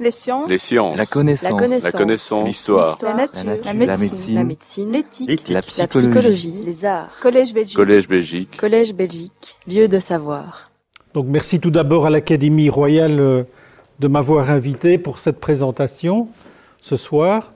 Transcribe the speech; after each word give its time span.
Les 0.00 0.10
sciences. 0.10 0.48
Les 0.48 0.58
sciences. 0.58 0.96
La 0.96 1.04
connaissance. 1.04 1.82
La 1.82 1.92
connaissance. 1.92 2.46
L'histoire. 2.46 2.96
La 3.02 3.14
nature. 3.14 3.44
La 3.44 3.44
nature. 3.44 3.64
La 3.64 3.72
La 3.72 3.74
médecine. 3.74 4.08
médecine. 4.08 4.34
La 4.34 4.44
médecine. 4.44 4.92
L'éthique. 4.92 5.48
La 5.48 5.54
La 5.54 5.62
psychologie. 5.62 6.54
Les 6.64 6.84
arts. 6.86 7.10
Collège 7.20 7.52
Belgique. 7.52 7.76
Collège 7.76 8.08
Belgique. 8.08 8.56
Collège 8.56 8.94
Belgique. 8.94 9.58
Lieu 9.68 9.88
de 9.88 9.98
savoir. 9.98 10.70
Donc 11.12 11.26
merci 11.28 11.60
tout 11.60 11.70
d'abord 11.70 12.06
à 12.06 12.10
l'Académie 12.10 12.70
royale 12.70 13.20
euh, 13.20 13.42
de 13.98 14.08
m'avoir 14.08 14.48
invité 14.50 14.96
pour 14.96 15.18
cette 15.18 15.38
présentation 15.38 16.28
ce 16.80 16.96
soir. 16.96 17.52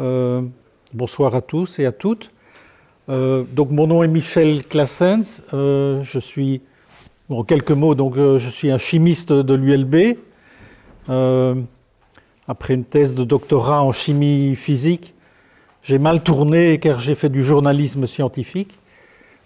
Euh, 0.00 0.40
bonsoir 0.94 1.34
à 1.34 1.42
tous 1.42 1.78
et 1.80 1.86
à 1.86 1.92
toutes. 1.92 2.30
Euh, 3.08 3.44
donc 3.52 3.70
mon 3.70 3.86
nom 3.86 4.02
est 4.02 4.08
Michel 4.08 4.64
Classens. 4.64 5.42
Euh, 5.52 6.02
je 6.02 6.18
suis, 6.18 6.62
en 7.28 7.44
quelques 7.44 7.72
mots, 7.72 7.94
donc 7.94 8.16
euh, 8.16 8.38
je 8.38 8.48
suis 8.48 8.70
un 8.70 8.78
chimiste 8.78 9.32
de 9.32 9.54
l'ULB. 9.54 10.16
Euh, 11.08 11.54
après 12.46 12.74
une 12.74 12.84
thèse 12.84 13.14
de 13.14 13.24
doctorat 13.24 13.82
en 13.82 13.92
chimie 13.92 14.54
physique, 14.54 15.14
j'ai 15.82 15.98
mal 15.98 16.22
tourné 16.22 16.78
car 16.78 17.00
j'ai 17.00 17.14
fait 17.14 17.28
du 17.28 17.44
journalisme 17.44 18.06
scientifique. 18.06 18.78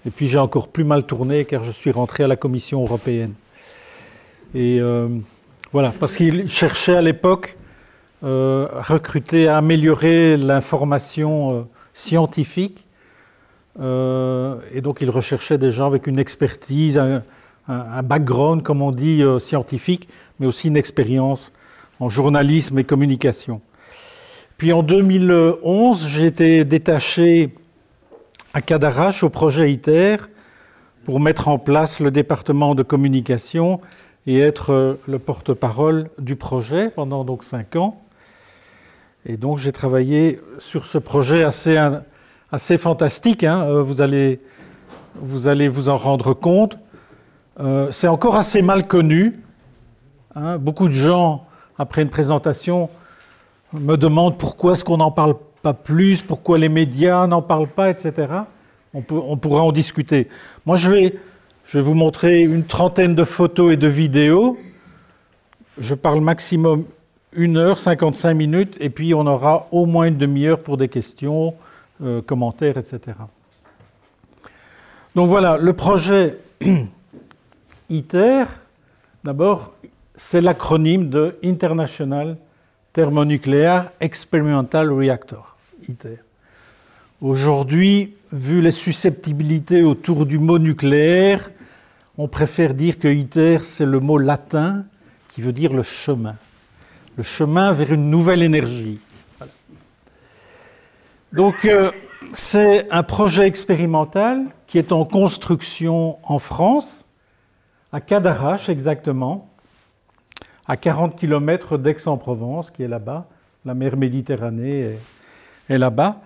Et 0.07 0.11
puis 0.11 0.29
j'ai 0.29 0.39
encore 0.39 0.69
plus 0.69 0.85
mal 0.85 1.05
tourné 1.05 1.45
car 1.45 1.63
je 1.65 1.71
suis 1.71 1.91
rentré 1.91 2.25
à 2.25 2.29
la 2.29 2.37
Commission 2.37 2.83
européenne. 2.83 3.35
Et 4.55 4.81
euh, 4.81 5.09
voilà, 5.73 5.93
parce 5.99 6.17
qu'il 6.17 6.49
cherchait 6.49 6.97
à 6.97 7.03
l'époque 7.03 7.57
euh, 8.25 8.69
à 8.73 8.83
recruter, 8.83 9.49
à 9.49 9.57
améliorer 9.57 10.37
l'information 10.37 11.59
euh, 11.59 11.63
scientifique. 11.93 12.87
Euh, 13.81 14.57
et 14.73 14.81
donc 14.81 15.01
il 15.01 15.11
recherchait 15.11 15.59
des 15.59 15.73
gens 15.73 15.87
avec 15.87 16.07
une 16.07 16.21
expertise, 16.21 16.99
un, 16.99 17.25
un- 17.69 17.75
un 17.99 18.03
background, 18.03 18.63
comme 18.63 18.83
on 18.83 18.91
dit, 18.91 19.23
euh, 19.23 19.39
scientifique, 19.39 20.09
mais 20.41 20.47
aussi 20.47 20.69
une 20.69 20.77
expérience 20.77 21.53
en 22.01 22.09
journalisme 22.09 22.79
et 22.79 22.85
communication. 22.85 23.61
Puis 24.59 24.73
en 24.73 24.83
2011, 24.83 26.07
j'ai 26.09 26.27
été 26.27 26.65
détaché 26.65 27.55
à 28.55 28.61
Cadarache 28.61 29.23
au 29.23 29.31
projet 29.31 29.73
ITER 29.73 30.17
pour 31.05 31.21
mettre 31.21 31.49
en 31.49 31.59
place 31.59 32.01
le 32.01 32.11
département 32.11 32.75
de 32.75 32.83
communication 32.83 33.81
et 34.27 34.39
être 34.39 34.73
euh, 34.73 34.95
le 35.09 35.19
porte-parole 35.19 36.11
du 36.19 36.37
projet 36.37 36.91
pendant 36.91 37.25
donc 37.25 37.43
cinq 37.43 37.75
ans. 37.77 38.01
Et 39.27 39.37
donc 39.37 39.59
j'ai 39.59 39.73
travaillé 39.73 40.41
sur 40.59 40.85
ce 40.85 40.99
projet 40.99 41.43
assez, 41.45 41.77
fantastique. 42.79 43.43
hein. 43.45 43.65
Euh, 43.69 43.83
vous 43.83 44.01
allez 44.01 44.39
vous 45.69 45.89
en 45.89 45.97
rendre 45.97 46.35
compte. 46.35 46.77
Euh, 47.61 47.89
C'est 47.91 48.09
encore 48.09 48.37
assez 48.37 48.63
mal 48.63 48.87
connu. 48.87 49.41
hein. 50.35 50.59
Beaucoup 50.59 50.89
de 50.89 50.93
gens, 50.93 51.47
après 51.79 52.03
une 52.03 52.11
présentation, 52.11 52.89
me 53.73 53.97
demandent 53.97 54.39
pourquoi 54.39 54.73
est-ce 54.73 54.85
qu'on 54.85 54.99
n'en 54.99 55.11
parle 55.11 55.35
pas 55.63 55.75
plus, 55.75 56.23
pourquoi 56.23 56.59
les 56.59 56.69
médias 56.69 57.27
n'en 57.27 57.43
parlent 57.43 57.69
pas, 57.69 57.91
etc. 57.91 58.27
On, 58.95 59.03
pourra 59.03 59.63
en 59.63 59.73
discuter. 59.73 60.29
Moi, 60.67 60.77
je 60.77 60.91
vais, 60.91 61.19
je 61.65 61.79
vous 61.79 61.95
montrer 61.95 62.43
une 62.43 62.65
trentaine 62.65 63.15
de 63.15 63.25
photos 63.25 63.73
et 63.73 63.77
de 63.79 63.89
vidéos. 63.89 64.59
Je 65.79 65.95
parle 65.95 66.21
maximum 66.21 66.85
1 67.35 67.57
heure, 67.57 67.79
55 67.79 68.35
minutes, 68.35 68.77
et 68.81 68.91
puis 68.91 69.15
on 69.15 69.27
aura 69.27 69.69
au 69.71 69.87
moins 69.87 70.05
une 70.05 70.19
demi-heure 70.19 70.59
pour 70.61 70.77
des 70.77 70.89
questions, 70.89 71.55
euh, 72.03 72.21
commentaires, 72.21 72.77
etc. 72.77 73.17
Donc 75.15 75.31
voilà, 75.31 75.57
le 75.57 75.73
projet 75.73 76.37
ITER, 77.93 78.45
d'abord, 79.23 79.75
c'est 80.17 80.41
l'acronyme 80.41 81.11
de 81.11 81.37
International 81.45 82.39
Thermonuclear 82.95 83.93
Experimental 84.01 84.91
Reactor, 84.91 85.59
ITER. 85.91 86.17
Aujourd'hui, 87.21 88.15
vu 88.33 88.63
les 88.63 88.71
susceptibilités 88.71 89.83
autour 89.83 90.25
du 90.25 90.39
mot 90.39 90.59
nucléaire, 90.59 91.51
on 92.17 92.29
préfère 92.29 92.73
dire 92.73 92.99
que 92.99 93.09
ITER, 93.09 93.59
c'est 93.61 93.85
le 93.85 94.01
mot 94.01 94.17
latin 94.17 94.87
qui 95.29 95.43
veut 95.43 95.53
dire 95.53 95.75
le 95.75 95.83
chemin. 95.83 96.37
Le 97.19 97.23
chemin 97.23 97.73
vers 97.73 97.93
une 97.93 98.09
nouvelle 98.09 98.43
énergie. 98.43 99.01
Donc, 101.35 101.67
euh, 101.67 101.91
c'est 102.33 102.91
un 102.91 103.03
projet 103.03 103.47
expérimental 103.47 104.47
qui 104.67 104.79
est 104.79 104.93
en 104.93 105.05
construction 105.05 106.17
en 106.23 106.39
France, 106.39 107.05
à 107.93 108.01
Cadarache 108.01 108.71
exactement, 108.71 109.51
à 110.67 110.77
40 110.77 111.17
km 111.17 111.77
d'Aix-en-Provence, 111.77 112.71
qui 112.71 112.83
est 112.83 112.89
là-bas. 112.89 113.27
La 113.65 113.75
mer 113.75 113.97
Méditerranée 113.97 114.97
est, 115.69 115.79
là-bas. 115.79 116.21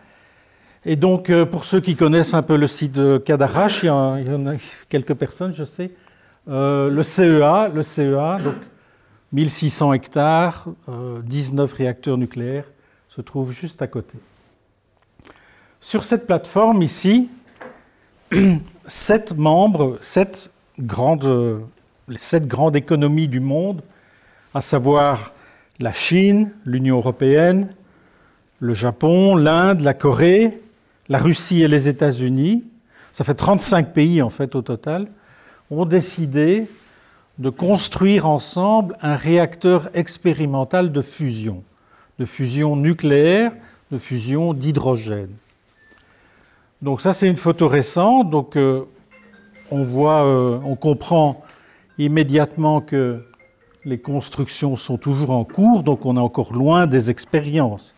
Et 0.84 0.96
donc, 0.96 1.30
euh, 1.30 1.44
pour 1.44 1.64
ceux 1.64 1.80
qui 1.80 1.96
connaissent 1.96 2.34
un 2.34 2.42
peu 2.42 2.56
le 2.56 2.66
site 2.66 2.92
de 2.92 3.18
Cadarache, 3.18 3.82
il 3.82 3.86
y 3.86 3.90
en, 3.90 4.46
a 4.46 4.54
quelques 4.88 5.14
personnes, 5.14 5.54
je 5.54 5.64
sais, 5.64 5.90
euh, 6.48 6.88
le 6.88 7.02
CEA, 7.02 7.68
le 7.74 7.82
CEA, 7.82 8.38
donc 8.42 8.54
1600 9.32 9.92
hectares, 9.92 10.66
euh, 10.88 11.20
19 11.22 11.72
réacteurs 11.72 12.16
nucléaires, 12.16 12.64
se 13.08 13.20
trouve 13.20 13.50
juste 13.50 13.82
à 13.82 13.86
côté. 13.88 14.18
Sur 15.80 16.04
cette 16.04 16.26
plateforme 16.26 16.82
ici, 16.82 17.30
sept 18.84 19.36
membres, 19.36 19.98
sept 20.00 20.50
grandes, 20.78 21.62
les 22.08 22.18
sept 22.18 22.46
grandes 22.46 22.76
économies 22.76 23.28
du 23.28 23.40
monde, 23.40 23.82
à 24.54 24.60
savoir 24.60 25.32
la 25.80 25.92
Chine, 25.92 26.52
l'Union 26.64 26.96
européenne, 26.96 27.74
le 28.60 28.74
Japon, 28.74 29.36
l'Inde, 29.36 29.80
la 29.82 29.94
Corée, 29.94 30.60
la 31.08 31.18
Russie 31.18 31.62
et 31.62 31.68
les 31.68 31.88
États-Unis, 31.88 32.64
ça 33.12 33.24
fait 33.24 33.34
35 33.34 33.92
pays 33.92 34.22
en 34.22 34.30
fait 34.30 34.54
au 34.54 34.62
total, 34.62 35.08
ont 35.70 35.84
décidé 35.84 36.66
de 37.38 37.50
construire 37.50 38.26
ensemble 38.26 38.96
un 39.02 39.16
réacteur 39.16 39.90
expérimental 39.94 40.92
de 40.92 41.02
fusion, 41.02 41.62
de 42.18 42.24
fusion 42.24 42.76
nucléaire, 42.76 43.52
de 43.90 43.98
fusion 43.98 44.54
d'hydrogène. 44.54 45.34
Donc 46.82 47.00
ça 47.00 47.12
c'est 47.12 47.28
une 47.28 47.36
photo 47.36 47.68
récente, 47.68 48.30
donc 48.30 48.56
euh, 48.56 48.84
on 49.70 49.82
voit, 49.82 50.24
euh, 50.24 50.58
on 50.64 50.76
comprend 50.76 51.42
immédiatement 51.98 52.80
que 52.80 53.24
les 53.84 53.98
constructions 53.98 54.76
sont 54.76 54.96
toujours 54.98 55.30
en 55.30 55.44
cours, 55.44 55.82
donc 55.82 56.04
on 56.06 56.16
est 56.16 56.20
encore 56.20 56.52
loin 56.52 56.86
des 56.86 57.10
expériences. 57.10 57.94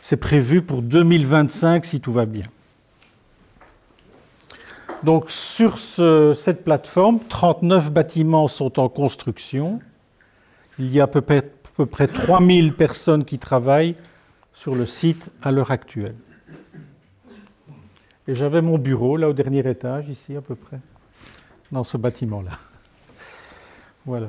C'est 0.00 0.16
prévu 0.18 0.62
pour 0.62 0.82
2025 0.82 1.84
si 1.84 2.00
tout 2.00 2.12
va 2.12 2.26
bien. 2.26 2.44
Donc 5.02 5.30
sur 5.30 5.78
ce- 5.78 6.32
cette 6.34 6.64
plateforme, 6.64 7.18
39 7.28 7.90
bâtiments 7.90 8.48
sont 8.48 8.78
en 8.80 8.88
construction. 8.88 9.80
Il 10.78 10.92
y 10.92 11.00
a 11.00 11.04
à 11.04 11.06
peu 11.06 11.20
près, 11.20 11.38
à 11.38 11.42
peu 11.76 11.86
près 11.86 12.06
3000 12.06 12.72
personnes 12.74 13.24
qui 13.24 13.38
travaillent 13.38 13.96
sur 14.54 14.74
le 14.74 14.86
site 14.86 15.30
à 15.42 15.50
l'heure 15.50 15.70
actuelle. 15.70 16.14
Et 18.26 18.34
j'avais 18.34 18.62
mon 18.62 18.78
bureau 18.78 19.16
là 19.16 19.28
au 19.28 19.32
dernier 19.32 19.68
étage, 19.68 20.08
ici 20.08 20.34
à 20.36 20.40
peu 20.40 20.54
près, 20.54 20.78
dans 21.70 21.84
ce 21.84 21.96
bâtiment-là. 21.96 22.52
Voilà. 24.06 24.28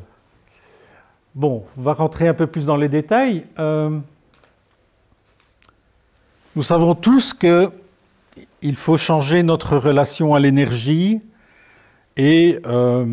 Bon, 1.34 1.66
on 1.78 1.82
va 1.82 1.94
rentrer 1.94 2.28
un 2.28 2.34
peu 2.34 2.48
plus 2.48 2.66
dans 2.66 2.78
les 2.78 2.90
détails. 2.90 3.46
Euh, 3.60 3.92
nous 6.56 6.64
savons 6.64 6.96
tous 6.96 7.34
que 7.34 7.72
il 8.62 8.76
faut 8.76 8.98
changer 8.98 9.44
notre 9.44 9.78
relation 9.78 10.34
à 10.34 10.40
l'énergie 10.40 11.22
et, 12.18 12.60
euh, 12.66 13.06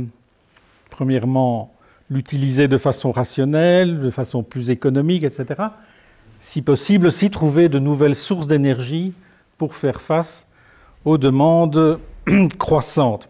premièrement, 0.91 1.75
l'utiliser 2.11 2.69
de 2.69 2.79
façon 2.79 3.13
rationnelle, 3.13 4.01
de 4.01 4.11
façon 4.11 4.43
plus 4.43 4.71
économique, 4.71 5.25
etc. 5.25 5.63
Si 6.41 6.63
possible, 6.63 7.07
aussi 7.07 7.31
trouver 7.31 7.69
de 7.69 7.79
nouvelles 7.79 8.17
sources 8.17 8.47
d'énergie 8.47 9.13
pour 9.59 9.75
faire 9.75 10.01
face 10.01 10.49
aux 11.05 11.19
demandes 11.19 11.99
croissantes. 12.59 13.29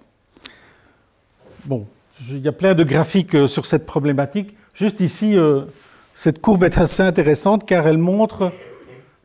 Bon, 1.64 1.86
il 2.28 2.40
y 2.40 2.48
a 2.48 2.52
plein 2.52 2.74
de 2.74 2.84
graphiques 2.84 3.34
euh, 3.34 3.46
sur 3.46 3.66
cette 3.66 3.86
problématique. 3.86 4.54
Juste 4.74 5.00
ici, 5.00 5.36
euh, 5.36 5.62
cette 6.14 6.40
courbe 6.40 6.64
est 6.64 6.78
assez 6.78 7.02
intéressante 7.02 7.66
car 7.66 7.86
elle 7.86 7.98
montre 7.98 8.52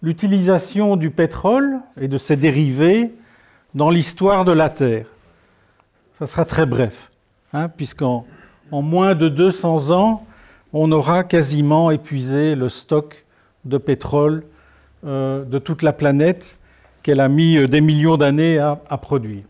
l'utilisation 0.02 0.96
du 0.96 1.10
pétrole 1.10 1.80
et 2.00 2.08
de 2.08 2.18
ses 2.18 2.36
dérivés 2.36 3.12
dans 3.74 3.90
l'histoire 3.90 4.46
de 4.46 4.52
la 4.52 4.70
Terre. 4.70 5.08
Ça 6.20 6.26
sera 6.26 6.46
très 6.46 6.66
bref, 6.66 7.10
hein, 7.54 7.70
puisqu'en 7.70 8.26
en 8.72 8.82
moins 8.82 9.16
de 9.16 9.30
200 9.30 9.92
ans, 9.92 10.26
on 10.74 10.92
aura 10.92 11.24
quasiment 11.24 11.92
épuisé 11.92 12.56
le 12.56 12.70
stock 12.70 13.26
de 13.66 13.78
pétrole 13.78 14.44
euh, 15.06 15.44
de 15.46 15.60
toute 15.60 15.84
la 15.84 15.94
planète 15.94 16.58
qu'elle 17.08 17.22
a 17.22 17.30
mis 17.30 17.56
euh, 17.56 17.68
des 17.68 17.80
millions 17.80 18.18
d'années 18.18 18.60
à, 18.60 18.98
produire. 18.98 19.44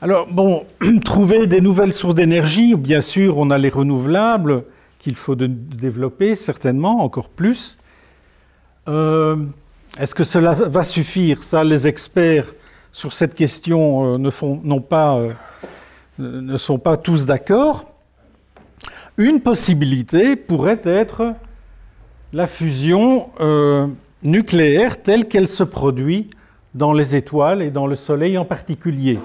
Alors, 0.00 0.28
bon, 0.28 0.64
trouver 1.04 1.48
des 1.48 1.60
nouvelles 1.60 1.92
sources 1.92 2.14
d'énergie, 2.14 2.76
bien 2.76 3.00
sûr, 3.00 3.36
on 3.36 3.50
a 3.50 3.58
les 3.58 3.68
renouvelables 3.68 4.62
qu'il 5.00 5.16
faut 5.16 5.34
développer, 5.34 6.36
certainement, 6.36 7.02
encore 7.02 7.30
plus. 7.30 7.76
Euh, 8.86 9.44
est-ce 9.98 10.14
que 10.14 10.22
cela 10.22 10.52
va 10.54 10.84
suffire? 10.84 11.42
Ça, 11.42 11.64
les 11.64 11.88
experts 11.88 12.54
sur 12.92 13.12
cette 13.12 13.34
question 13.34 14.14
euh, 14.14 14.18
ne, 14.18 14.30
font, 14.30 14.60
pas, 14.80 15.20
ne 16.20 16.56
sont 16.56 16.78
pas 16.78 16.96
tous 16.96 17.26
d'accord. 17.26 17.92
Une 19.16 19.40
possibilité 19.40 20.36
pourrait 20.36 20.80
être 20.84 21.34
la 22.32 22.46
fusion 22.46 23.30
nucléaire 24.22 25.02
telle 25.02 25.28
qu'elle 25.28 25.48
se 25.48 25.64
produit 25.64 26.30
dans 26.74 26.92
les 26.92 27.16
étoiles 27.16 27.62
et 27.62 27.70
dans 27.70 27.86
le 27.86 27.96
Soleil 27.96 28.38
en 28.38 28.44
particulier. 28.44 29.18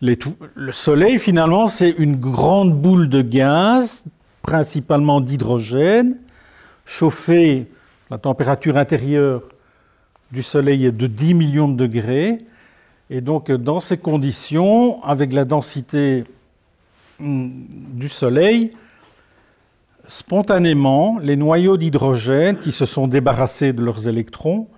Le 0.00 0.72
Soleil, 0.72 1.18
finalement, 1.18 1.68
c'est 1.68 1.90
une 1.90 2.16
grande 2.16 2.80
boule 2.80 3.08
de 3.08 3.22
gaz, 3.22 4.04
principalement 4.42 5.20
d'hydrogène, 5.20 6.18
chauffée, 6.84 7.68
la 8.10 8.18
température 8.18 8.76
intérieure 8.76 9.42
du 10.32 10.42
Soleil 10.42 10.86
est 10.86 10.92
de 10.92 11.06
10 11.06 11.34
millions 11.34 11.68
de 11.68 11.76
degrés. 11.76 12.38
Et 13.10 13.20
donc, 13.20 13.52
dans 13.52 13.80
ces 13.80 13.96
conditions, 13.96 15.02
avec 15.04 15.32
la 15.32 15.44
densité 15.44 16.24
hmm, 17.20 17.50
du 17.70 18.08
Soleil, 18.08 18.70
spontanément, 20.06 21.18
les 21.20 21.36
noyaux 21.36 21.76
d'hydrogène 21.76 22.58
qui 22.58 22.72
se 22.72 22.84
sont 22.84 23.08
débarrassés 23.08 23.72
de 23.72 23.82
leurs 23.82 24.08
électrons, 24.08 24.68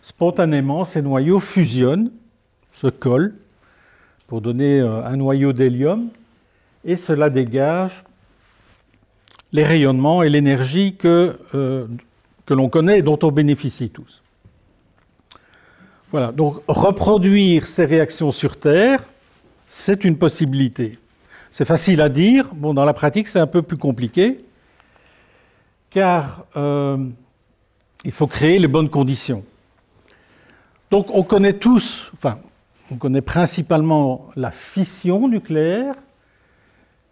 spontanément, 0.00 0.84
ces 0.84 1.02
noyaux 1.02 1.40
fusionnent, 1.40 2.10
se 2.72 2.86
collent, 2.86 3.34
pour 4.26 4.40
donner 4.40 4.80
euh, 4.80 5.04
un 5.04 5.16
noyau 5.16 5.52
d'hélium, 5.52 6.08
et 6.84 6.96
cela 6.96 7.30
dégage 7.30 8.04
les 9.52 9.64
rayonnements 9.64 10.22
et 10.22 10.28
l'énergie 10.28 10.94
que, 10.94 11.38
euh, 11.54 11.86
que 12.44 12.54
l'on 12.54 12.68
connaît 12.68 12.98
et 12.98 13.02
dont 13.02 13.18
on 13.22 13.32
bénéficie 13.32 13.90
tous. 13.90 14.22
Voilà, 16.10 16.32
donc 16.32 16.62
reproduire 16.68 17.66
ces 17.66 17.84
réactions 17.84 18.30
sur 18.30 18.58
Terre, 18.58 19.02
c'est 19.66 20.04
une 20.04 20.16
possibilité. 20.16 20.98
C'est 21.50 21.64
facile 21.64 22.00
à 22.00 22.08
dire, 22.08 22.46
bon, 22.54 22.74
dans 22.74 22.84
la 22.84 22.94
pratique 22.94 23.28
c'est 23.28 23.40
un 23.40 23.46
peu 23.46 23.62
plus 23.62 23.76
compliqué, 23.76 24.38
car 25.90 26.44
euh, 26.56 26.98
il 28.04 28.12
faut 28.12 28.26
créer 28.26 28.58
les 28.58 28.68
bonnes 28.68 28.90
conditions. 28.90 29.44
Donc 30.90 31.14
on 31.14 31.22
connaît 31.22 31.54
tous, 31.54 32.10
enfin 32.14 32.38
on 32.90 32.96
connaît 32.96 33.20
principalement 33.20 34.28
la 34.36 34.50
fission 34.50 35.28
nucléaire, 35.28 35.94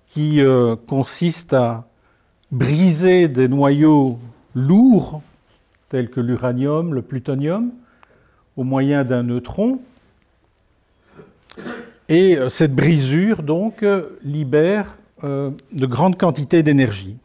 qui 0.09 0.41
euh, 0.41 0.77
consiste 0.77 1.53
à 1.53 1.87
briser 2.51 3.29
des 3.29 3.49
noyaux 3.49 4.19
lourds, 4.55 5.21
tels 5.91 6.09
que 6.09 6.21
l'uranium, 6.21 6.95
le 6.95 7.03
plutonium, 7.03 7.73
au 8.57 8.65
moyen 8.65 9.05
d'un 9.05 9.23
neutron. 9.23 9.81
Et 12.09 12.39
euh, 12.39 12.49
cette 12.49 12.75
brisure, 12.75 13.43
donc, 13.43 13.85
libère 14.23 14.97
de 15.23 15.87
grandes 15.87 16.19
quantités 16.19 16.63
d'énergie. 16.63 17.17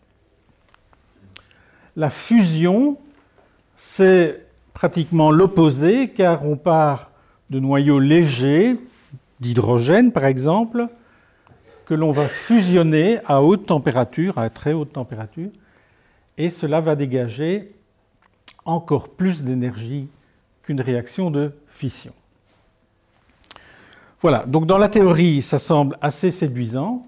La 1.95 2.09
fusion, 2.09 2.97
c'est 3.75 4.45
pratiquement 4.73 5.31
l'opposé, 5.31 6.09
car 6.09 6.45
on 6.45 6.55
part 6.55 7.11
de 7.49 7.59
noyaux 7.59 7.99
légers, 7.99 8.77
d'hydrogène 9.39 10.11
par 10.11 10.25
exemple, 10.25 10.87
que 11.85 11.93
l'on 11.93 12.11
va 12.11 12.27
fusionner 12.27 13.19
à 13.25 13.41
haute 13.41 13.65
température, 13.65 14.37
à 14.37 14.49
très 14.49 14.71
haute 14.71 14.93
température, 14.93 15.49
et 16.37 16.49
cela 16.49 16.79
va 16.79 16.95
dégager 16.95 17.73
encore 18.63 19.09
plus 19.09 19.43
d'énergie 19.43 20.07
qu'une 20.63 20.79
réaction 20.79 21.31
de 21.31 21.51
fission. 21.67 22.13
Voilà, 24.21 24.45
donc 24.45 24.67
dans 24.67 24.77
la 24.77 24.87
théorie, 24.87 25.41
ça 25.41 25.57
semble 25.57 25.97
assez 25.99 26.31
séduisant. 26.31 27.05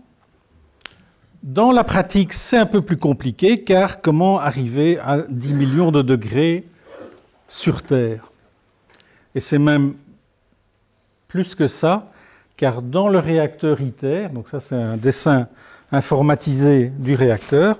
Dans 1.44 1.74
la 1.74 1.84
pratique, 1.84 2.31
c'est 2.31 2.56
un 2.56 2.66
peu 2.66 2.81
plus 2.81 2.95
compliqué, 2.95 3.66
car 3.66 4.00
comment 4.00 4.40
arriver 4.40 4.98
à 5.00 5.24
10 5.28 5.54
millions 5.54 5.92
de 5.92 6.01
degrés 6.01 6.63
sur 7.50 7.84
Terre? 7.84 8.31
Et 9.36 9.42
c'est 9.42 9.60
même 9.60 9.95
plus 11.28 11.54
que 11.54 11.68
ça, 11.68 12.10
car 12.56 12.81
dans 12.81 13.10
le 13.10 13.19
réacteur 13.19 13.81
ITER, 13.81 14.30
donc 14.34 14.48
ça 14.48 14.62
c'est 14.62 14.75
un 14.75 14.95
dessin 14.95 15.50
informatisé 15.92 16.94
du 16.98 17.13
réacteur, 17.13 17.78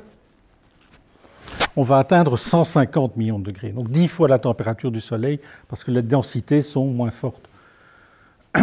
on 1.78 1.84
va 1.84 2.00
atteindre 2.00 2.38
150 2.38 3.16
millions 3.16 3.40
de 3.40 3.46
degrés, 3.46 3.70
donc 3.70 3.90
10 3.90 4.10
fois 4.10 4.28
la 4.28 4.40
température 4.40 4.92
du 4.92 5.00
Soleil, 5.00 5.40
parce 5.70 5.86
que 5.86 5.92
les 5.92 6.02
densités 6.02 6.60
sont 6.60 6.88
moins 6.88 7.12
fortes. 7.12 7.48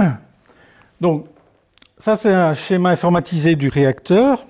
Donc, 1.00 1.24
ça 1.96 2.16
c'est 2.16 2.34
un 2.34 2.52
schéma 2.52 2.90
informatisé 2.90 3.56
du 3.56 3.68
réacteur. 3.68 4.44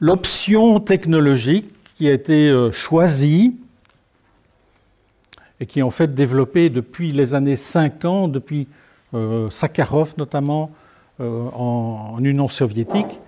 L'option 0.00 0.78
technologique 0.78 1.66
qui 1.96 2.08
a 2.08 2.12
été 2.12 2.48
euh, 2.48 2.70
choisie 2.70 3.56
et 5.58 5.66
qui 5.66 5.80
est 5.80 5.82
en 5.82 5.90
fait 5.90 6.14
développée 6.14 6.70
depuis 6.70 7.10
les 7.10 7.34
années 7.34 7.56
50, 7.56 8.30
depuis 8.30 8.68
euh, 9.14 9.50
Sakharov 9.50 10.14
notamment 10.16 10.70
euh, 11.20 11.48
en, 11.52 12.16
Union 12.20 12.46
soviétique. 12.46 13.20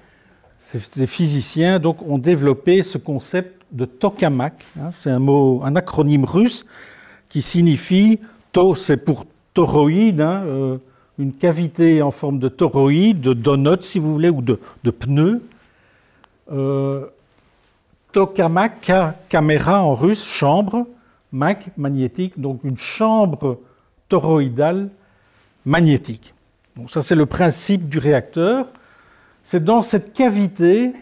Ces 0.61 1.09
physiciens 1.09 1.81
donc, 1.81 2.01
ont 2.03 2.19
développé 2.19 2.85
ce 2.85 2.97
concept 2.97 3.61
de 3.73 3.85
tokamak. 3.85 4.65
Hein, 4.79 4.93
c'est 4.93 5.11
un 5.11 5.19
mot, 5.19 5.63
un 5.65 5.75
acronyme 5.75 6.25
russe 6.25 6.65
qui 7.29 7.43
signifie 7.43 8.21
to, 8.53 8.77
c'est 8.77 8.97
pour 8.97 9.27
toroïde, 9.53 10.21
hein, 10.21 10.79
une 11.19 11.33
cavité 11.33 12.03
en 12.03 12.13
forme 12.13 12.39
de 12.39 12.49
toroïde, 12.49 13.21
de 13.21 13.33
donut 13.33 13.83
si 13.83 13.99
vous 13.99 14.13
voulez, 14.13 14.31
ou 14.31 14.43
de, 14.43 14.61
de 14.85 14.91
pneu 14.93 15.43
tokamak, 18.13 18.93
caméra 19.29 19.83
en 19.83 19.95
russe, 19.95 20.25
chambre, 20.25 20.87
mak, 21.33 21.71
magnétique, 21.77 22.41
donc 22.41 22.65
une 22.65 22.77
chambre 22.77 23.61
toroïdale 24.09 24.91
magnétique. 25.65 26.35
Donc 26.77 26.91
ça 26.91 27.03
c'est 27.03 27.15
le 27.15 27.27
principe 27.27 27.89
du 27.89 27.99
réacteur. 27.99 28.67
C'est 29.43 29.63
dans 29.65 29.83
cette 29.83 30.13
cavité, 30.13 30.93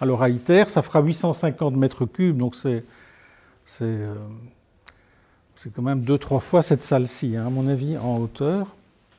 alors 0.00 0.22
à 0.22 0.28
ITER, 0.28 0.64
ça 0.66 0.82
fera 0.82 1.00
850 1.00 1.74
mètres 1.76 2.04
cubes, 2.04 2.36
donc 2.36 2.54
c'est 2.54 2.84
c'est 3.64 3.84
euh, 3.84 4.14
quand 5.74 5.82
même 5.82 6.02
deux 6.02 6.18
trois 6.18 6.40
fois 6.40 6.62
cette 6.62 6.82
salle-ci, 6.82 7.36
hein, 7.36 7.46
à 7.46 7.50
mon 7.50 7.66
avis, 7.66 7.96
en 7.98 8.18
hauteur. 8.18 8.68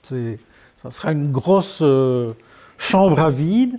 Ça 0.03 0.91
sera 0.91 1.11
une 1.11 1.31
grosse 1.31 1.79
euh, 1.81 2.33
chambre 2.77 3.19
à 3.19 3.29
vide 3.29 3.77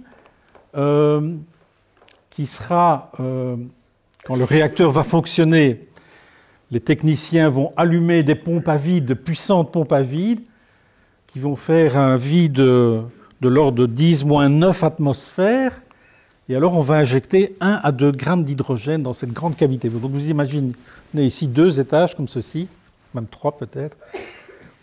qui 2.39 2.47
sera, 2.47 3.11
euh, 3.19 3.57
quand 4.25 4.37
le 4.37 4.45
réacteur 4.45 4.93
va 4.93 5.03
fonctionner, 5.03 5.89
les 6.71 6.79
techniciens 6.79 7.49
vont 7.49 7.73
allumer 7.77 8.23
des 8.23 8.37
pompes 8.37 8.69
à 8.69 8.77
vide, 8.77 9.07
de 9.07 9.15
puissantes 9.15 9.73
pompes 9.73 9.93
à 9.93 10.03
vide, 10.03 10.43
qui 11.27 11.41
vont 11.41 11.57
faire 11.57 11.99
un 11.99 12.15
vide 12.15 12.53
de, 12.53 13.03
l'ordre 13.43 13.79
de 13.79 13.87
10 13.87 14.25
moins 14.25 14.49
9 14.49 14.85
atmosphères. 14.85 15.83
Et 16.49 16.55
alors, 16.55 16.77
on 16.77 16.81
va 16.81 16.99
injecter 16.99 17.57
1 17.61 17.81
à 17.83 17.91
2 17.91 18.13
grammes 18.13 18.45
d'hydrogène 18.45 19.03
dans 19.03 19.13
cette 19.13 19.33
grande 19.33 19.57
cavité. 19.57 19.89
Donc, 19.89 20.13
vous 20.13 20.31
imaginez 20.31 20.75
ici 21.15 21.49
deux 21.49 21.81
étages 21.81 22.15
comme 22.15 22.29
ceci, 22.29 22.69
même 23.15 23.27
trois 23.27 23.59
peut-être. 23.59 23.97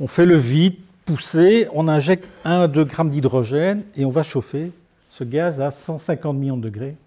On 0.02 0.08
fait 0.08 0.26
le 0.26 0.36
vide, 0.36 0.76
poussé, 1.06 1.70
on 1.74 1.88
injecte 1.88 2.30
1 2.44 2.64
à 2.64 2.68
2 2.68 2.84
grammes 2.84 3.12
d'hydrogène 3.12 3.84
et 3.96 4.04
on 4.04 4.12
va 4.12 4.24
chauffer 4.24 4.74
ce 5.10 5.24
gaz 5.24 5.62
à 5.62 5.72
150 5.72 6.36
millions 6.36 6.58
de 6.58 6.64
degrés. 6.64 6.98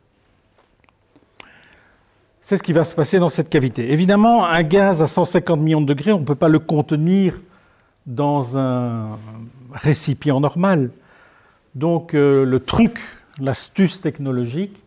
C'est 2.49 2.57
ce 2.57 2.63
qui 2.63 2.73
va 2.73 2.83
se 2.83 2.95
passer 2.95 3.19
dans 3.19 3.29
cette 3.29 3.51
cavité. 3.51 3.93
Évidemment, 3.93 4.47
un 4.47 4.63
gaz 4.63 5.03
à 5.03 5.07
150 5.07 5.61
millions 5.61 5.83
de 5.83 5.87
degrés, 5.87 6.13
on 6.13 6.21
ne 6.21 6.25
peut 6.25 6.35
pas 6.35 6.49
le 6.49 6.59
contenir 6.59 7.35
dans 8.07 8.57
un 8.57 9.19
récipient 9.71 10.41
normal. 10.41 10.91
Donc 11.75 12.15
euh, 12.15 12.47
le 12.47 12.59
truc, 12.59 13.01
l'astuce 13.39 14.01
technologique, 14.01 14.83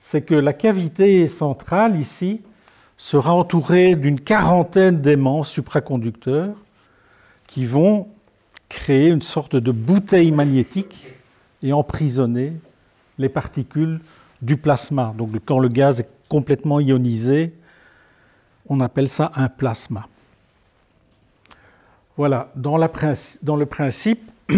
c'est 0.00 0.20
que 0.20 0.34
la 0.34 0.52
cavité 0.52 1.26
centrale 1.28 1.98
ici 1.98 2.42
sera 2.98 3.32
entourée 3.32 3.96
d'une 3.96 4.20
quarantaine 4.20 5.00
d'aimants 5.00 5.44
supraconducteurs 5.44 6.56
qui 7.46 7.64
vont 7.64 8.06
créer 8.68 9.08
une 9.08 9.22
sorte 9.22 9.56
de 9.56 9.72
bouteille 9.72 10.30
magnétique 10.30 11.06
et 11.62 11.72
emprisonner 11.72 12.52
les 13.16 13.30
particules 13.30 14.00
du 14.42 14.56
plasma. 14.56 15.14
Donc 15.16 15.30
quand 15.44 15.58
le 15.58 15.68
gaz 15.68 16.00
est 16.00 16.10
complètement 16.28 16.80
ionisé, 16.80 17.54
on 18.68 18.80
appelle 18.80 19.08
ça 19.08 19.32
un 19.34 19.48
plasma. 19.48 20.06
Voilà, 22.16 22.50
dans, 22.56 22.78
le 22.78 23.66
principe, 23.66 24.30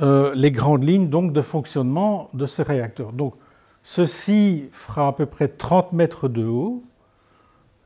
euh, 0.00 0.32
les 0.34 0.50
grandes 0.50 0.84
lignes 0.84 1.08
donc, 1.08 1.32
de 1.32 1.42
fonctionnement 1.42 2.30
de 2.32 2.46
ce 2.46 2.62
réacteur. 2.62 3.12
Donc, 3.12 3.34
Ceci 3.82 4.68
fera 4.72 5.08
à 5.08 5.12
peu 5.12 5.26
près 5.26 5.48
30 5.48 5.92
mètres 5.92 6.28
de 6.28 6.44
haut, 6.44 6.82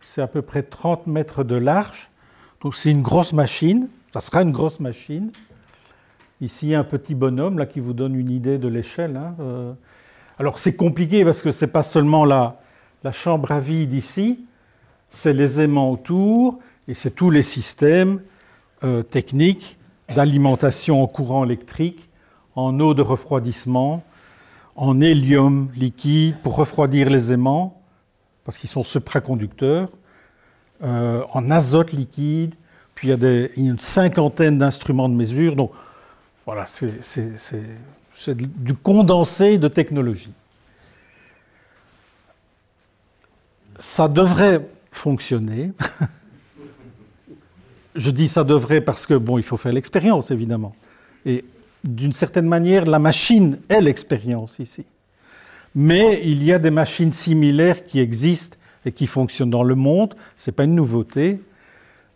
c'est 0.01 0.23
à 0.23 0.27
peu 0.27 0.43
près 0.43 0.63
30 0.63 1.07
mètres 1.07 1.45
de 1.45 1.57
large. 1.57 2.11
Donc 2.63 2.75
c'est 2.75 2.91
une 2.91 3.03
grosse 3.03 3.33
machine, 3.33 3.89
ça 4.13 4.21
sera 4.21 4.43
une 4.43 4.53
grosse 4.53 4.81
machine. 4.81 5.31
Ici, 6.45 6.75
un 6.75 6.85
petit 6.85 7.15
bonhomme 7.15 7.59
là, 7.59 7.65
qui 7.65 7.81
vous 7.81 7.95
donne 7.95 8.15
une 8.15 8.31
idée 8.31 8.59
de 8.59 8.69
l'échelle. 8.69 9.17
Hein, 9.17 9.35
euh. 9.41 9.73
Alors 10.39 10.59
c'est 10.59 10.77
compliqué 10.77 11.25
parce 11.25 11.41
que 11.41 11.51
ce 11.51 11.65
n'est 11.65 11.71
pas 11.71 11.83
seulement 11.83 12.27
la, 12.27 12.61
chambre 13.13 13.51
à 13.51 13.61
vide 13.61 13.95
ici, 13.95 14.45
c'est 15.09 15.33
les 15.33 15.63
aimants 15.63 15.91
autour 15.91 16.59
et 16.87 16.93
c'est 16.93 17.13
tous 17.13 17.31
les 17.31 17.41
systèmes 17.41 18.21
euh, 18.83 19.03
techniques 19.03 19.79
d'alimentation 20.15 21.03
en 21.03 21.07
courant 21.07 21.47
électrique, 21.47 22.11
en 22.57 22.79
eau 22.79 22.93
de 22.93 23.01
refroidissement, 23.01 24.05
en 24.77 25.01
hélium 25.01 25.71
liquide 25.75 26.37
pour 26.43 26.57
refroidir 26.57 27.09
les 27.09 27.33
aimants, 27.33 27.81
parce 28.45 28.59
qu'ils 28.59 28.69
sont 28.69 28.83
supraconducteurs, 28.83 29.89
euh, 30.83 31.23
en 31.33 31.51
azote 31.51 31.93
liquide, 31.93 32.55
puis 32.95 33.09
il 33.09 33.19
y 33.19 33.27
a, 33.27 33.49
une 33.57 33.79
cinquantaine 33.79 34.59
d'instruments 34.59 35.09
de 35.09 35.15
mesure. 35.15 35.57
Donc 35.57 35.71
voilà, 36.47 36.67
c'est 36.67 38.37
du 38.37 38.75
condensé 38.75 39.59
de 39.59 39.69
technologie. 39.69 40.33
Ça 43.79 44.09
devrait 44.09 44.67
fonctionner. 44.91 45.73
Je 47.95 48.11
dis 48.11 48.29
ça 48.29 48.45
devrait 48.45 48.81
parce 48.81 49.07
que, 49.07 49.15
bon, 49.15 49.39
il 49.39 49.45
faut 49.45 49.57
faire 49.57 49.73
l'expérience, 49.73 50.31
évidemment. 50.31 50.75
Et 51.25 51.45
d'une 51.83 52.13
certaine 52.13 52.47
manière, 52.47 52.85
la 52.85 52.99
machine 52.99 53.59
est 53.69 53.81
l'expérience 53.81 54.59
ici. 54.59 54.85
Mais 55.75 56.21
il 56.25 56.43
y 56.45 56.53
a 56.53 56.59
des 56.59 56.71
machines 56.71 57.13
similaires 57.13 57.85
qui 57.85 58.01
existent 58.01 58.57
et 58.85 58.93
qui 58.93 59.07
fonctionnent 59.07 59.51
dans 59.51 59.63
le 59.63 59.75
monde. 59.75 60.15
Ce 60.37 60.51
n'est 60.51 60.55
pas 60.55 60.65
une 60.65 60.75
nouveauté. 60.75 61.41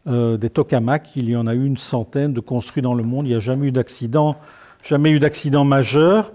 Euh, 0.08 0.38
des 0.38 0.48
tokamaks, 0.48 1.16
il 1.16 1.28
y 1.28 1.36
en 1.36 1.46
a 1.46 1.54
eu 1.54 1.64
une 1.64 1.76
centaine 1.76 2.32
de 2.32 2.40
construits 2.40 2.82
dans 2.82 2.94
le 2.94 3.02
monde. 3.02 3.26
Il 3.26 3.30
n'y 3.30 3.34
a 3.34 3.40
jamais 3.40 3.68
eu 3.68 3.72
d'accident, 3.72 4.36
jamais 4.82 5.10
eu 5.10 5.18
d'accident 5.18 5.64
majeur. 5.64 6.32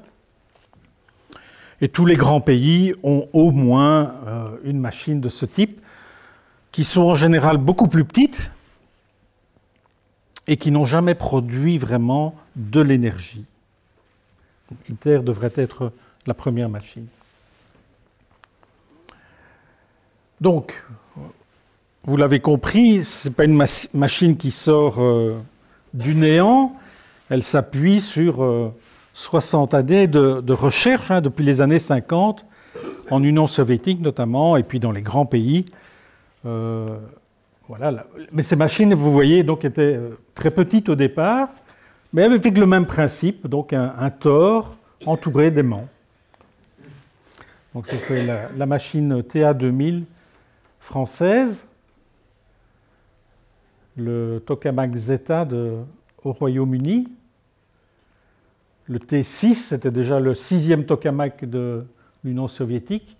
Et 1.82 1.90
tous 1.90 2.06
les 2.06 2.16
grands 2.16 2.42
pays 2.42 2.94
ont 3.02 3.28
au 3.34 3.52
moins 3.52 4.16
euh, 4.28 4.58
une 4.64 4.80
machine 4.80 5.20
de 5.20 5.30
ce 5.30 5.46
type, 5.46 5.82
qui 6.72 6.84
sont 6.84 7.02
en 7.02 7.16
général 7.16 7.58
beaucoup 7.58 7.88
plus 7.88 8.06
petites 8.06 8.52
et 10.48 10.58
qui 10.58 10.72
n'ont 10.72 10.86
jamais 10.86 11.16
produit 11.16 11.78
vraiment 11.78 12.36
de 12.56 12.80
l'énergie. 12.80 13.46
ITER 14.90 15.20
devrait 15.20 15.54
être 15.56 15.92
la 16.26 16.34
première 16.34 16.70
machine. 16.70 17.08
Donc, 20.42 20.84
vous 22.06 22.18
l'avez 22.18 22.40
compris, 22.42 23.04
ce 23.04 23.30
n'est 23.30 23.34
pas 23.34 23.46
une 23.46 23.64
machine 23.94 24.36
qui 24.36 24.52
sort 24.52 25.02
euh, 25.02 25.40
du 25.94 26.16
néant, 26.16 26.76
elle 27.30 27.44
s'appuie 27.44 28.02
sur 28.02 28.74
60 29.14 29.74
euh, 29.74 29.78
années 29.78 30.08
de, 30.08 30.54
recherche, 30.54 31.12
hein, 31.12 31.22
depuis 31.22 31.46
les 31.46 31.62
années 31.62 31.80
50, 31.80 32.46
en 33.10 33.24
Union 33.24 33.48
soviétique 33.48 34.02
notamment, 34.02 34.58
et 34.58 34.64
puis 34.64 34.80
dans 34.80 34.92
les 34.92 35.02
grands 35.02 35.26
pays. 35.26 35.66
Euh, 36.46 36.98
voilà. 37.70 38.06
Mais 38.34 38.44
ces 38.44 38.58
machines, 38.58 38.94
vous 38.94 39.14
voyez, 39.14 39.44
donc 39.44 39.64
étaient 39.64 39.98
très 40.36 40.52
petites 40.52 40.90
au 40.90 40.96
départ, 40.96 41.50
mais 42.12 42.24
avec 42.24 42.58
le 42.58 42.66
même 42.66 42.86
principe, 42.86 43.48
donc 43.48 43.72
un, 43.72 43.94
un 43.98 44.10
tore 44.10 44.76
entouré 45.06 45.52
d'aimants. 45.52 45.88
Donc 47.74 47.88
c'est 47.88 48.26
la, 48.26 48.50
la, 48.56 48.66
machine 48.66 49.22
TA2000 49.22 50.04
française, 50.80 51.66
le 53.96 54.42
tokamak 54.46 54.96
Zeta 54.96 55.48
au 56.24 56.32
Royaume-Uni. 56.34 57.08
Le 58.88 59.00
T6, 59.00 59.54
c'était 59.54 59.92
déjà 59.92 60.20
le 60.20 60.34
sixième 60.34 60.86
tokamak 60.86 61.46
de 61.50 61.86
l'Union 62.24 62.48
soviétique 62.48 63.18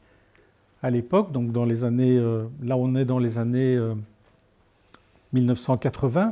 à 0.82 0.90
l'époque, 0.90 1.32
donc 1.32 1.52
dans 1.54 1.64
les 1.64 1.86
années, 1.86 2.18
euh, 2.18 2.44
là 2.62 2.76
on 2.76 2.94
est 2.96 3.06
dans 3.06 3.20
les 3.20 3.38
années 3.38 3.80
1980. 5.32 6.28
Euh, 6.28 6.32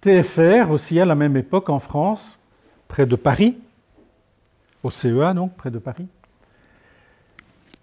TFR 0.00 0.70
aussi 0.70 0.98
à 0.98 1.04
la 1.04 1.14
même 1.14 1.36
époque 1.36 1.68
en 1.68 1.78
France, 1.78 2.38
près 2.88 3.04
de 3.04 3.16
Paris, 3.16 3.58
au 4.82 4.90
CEA 4.90 5.34
donc, 5.34 5.54
près 5.56 5.70
de 5.70 5.78
Paris. 5.78 6.06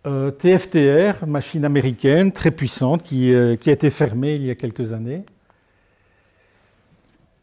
Euh, 0.05 0.31
TFTR, 0.31 1.25
machine 1.25 1.63
américaine 1.63 2.33
très 2.33 2.51
puissante 2.51 3.03
qui, 3.03 3.33
euh, 3.33 3.55
qui, 3.55 3.69
a 3.69 3.73
été 3.73 3.89
fermée 3.89 4.35
il 4.35 4.43
y 4.43 4.49
a 4.49 4.55
quelques 4.55 4.91
années. 4.91 5.23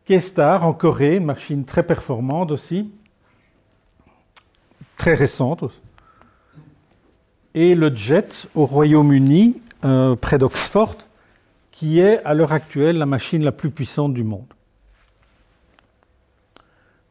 Kestar 0.05 0.67
en 0.67 0.75
Corée, 0.75 1.21
machine 1.21 1.65
très 1.65 1.83
performante 1.83 2.51
aussi, 2.51 2.93
très 4.99 5.15
récente. 5.15 5.65
Et 7.55 7.75
le 7.75 7.95
JET 7.95 8.47
au 8.55 8.67
Royaume-Uni, 8.67 9.63
euh, 9.87 10.15
près 10.15 10.37
d'Oxford, 10.37 10.99
qui 11.71 11.99
est 11.99 12.23
à 12.25 12.35
l'heure 12.35 12.53
actuelle 12.53 12.99
la 12.99 13.07
machine 13.07 13.43
la 13.43 13.53
plus 13.53 13.71
puissante 13.71 14.13
du 14.13 14.23
monde. 14.23 14.53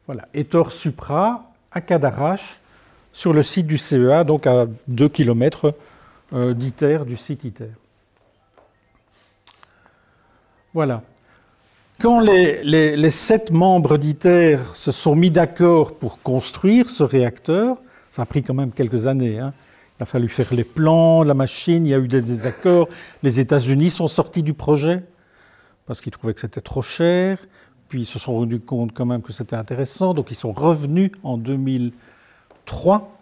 Voilà. 0.06 0.28
Etor 0.32 0.70
Supra 0.70 1.52
à 1.72 1.80
Cadarache, 1.80 2.60
sur 3.12 3.32
le 3.32 3.42
site 3.42 3.66
du 3.66 3.78
CEA, 3.78 4.24
donc 4.24 4.46
à 4.46 4.66
2 4.88 5.08
km 5.08 5.74
euh, 6.32 6.54
d'ITER, 6.54 7.00
du 7.06 7.16
site 7.16 7.44
ITER. 7.44 7.70
Voilà. 10.72 11.02
Quand 12.00 12.20
les, 12.20 13.10
sept 13.10 13.50
membres 13.50 13.98
d'ITER 13.98 14.58
se 14.72 14.92
sont 14.92 15.14
mis 15.14 15.30
d'accord 15.30 15.94
pour 15.94 16.22
construire 16.22 16.88
ce 16.88 17.02
réacteur, 17.02 17.76
ça 18.10 18.22
a 18.22 18.26
pris 18.26 18.42
quand 18.42 18.54
même 18.54 18.72
quelques 18.72 19.06
années, 19.06 19.38
hein. 19.38 19.52
il 19.98 20.04
a 20.04 20.06
fallu 20.06 20.28
faire 20.28 20.54
les 20.54 20.64
plans, 20.64 21.22
la 21.22 21.34
machine, 21.34 21.86
il 21.86 21.90
y 21.90 21.94
a 21.94 21.98
eu 21.98 22.08
des 22.08 22.22
désaccords, 22.22 22.88
les 23.22 23.38
États-Unis 23.38 23.90
sont 23.90 24.08
sortis 24.08 24.42
du 24.42 24.54
projet 24.54 25.02
parce 25.84 26.00
qu'ils 26.00 26.12
trouvaient 26.12 26.32
que 26.32 26.40
c'était 26.40 26.60
trop 26.60 26.82
cher, 26.82 27.38
puis 27.88 28.02
ils 28.02 28.06
se 28.06 28.18
sont 28.18 28.32
rendus 28.32 28.60
compte 28.60 28.92
quand 28.94 29.04
même 29.04 29.20
que 29.20 29.32
c'était 29.32 29.56
intéressant, 29.56 30.14
donc 30.14 30.30
ils 30.30 30.36
sont 30.36 30.52
revenus 30.52 31.10
en 31.22 31.36
2000 31.36 31.92
3. 32.66 33.16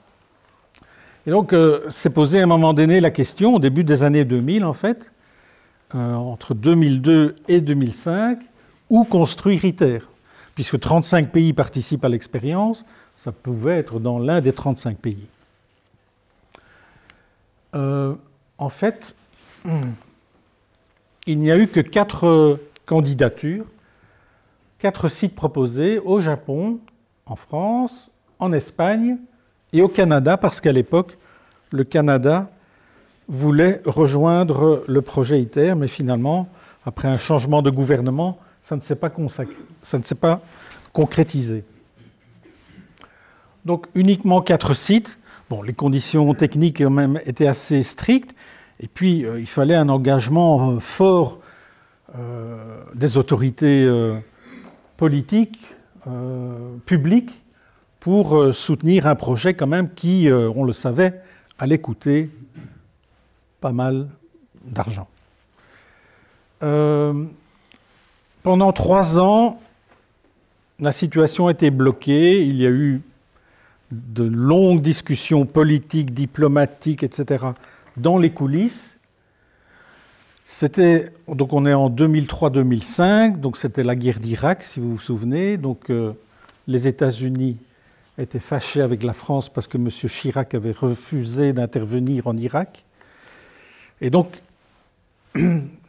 Et 1.27 1.31
donc, 1.31 1.53
euh, 1.53 1.89
s'est 1.91 2.11
posé 2.11 2.41
à 2.41 2.45
un 2.45 2.47
moment 2.47 2.73
donné 2.73 3.01
la 3.01 3.11
question, 3.11 3.57
au 3.57 3.59
début 3.59 3.85
des 3.85 4.03
années 4.03 4.25
2000 4.25 4.65
en 4.65 4.73
fait, 4.73 5.13
euh, 5.95 6.15
entre 6.15 6.55
2002 6.55 7.37
et 7.49 7.61
2005, 7.61 8.39
où 8.91 9.05
construire 9.05 9.65
ITER 9.65 10.01
Puisque 10.55 10.81
35 10.81 11.31
pays 11.31 11.53
participent 11.53 12.05
à 12.05 12.09
l'expérience, 12.09 12.85
ça 13.17 13.31
pouvait 13.31 13.77
être 13.79 14.01
dans 14.01 14.19
l'un 14.19 14.41
des 14.41 14.53
35 14.53 14.97
pays. 14.97 15.29
Euh, 17.75 18.15
en 18.57 18.69
fait, 18.69 19.15
il 21.27 21.39
n'y 21.39 21.51
a 21.51 21.59
eu 21.59 21.69
que 21.69 21.81
quatre 21.81 22.59
candidatures, 22.87 23.67
quatre 24.79 25.09
sites 25.09 25.35
proposés 25.35 25.99
au 25.99 26.21
Japon, 26.21 26.81
en 27.27 27.37
France, 27.37 28.11
en 28.39 28.53
Espagne 28.53 29.19
et 29.73 29.83
au 29.83 29.89
Canada, 29.89 30.37
parce 30.37 30.61
qu'à 30.61 30.73
l'époque, 30.73 31.19
le 31.71 31.85
Canada 31.85 32.51
voulait 33.29 33.83
rejoindre 33.85 34.85
le 34.87 35.03
projet 35.03 35.41
ITER, 35.41 35.75
mais 35.75 35.89
finalement, 35.89 36.49
après 36.87 37.09
un 37.09 37.19
changement 37.19 37.61
de 37.61 37.71
gouvernement, 37.71 38.39
ça 38.63 38.77
ne 38.77 38.81
s'est 38.81 38.97
pas, 38.97 39.11
ça 39.83 39.99
ne 39.99 40.03
s'est 40.03 40.15
pas 40.15 40.41
concrétisé. 40.93 41.65
Donc 43.65 43.87
uniquement 43.95 44.41
quatre 44.41 44.75
sites. 44.75 45.19
Bon, 45.51 45.63
les 45.63 45.73
conditions 45.73 46.33
techniques 46.35 46.81
même 46.81 47.21
étaient 47.27 47.47
assez 47.47 47.83
strictes, 47.83 48.35
et 48.81 48.89
puis 48.89 49.25
euh, 49.25 49.41
il 49.41 49.47
fallait 49.47 49.75
un 49.75 49.89
engagement 49.89 50.73
euh, 50.73 50.79
fort 50.79 51.41
euh, 52.17 52.83
des 52.95 53.17
autorités 53.19 53.87
politiques, 54.97 55.61
publiques, 56.87 57.43
pour 58.01 58.37
euh, 58.37 58.53
soutenir 58.53 59.07
un 59.07 59.15
projet 59.15 59.55
quand 59.55 59.67
même 59.67 59.93
qui, 59.93 60.29
euh, 60.29 60.51
on 60.55 60.65
le 60.65 60.73
savait, 60.73 61.21
allait 61.59 61.79
coûter 61.79 62.31
pas 63.61 63.73
mal 63.73 64.09
d'argent. 64.65 65.09
Euh, 66.63 67.25
pendant 68.43 68.73
trois 68.73 69.19
ans, 69.19 69.61
la 70.79 70.93
situation 70.93 71.49
était 71.49 71.71
bloquée. 71.71 72.45
Il 72.45 72.57
y 72.57 72.67
a 72.67 72.71
eu 72.71 73.03
de 73.91 74.25
longues 74.25 74.81
discussions 74.81 75.45
politiques, 75.47 76.15
diplomatiques, 76.15 77.03
etc., 77.03 77.47
dans 77.97 78.19
les 78.19 78.31
coulisses. 78.31 78.91
C'était 80.45 81.13
donc 81.27 81.53
on 81.53 81.67
est 81.67 81.75
en 81.75 81.91
2003-2005, 81.91 83.39
donc 83.39 83.57
c'était 83.57 83.83
la 83.83 83.97
guerre 83.97 84.19
d'Irak, 84.19 84.63
si 84.63 84.81
vous 84.81 84.93
vous 84.93 85.01
souvenez. 85.01 85.59
Donc 85.59 85.93
les 86.67 86.89
États-Unis 86.89 87.59
était 88.19 88.41
fâché 88.41 88.81
avec 88.81 89.03
la 89.03 89.13
France 89.13 89.49
parce 89.49 89.67
que 89.67 89.79
M. 89.79 89.89
Chirac 89.89 90.55
avait 90.55 90.73
refusé 90.73 91.53
d'intervenir 91.53 92.27
en 92.27 92.37
Irak. 92.37 92.85
Et 94.01 94.11
donc, 94.11 94.43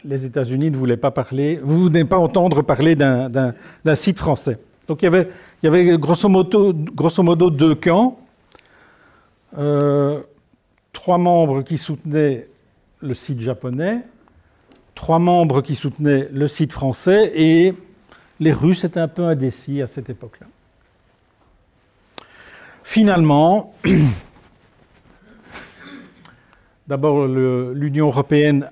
les 0.04 0.26
États-Unis 0.26 0.72
ne 0.72 0.78
voulaient 0.78 0.98
pas 0.98 1.12
parler, 1.12 1.60
vous 1.62 1.90
ne 1.90 2.04
pas 2.04 2.20
entendre 2.20 2.62
parler 2.62 2.96
d'un 2.96 3.96
site 3.96 4.20
français. 4.20 4.60
Donc 4.88 5.04
il 5.04 5.28
y 5.64 5.68
avait, 5.68 5.98
grosso 5.98 6.30
modo 6.30 7.50
deux 7.50 7.76
camps. 7.76 8.20
Euh, 9.58 10.22
trois 10.94 11.18
membres 11.18 11.64
qui 11.64 11.78
soutenaient 11.78 12.48
le 13.02 13.14
site 13.14 13.40
japonais, 13.40 14.02
trois 14.94 15.20
membres 15.20 15.62
qui 15.62 15.76
soutenaient 15.76 16.28
le 16.32 16.48
site 16.48 16.72
français, 16.72 17.32
et 17.36 17.74
les 18.40 18.52
Russes 18.52 18.84
étaient 18.84 19.00
un 19.00 19.08
peu 19.08 19.26
indécis 19.26 19.82
à 19.82 19.88
cette 19.88 20.10
époque-là. 20.10 20.48
Finalement, 22.90 23.76
d'abord 26.88 27.28
l'Union 27.28 28.08
européenne 28.08 28.68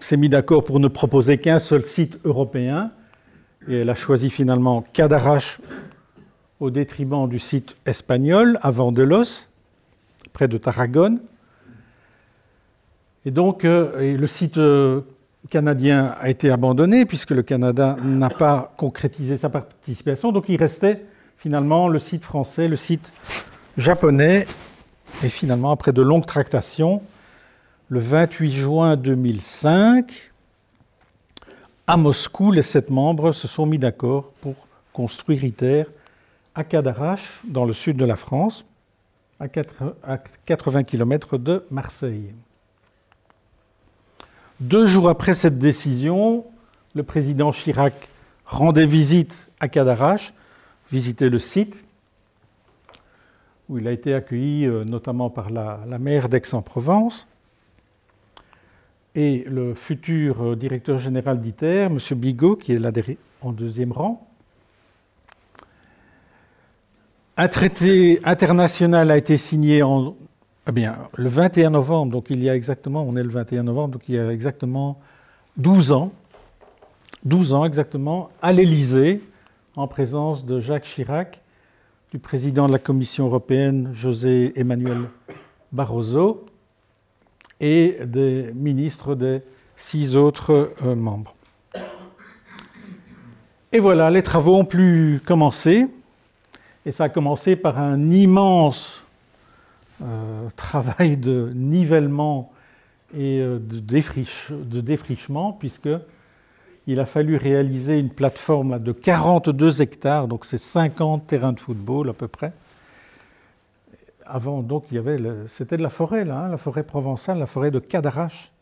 s'est 0.00 0.16
mise 0.16 0.30
d'accord 0.30 0.64
pour 0.64 0.80
ne 0.80 0.88
proposer 0.88 1.38
qu'un 1.38 1.60
seul 1.60 1.86
site 1.86 2.18
européen, 2.24 2.90
et 3.68 3.82
elle 3.82 3.90
a 3.90 3.94
choisi 3.94 4.30
finalement 4.30 4.82
Cadarache 4.92 5.60
au 6.58 6.70
détriment 6.70 7.28
du 7.28 7.38
site 7.38 7.76
espagnol, 7.86 8.58
à 8.62 8.72
Vandelos, 8.72 9.46
près 10.32 10.48
de 10.48 10.58
Tarragone. 10.58 11.20
Et 13.24 13.30
donc, 13.30 13.64
euh, 13.64 14.18
le 14.18 14.26
site 14.26 14.58
euh, 14.58 15.02
canadien 15.50 16.16
a 16.20 16.30
été 16.30 16.50
abandonné 16.50 17.06
puisque 17.06 17.30
le 17.30 17.44
Canada 17.44 17.94
n'a 18.02 18.28
pas 18.28 18.74
concrétisé 18.76 19.36
sa 19.36 19.50
participation. 19.50 20.32
Donc, 20.32 20.48
il 20.48 20.56
restait 20.56 21.04
finalement 21.40 21.88
le 21.88 21.98
site 21.98 22.24
français, 22.24 22.68
le 22.68 22.76
site 22.76 23.12
japonais. 23.78 24.46
Et 25.24 25.28
finalement, 25.28 25.72
après 25.72 25.92
de 25.92 26.02
longues 26.02 26.26
tractations, 26.26 27.02
le 27.88 27.98
28 27.98 28.50
juin 28.52 28.96
2005, 28.96 30.32
à 31.86 31.96
Moscou, 31.96 32.52
les 32.52 32.62
sept 32.62 32.90
membres 32.90 33.32
se 33.32 33.48
sont 33.48 33.66
mis 33.66 33.78
d'accord 33.78 34.32
pour 34.42 34.68
construire 34.92 35.42
ITER 35.44 35.84
à 36.54 36.62
Cadarache, 36.62 37.40
dans 37.44 37.64
le 37.64 37.72
sud 37.72 37.96
de 37.96 38.04
la 38.04 38.16
France, 38.16 38.66
à 39.40 39.48
80 39.48 40.84
km 40.84 41.38
de 41.38 41.64
Marseille. 41.70 42.34
Deux 44.60 44.84
jours 44.84 45.08
après 45.08 45.32
cette 45.32 45.58
décision, 45.58 46.44
le 46.94 47.02
président 47.02 47.50
Chirac 47.50 48.10
rendait 48.44 48.86
visite 48.86 49.46
à 49.58 49.68
Cadarache 49.68 50.34
visiter 50.90 51.28
le 51.28 51.38
site, 51.38 51.82
où 53.68 53.78
il 53.78 53.86
a 53.86 53.92
été 53.92 54.14
accueilli 54.14 54.66
euh, 54.66 54.84
notamment 54.84 55.30
par 55.30 55.50
la, 55.50 55.78
maire 55.98 56.28
d'Aix-en-Provence. 56.28 57.26
Et 59.14 59.44
le 59.46 59.74
futur 59.74 60.42
euh, 60.42 60.56
directeur 60.56 60.98
général 60.98 61.40
d'ITER, 61.40 61.88
M. 61.90 61.98
Bigot, 62.16 62.56
qui 62.56 62.72
est 62.72 62.78
là 62.78 62.90
en 63.40 63.52
deuxième 63.52 63.92
rang. 63.92 64.26
Un 67.36 67.48
traité 67.48 68.20
international 68.24 69.10
a 69.10 69.16
été 69.16 69.36
signé 69.36 69.82
en, 69.82 70.14
eh 70.68 70.72
bien, 70.72 70.98
le 71.16 71.28
21 71.28 71.70
novembre, 71.70 72.12
donc 72.12 72.28
il 72.28 72.42
y 72.42 72.50
a 72.50 72.54
exactement, 72.54 73.02
on 73.02 73.16
est 73.16 73.22
le 73.22 73.30
21 73.30 73.62
novembre, 73.62 73.94
donc 73.94 74.08
il 74.08 74.16
y 74.16 74.18
a 74.18 74.30
exactement 74.30 75.00
12 75.56 75.92
ans, 75.92 76.12
12 77.24 77.54
ans 77.54 77.64
exactement, 77.64 78.30
à 78.42 78.52
l'Élysée, 78.52 79.22
en 79.76 79.86
présence 79.86 80.44
de 80.44 80.58
Jacques 80.58 80.84
Chirac, 80.84 81.40
du 82.10 82.18
président 82.18 82.66
de 82.66 82.72
la 82.72 82.78
Commission 82.78 83.26
européenne 83.26 83.90
José 83.92 84.52
Emmanuel 84.58 85.08
Barroso 85.70 86.44
et 87.60 87.98
des 88.04 88.50
ministres 88.52 89.14
des 89.14 89.42
six 89.76 90.16
autres 90.16 90.72
euh, 90.82 90.96
membres. 90.96 91.34
Et 93.72 93.78
voilà, 93.78 94.10
les 94.10 94.22
travaux 94.22 94.56
ont 94.56 94.64
pu 94.64 95.20
commencer. 95.24 95.86
Et 96.84 96.90
ça 96.90 97.04
a 97.04 97.08
commencé 97.08 97.54
par 97.54 97.78
un 97.78 98.10
immense 98.10 99.04
euh, 100.02 100.48
travail 100.56 101.16
de 101.16 101.52
nivellement 101.54 102.52
et 103.14 103.38
euh, 103.38 103.60
de, 103.60 103.78
de 103.78 104.80
défrichement, 104.80 105.52
puisque 105.52 105.90
il 106.86 107.00
a 107.00 107.06
fallu 107.06 107.36
réaliser 107.36 107.98
une 107.98 108.10
plateforme 108.10 108.78
de 108.78 108.92
42 108.92 109.82
hectares, 109.82 110.28
donc 110.28 110.44
c'est 110.44 110.58
50 110.58 111.26
terrains 111.26 111.52
de 111.52 111.60
football 111.60 112.10
à 112.10 112.12
peu 112.12 112.28
près. 112.28 112.52
Avant, 114.26 114.62
donc, 114.62 114.84
il 114.90 114.94
y 114.94 114.98
avait, 114.98 115.18
c'était 115.48 115.76
de 115.76 115.82
la 115.82 115.90
forêt, 115.90 116.24
là, 116.24 116.44
hein, 116.44 116.48
la 116.48 116.56
forêt 116.56 116.84
provençale, 116.84 117.38
la 117.38 117.46
forêt 117.46 117.70
de 117.70 117.80
Cadarache. 117.80 118.52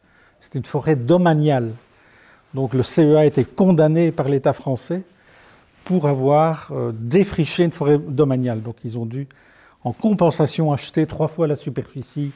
C'était 0.41 0.59
une 0.59 0.65
forêt 0.65 0.97
domaniale. 0.97 1.73
Donc 2.55 2.75
le 2.75 2.83
CEA 2.83 3.21
a 3.21 3.25
été 3.25 3.45
condamné 3.45 4.13
par 4.13 4.29
l'État 4.29 4.53
français 4.53 5.03
pour 5.85 6.09
avoir 6.09 6.71
euh, 6.73 6.93
défriché 6.95 7.65
une 7.65 7.73
forêt 7.73 7.99
domaniale. 7.99 8.63
Donc 8.63 8.77
ils 8.85 8.99
ont 8.99 9.07
dû, 9.07 9.29
en 9.85 9.93
compensation, 9.93 10.73
acheter 10.73 11.07
trois 11.07 11.29
fois 11.29 11.47
la 11.47 11.57
superficie 11.57 12.33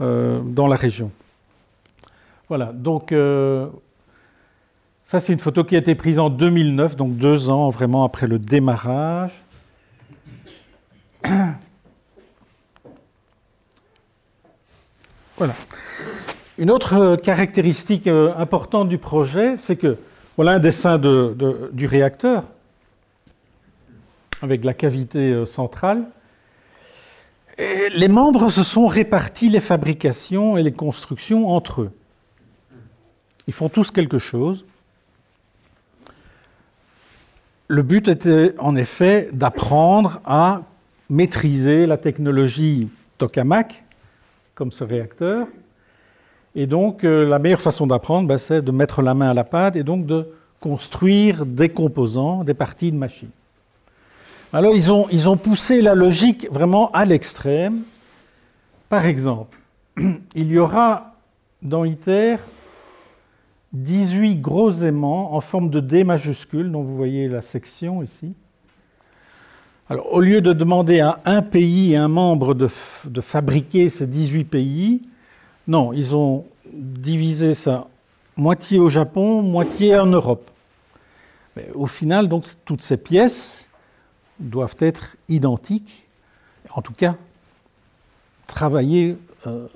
euh, 0.00 0.40
dans 0.40 0.66
la 0.66 0.76
région. 0.76 1.10
Voilà, 2.48 2.66
donc 2.72 3.12
euh, 3.12 3.68
ça, 5.06 5.20
c'est 5.20 5.32
une 5.32 5.38
photo 5.38 5.62
qui 5.62 5.76
a 5.76 5.78
été 5.78 5.94
prise 5.94 6.18
en 6.18 6.30
2009, 6.30 6.96
donc 6.96 7.16
deux 7.16 7.48
ans 7.48 7.70
vraiment 7.70 8.02
après 8.04 8.26
le 8.26 8.40
démarrage. 8.40 9.44
Voilà. 15.36 15.52
Une 16.58 16.70
autre 16.70 17.16
caractéristique 17.16 18.06
euh, 18.06 18.34
importante 18.36 18.88
du 18.88 18.96
projet, 18.96 19.58
c'est 19.58 19.76
que 19.76 19.98
voilà 20.36 20.52
un 20.52 20.58
dessin 20.58 20.98
du 20.98 21.86
réacteur 21.86 22.44
avec 24.40 24.64
la 24.64 24.72
cavité 24.72 25.30
euh, 25.30 25.44
centrale. 25.44 26.04
les 27.58 28.08
membres 28.08 28.48
se 28.48 28.62
sont 28.62 28.86
répartis 28.86 29.50
les 29.50 29.60
fabrications 29.60 30.56
et 30.56 30.62
les 30.62 30.72
constructions 30.72 31.48
entre 31.48 31.82
eux. 31.82 31.92
Ils 33.46 33.52
font 33.52 33.68
tous 33.68 33.90
quelque 33.90 34.18
chose. 34.18 34.64
Le 37.68 37.82
but 37.82 38.06
était 38.06 38.54
en 38.58 38.76
effet 38.76 39.28
d'apprendre 39.32 40.20
à 40.24 40.62
maîtriser 41.10 41.86
la 41.86 41.96
technologie 41.96 42.88
tokamak, 43.18 43.84
comme 44.54 44.70
ce 44.70 44.84
réacteur. 44.84 45.48
Et 46.54 46.66
donc, 46.66 47.04
euh, 47.04 47.28
la 47.28 47.38
meilleure 47.38 47.60
façon 47.60 47.86
d'apprendre, 47.86 48.28
ben, 48.28 48.38
c'est 48.38 48.62
de 48.62 48.70
mettre 48.70 49.02
la 49.02 49.14
main 49.14 49.30
à 49.30 49.34
la 49.34 49.44
pâte 49.44 49.76
et 49.76 49.82
donc 49.82 50.06
de 50.06 50.28
construire 50.60 51.44
des 51.44 51.68
composants, 51.68 52.44
des 52.44 52.54
parties 52.54 52.90
de 52.90 52.96
machine. 52.96 53.30
Alors, 54.52 54.74
ils 54.74 55.28
ont 55.28 55.36
poussé 55.36 55.82
la 55.82 55.94
logique 55.94 56.48
vraiment 56.50 56.88
à 56.92 57.04
l'extrême. 57.04 57.82
Par 58.88 59.04
exemple, 59.06 59.58
il 60.34 60.46
y 60.46 60.58
aura 60.58 61.14
dans 61.62 61.84
ITER 61.84 62.36
18 63.82 64.36
gros 64.40 64.70
aimants 64.70 65.34
en 65.34 65.40
forme 65.40 65.68
de 65.70 65.80
D 65.80 66.02
majuscule, 66.04 66.70
dont 66.70 66.82
vous 66.82 66.96
voyez 66.96 67.28
la 67.28 67.42
section 67.42 68.02
ici. 68.02 68.34
Au 69.90 70.20
lieu 70.20 70.40
de 70.40 70.52
demander 70.52 71.00
à 71.00 71.20
un 71.24 71.42
pays 71.42 71.92
et 71.92 71.96
un 71.96 72.08
membre 72.08 72.54
de, 72.54 72.68
fabriquer 73.20 73.88
ces 73.88 74.06
18 74.06 74.44
pays, 74.44 75.02
non, 75.68 75.92
ils 75.92 76.16
ont 76.16 76.44
divisé 76.72 77.54
ça 77.54 77.86
moitié 78.36 78.78
au 78.78 78.88
Japon, 78.88 79.42
moitié 79.42 79.96
en 79.96 80.06
Europe. 80.06 80.50
Au 81.74 81.86
final, 81.86 82.28
donc, 82.28 82.44
toutes 82.64 82.82
ces 82.82 82.96
pièces 82.96 83.68
doivent 84.40 84.76
être 84.80 85.16
identiques, 85.28 86.06
en 86.70 86.82
tout 86.82 86.92
cas, 86.92 87.16
travailler, 88.46 89.16
euh, 89.46 89.66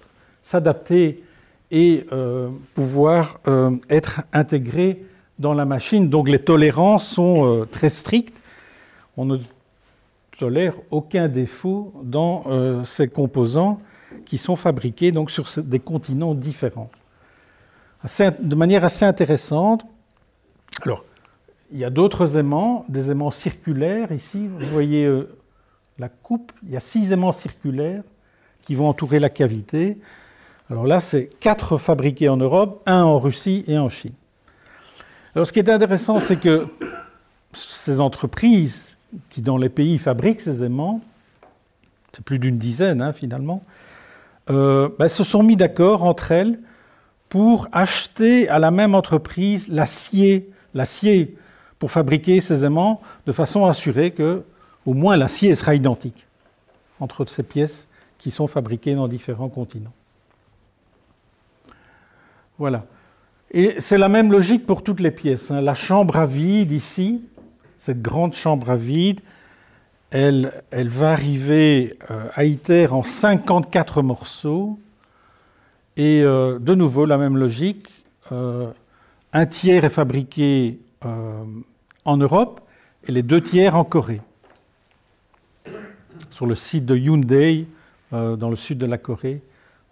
s'adapter 0.42 1.22
et 1.70 2.06
euh, 2.12 2.50
pouvoir 2.74 3.40
euh, 3.46 3.76
être 3.88 4.22
intégré 4.32 5.04
dans 5.38 5.54
la 5.54 5.64
machine. 5.64 6.08
Donc 6.08 6.28
les 6.28 6.38
tolérances 6.38 7.06
sont 7.06 7.46
euh, 7.46 7.64
très 7.64 7.88
strictes. 7.88 8.36
On 9.16 9.24
ne 9.24 9.38
tolère 10.38 10.74
aucun 10.90 11.28
défaut 11.28 11.92
dans 12.02 12.82
ces 12.82 13.08
composants 13.08 13.78
qui 14.24 14.38
sont 14.38 14.56
fabriqués 14.56 15.12
donc, 15.12 15.30
sur 15.30 15.46
des 15.58 15.80
continents 15.80 16.34
différents. 16.34 16.90
de 18.02 18.54
manière 18.54 18.82
assez 18.82 19.04
intéressante. 19.04 19.84
Alors, 20.80 21.04
il 21.70 21.78
y 21.78 21.84
a 21.84 21.90
d'autres 21.90 22.38
aimants, 22.38 22.86
des 22.88 23.10
aimants 23.10 23.30
circulaires 23.30 24.12
ici. 24.12 24.48
Vous 24.48 24.64
voyez 24.68 25.06
la 25.98 26.08
coupe, 26.08 26.52
il 26.62 26.70
y 26.70 26.76
a 26.76 26.80
six 26.80 27.12
aimants 27.12 27.32
circulaires 27.32 28.02
qui 28.62 28.74
vont 28.74 28.88
entourer 28.88 29.20
la 29.20 29.28
cavité. 29.28 29.98
Alors 30.70 30.86
là, 30.86 31.00
c'est 31.00 31.30
quatre 31.40 31.78
fabriqués 31.78 32.28
en 32.28 32.36
Europe, 32.36 32.82
un 32.86 33.02
en 33.02 33.18
Russie 33.18 33.64
et 33.66 33.78
en 33.78 33.88
Chine. 33.88 34.12
Alors 35.34 35.46
ce 35.46 35.52
qui 35.52 35.58
est 35.58 35.68
intéressant, 35.68 36.18
c'est 36.20 36.36
que 36.36 36.66
ces 37.52 38.00
entreprises 38.00 38.96
qui 39.28 39.42
dans 39.42 39.56
les 39.56 39.68
pays 39.68 39.98
fabriquent 39.98 40.40
ces 40.40 40.62
aimants 40.62 41.00
c'est 42.12 42.24
plus 42.24 42.38
d'une 42.38 42.56
dizaine 42.56 43.02
hein, 43.02 43.12
finalement, 43.12 43.62
euh, 44.50 44.88
ben, 44.98 45.08
se 45.08 45.24
sont 45.24 45.42
mis 45.42 45.56
d'accord 45.56 46.04
entre 46.04 46.32
elles 46.32 46.58
pour 47.28 47.68
acheter 47.72 48.48
à 48.48 48.58
la 48.58 48.70
même 48.70 48.94
entreprise 48.94 49.68
l'acier, 49.68 50.50
l'acier 50.74 51.36
pour 51.78 51.90
fabriquer 51.90 52.40
ces 52.40 52.64
aimants, 52.64 53.00
de 53.26 53.32
façon 53.32 53.66
à 53.66 53.70
assurer 53.70 54.10
que 54.10 54.42
au 54.86 54.94
moins 54.94 55.16
l'acier 55.16 55.54
sera 55.54 55.74
identique 55.74 56.26
entre 56.98 57.24
ces 57.26 57.42
pièces 57.42 57.86
qui 58.18 58.30
sont 58.30 58.46
fabriquées 58.46 58.94
dans 58.94 59.08
différents 59.08 59.48
continents. 59.48 59.92
Voilà. 62.60 62.84
Et 63.52 63.76
c'est 63.78 63.96
la 63.96 64.10
même 64.10 64.30
logique 64.30 64.66
pour 64.66 64.84
toutes 64.84 65.00
les 65.00 65.10
pièces. 65.10 65.50
Hein. 65.50 65.62
La 65.62 65.72
chambre 65.72 66.16
à 66.16 66.26
vide 66.26 66.72
ici, 66.72 67.24
cette 67.78 68.02
grande 68.02 68.34
chambre 68.34 68.68
à 68.68 68.76
vide, 68.76 69.22
elle, 70.10 70.52
va 70.70 71.12
arriver 71.12 71.96
euh, 72.10 72.28
à 72.34 72.44
ITER 72.44 72.88
en 72.90 73.02
54 73.02 74.02
morceaux. 74.02 74.78
Et 75.96 76.22
euh, 76.22 76.58
de 76.58 76.74
nouveau, 76.74 77.06
la 77.06 77.16
même 77.16 77.38
logique. 77.38 78.04
Euh, 78.30 78.70
un 79.32 79.46
tiers 79.46 79.86
est 79.86 79.90
fabriqué 79.90 80.80
en 82.04 82.16
Europe 82.18 82.60
et 83.08 83.12
les 83.12 83.22
deux 83.22 83.40
tiers 83.40 83.74
en 83.74 83.84
Corée. 83.84 84.20
Sur 86.28 86.44
le 86.44 86.54
site 86.54 86.84
de 86.84 86.94
Hyundai, 86.94 87.66
dans 88.12 88.50
le 88.50 88.56
sud 88.56 88.76
de 88.76 88.86
la 88.86 88.98
Corée, 88.98 89.40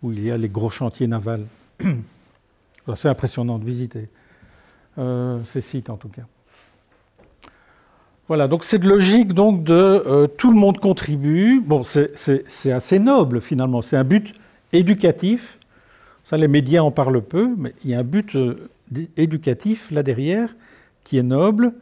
où 0.03 0.13
il 0.13 0.23
y 0.23 0.31
a 0.31 0.37
les 0.37 0.51
gros 0.51 0.71
chantiers 0.71 1.07
navals. 1.07 1.47
C'est 2.95 3.09
impressionnant 3.09 3.59
de 3.59 3.65
visiter 3.65 4.09
euh, 4.99 5.39
ces 5.45 5.61
sites 5.61 5.91
en 5.91 5.97
tout 5.97 6.09
cas. 6.09 6.23
Voilà, 8.27 8.47
donc 8.47 8.65
cette 8.65 8.85
logique 8.85 9.33
donc 9.33 9.65
de 9.65 9.73
euh, 9.73 10.27
tout 10.27 10.51
le 10.51 10.57
monde 10.57 10.79
contribue. 10.79 11.61
Bon, 11.61 11.83
c'est 11.83 12.73
assez 12.73 12.99
noble 12.99 13.41
finalement. 13.41 13.81
C'est 13.81 13.97
un 13.97 14.05
but 14.05 14.35
éducatif. 14.73 15.59
Ça, 16.25 16.37
les 16.37 16.49
médias 16.49 16.83
en 16.83 16.91
parlent 16.91 17.23
peu, 17.23 17.55
mais 17.57 17.75
il 17.85 17.91
y 17.91 17.95
a 17.95 18.01
un 18.01 18.05
but 18.05 18.37
euh, 18.37 18.69
éducatif 19.17 19.91
là 19.91 20.03
derrière 20.03 20.55
qui 21.05 21.17
est 21.17 21.23
noble. 21.23 21.73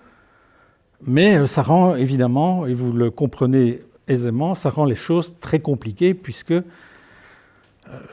Mais 1.04 1.46
ça 1.46 1.62
rend 1.62 1.96
évidemment, 1.96 2.64
et 2.64 2.72
vous 2.72 2.92
le 2.92 3.10
comprenez 3.10 3.82
aisément, 4.08 4.54
ça 4.54 4.70
rend 4.70 4.84
les 4.84 4.94
choses 4.94 5.34
très 5.40 5.58
compliquées 5.58 6.14
puisque 6.14 6.54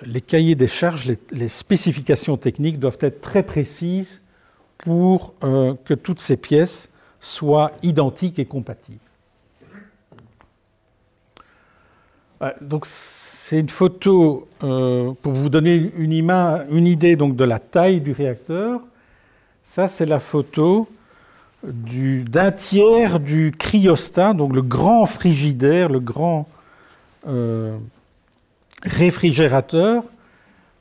les 0.06 0.22
cahiers 0.22 0.56
des 0.56 0.68
charges, 0.68 1.12
les, 1.32 1.50
spécifications 1.50 2.38
techniques 2.38 2.80
doivent 2.80 2.98
être 3.02 3.22
très 3.22 3.44
précises 3.44 4.22
pour 4.78 5.34
euh, 5.44 5.74
que 5.86 5.94
toutes 5.94 6.20
ces 6.20 6.38
pièces 6.38 6.90
soient 7.20 7.72
identiques 7.82 8.40
et 8.40 8.46
compatibles. 8.46 9.00
donc 12.60 12.86
c'est 12.86 13.58
une 13.58 13.70
photo 13.70 14.50
euh, 14.64 15.14
pour 15.22 15.32
vous 15.32 15.48
donner 15.48 15.94
une, 15.96 16.12
une 16.12 16.88
idée 16.88 17.16
donc, 17.16 17.38
de 17.38 17.46
la 17.46 17.60
taille 17.60 18.02
du 18.02 18.12
réacteur. 18.12 18.82
Ça, 19.64 19.88
c'est 19.88 20.06
la 20.06 20.20
photo 20.20 20.90
d'un 21.64 22.52
tiers 22.52 23.22
du 23.22 23.54
cryostat, 23.58 24.34
donc 24.34 24.54
le 24.54 24.62
grand 24.62 25.06
frigidaire, 25.06 25.88
le 25.88 26.02
grand 26.02 26.50
réfrigérateur 28.86 30.04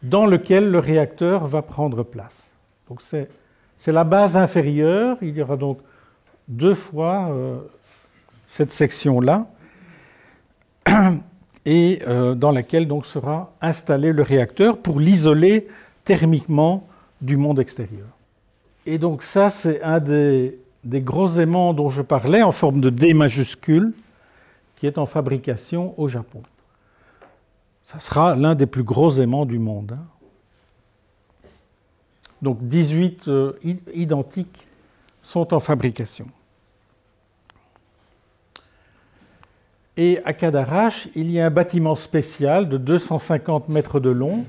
dans 0.02 0.26
lequel 0.26 0.70
le 0.70 0.78
réacteur 0.78 1.46
va 1.46 1.62
prendre 1.62 2.02
place. 2.02 2.50
Donc 2.88 3.00
c'est, 3.00 3.28
la 3.86 4.04
base 4.04 4.36
inférieure, 4.36 5.16
il 5.22 5.36
y 5.36 5.42
aura 5.42 5.56
donc 5.56 5.78
deux 6.48 6.74
fois 6.74 7.28
euh, 7.30 7.58
cette 8.46 8.72
section-là, 8.72 9.46
et 11.64 12.02
euh, 12.06 12.34
dans 12.34 12.50
laquelle 12.50 12.88
donc 12.88 13.06
sera 13.06 13.52
installé 13.60 14.12
le 14.12 14.22
réacteur 14.22 14.78
pour 14.78 14.98
l'isoler 14.98 15.68
thermiquement 16.04 16.86
du 17.20 17.36
monde 17.36 17.60
extérieur. 17.60 18.06
Et 18.84 18.98
donc 18.98 19.22
ça, 19.22 19.48
c'est 19.48 19.80
un 19.82 20.00
des, 20.00 20.58
des 20.82 21.00
gros 21.00 21.28
aimants 21.38 21.72
dont 21.72 21.88
je 21.88 22.02
parlais, 22.02 22.42
en 22.42 22.52
forme 22.52 22.80
de 22.80 22.90
D 22.90 23.14
majuscule, 23.14 23.92
qui 24.76 24.88
est 24.88 24.98
en 24.98 25.06
fabrication 25.06 25.94
au 25.96 26.08
Japon. 26.08 26.42
Ça 27.84 27.98
sera 27.98 28.34
l'un 28.36 28.54
des 28.54 28.66
plus 28.66 28.84
gros 28.84 29.10
aimants 29.12 29.44
du 29.44 29.58
monde. 29.58 29.92
Hein. 29.96 30.06
Donc 32.40 32.58
18 32.62 33.28
euh, 33.28 33.52
identiques 33.94 34.66
sont 35.22 35.54
en 35.54 35.60
fabrication. 35.60 36.26
Et 39.96 40.20
à 40.24 40.32
Cadarache, 40.32 41.08
il 41.14 41.30
y 41.30 41.38
a 41.38 41.46
un 41.46 41.50
bâtiment 41.50 41.94
spécial 41.94 42.68
de 42.68 42.78
250 42.78 43.68
mètres 43.68 44.00
de 44.00 44.10
long 44.10 44.44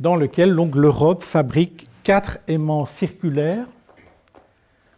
dans 0.00 0.16
lequel 0.16 0.50
l'Europe 0.50 1.22
fabrique 1.22 1.86
quatre 2.02 2.38
aimants 2.48 2.84
circulaires 2.84 3.66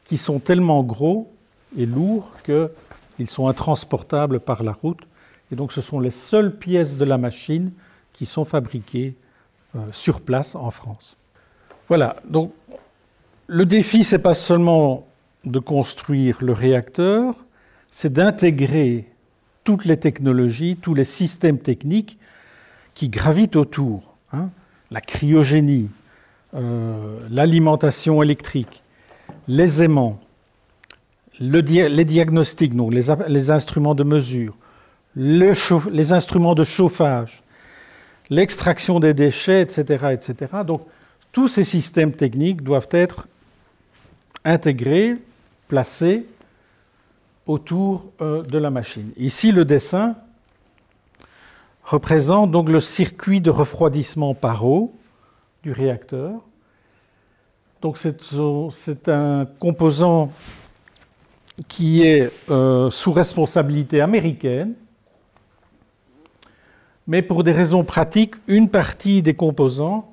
qui 0.04 0.16
sont 0.16 0.38
tellement 0.38 0.82
gros 0.82 1.30
et 1.76 1.84
lourds 1.84 2.32
qu'ils 2.44 3.28
sont 3.28 3.46
intransportables 3.46 4.40
par 4.40 4.62
la 4.62 4.72
route 4.72 5.06
et 5.50 5.56
donc 5.56 5.72
ce 5.72 5.80
sont 5.80 6.00
les 6.00 6.10
seules 6.10 6.56
pièces 6.56 6.96
de 6.96 7.04
la 7.04 7.18
machine 7.18 7.72
qui 8.12 8.26
sont 8.26 8.44
fabriquées 8.44 9.14
euh, 9.74 9.80
sur 9.92 10.20
place 10.20 10.54
en 10.54 10.70
France. 10.70 11.16
Voilà, 11.88 12.16
donc 12.28 12.52
le 13.46 13.64
défi, 13.64 14.02
ce 14.04 14.16
n'est 14.16 14.22
pas 14.22 14.34
seulement 14.34 15.06
de 15.44 15.58
construire 15.58 16.38
le 16.40 16.52
réacteur, 16.52 17.34
c'est 17.90 18.12
d'intégrer 18.12 19.06
toutes 19.62 19.84
les 19.84 19.96
technologies, 19.96 20.76
tous 20.76 20.94
les 20.94 21.04
systèmes 21.04 21.58
techniques 21.58 22.18
qui 22.94 23.08
gravitent 23.08 23.56
autour. 23.56 24.14
Hein. 24.32 24.50
la 24.90 25.00
cryogénie, 25.00 25.88
euh, 26.54 27.20
l'alimentation 27.30 28.22
électrique, 28.22 28.82
les 29.46 29.84
aimants, 29.84 30.18
les 31.38 32.04
diagnostics, 32.04 32.74
donc 32.74 32.92
les 32.92 33.50
instruments 33.50 33.94
de 33.94 34.02
mesure, 34.02 34.56
les 35.16 36.12
instruments 36.12 36.54
de 36.54 36.62
chauffage, 36.62 37.42
l'extraction 38.28 39.00
des 39.00 39.14
déchets, 39.14 39.62
etc., 39.62 40.08
etc. 40.12 40.56
Donc, 40.66 40.82
tous 41.32 41.48
ces 41.48 41.64
systèmes 41.64 42.12
techniques 42.12 42.62
doivent 42.62 42.88
être 42.90 43.26
intégrés, 44.44 45.16
placés 45.68 46.26
autour 47.46 48.06
euh, 48.20 48.42
de 48.42 48.58
la 48.58 48.70
machine. 48.70 49.10
Ici, 49.16 49.52
le 49.52 49.64
dessin 49.64 50.16
représente 51.82 52.50
donc 52.50 52.68
le 52.68 52.80
circuit 52.80 53.40
de 53.40 53.50
refroidissement 53.50 54.34
par 54.34 54.66
eau 54.66 54.94
du 55.62 55.72
réacteur. 55.72 56.32
Donc, 57.80 57.98
c'est 57.98 59.08
un 59.08 59.46
composant 59.58 60.30
qui 61.68 62.02
est 62.02 62.30
euh, 62.50 62.90
sous 62.90 63.12
responsabilité 63.12 64.00
américaine 64.00 64.74
mais 67.06 67.22
pour 67.22 67.44
des 67.44 67.52
raisons 67.52 67.84
pratiques, 67.84 68.34
une 68.48 68.68
partie 68.68 69.22
des 69.22 69.34
composants 69.34 70.12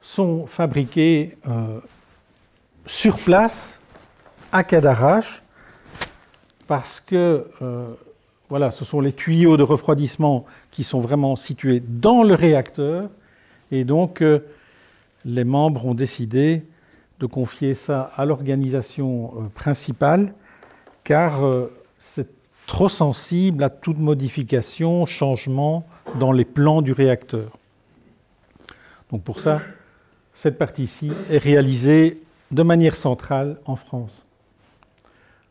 sont 0.00 0.46
fabriqués 0.46 1.36
euh, 1.46 1.80
sur 2.86 3.16
place 3.16 3.80
à 4.52 4.64
Cadarache 4.64 5.42
parce 6.66 7.00
que 7.00 7.46
euh, 7.62 7.88
voilà, 8.48 8.70
ce 8.70 8.84
sont 8.84 9.00
les 9.00 9.12
tuyaux 9.12 9.56
de 9.56 9.62
refroidissement 9.62 10.44
qui 10.70 10.84
sont 10.84 11.00
vraiment 11.00 11.36
situés 11.36 11.80
dans 11.80 12.22
le 12.22 12.34
réacteur. 12.34 13.08
Et 13.72 13.84
donc 13.84 14.22
euh, 14.22 14.40
les 15.24 15.44
membres 15.44 15.86
ont 15.86 15.94
décidé 15.94 16.64
de 17.18 17.26
confier 17.26 17.74
ça 17.74 18.10
à 18.16 18.24
l'organisation 18.24 19.50
principale 19.54 20.32
car 21.04 21.42
c'est 21.98 22.28
trop 22.66 22.88
sensible 22.88 23.62
à 23.62 23.68
toute 23.68 23.98
modification, 23.98 25.04
changement 25.04 25.84
dans 26.18 26.32
les 26.32 26.44
plans 26.44 26.82
du 26.82 26.92
réacteur. 26.92 27.58
Donc 29.10 29.22
pour 29.22 29.40
ça, 29.40 29.60
cette 30.34 30.58
partie-ci 30.58 31.12
est 31.30 31.38
réalisée 31.38 32.22
de 32.50 32.62
manière 32.62 32.96
centrale 32.96 33.58
en 33.64 33.76
France. 33.76 34.24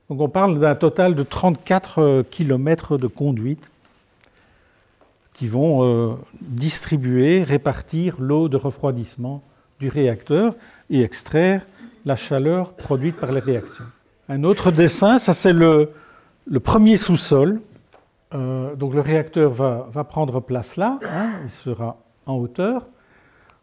Donc 0.10 0.22
on 0.22 0.30
parle 0.30 0.60
d'un 0.60 0.76
total 0.76 1.16
de 1.16 1.24
34 1.24 2.24
km 2.30 2.98
de 2.98 3.08
conduite 3.08 3.70
qui 5.34 5.48
vont 5.48 5.84
euh, 5.84 6.16
distribuer, 6.42 7.44
répartir 7.44 8.16
l'eau 8.20 8.50
de 8.50 8.58
refroidissement 8.58 9.42
du 9.80 9.88
réacteur 9.88 10.56
et 10.90 11.04
extraire 11.04 11.66
la 12.06 12.16
chaleur 12.16 12.74
produite 12.74 13.16
par 13.16 13.32
les 13.32 13.40
réactions. 13.40 13.86
Un 14.28 14.44
autre 14.44 14.72
dessin, 14.72 15.18
ça 15.18 15.34
c'est 15.34 15.54
le 15.54 15.94
premier 16.62 16.98
sous-sol 16.98 17.62
euh, 18.36 18.76
donc 18.76 18.94
le 18.94 19.02
réacteur 19.02 19.52
va, 19.52 20.04
prendre 20.04 20.40
place 20.40 20.76
là, 20.76 21.00
hein, 21.04 21.32
il 21.44 21.50
sera 21.50 21.98
en 22.26 22.36
hauteur. 22.36 22.88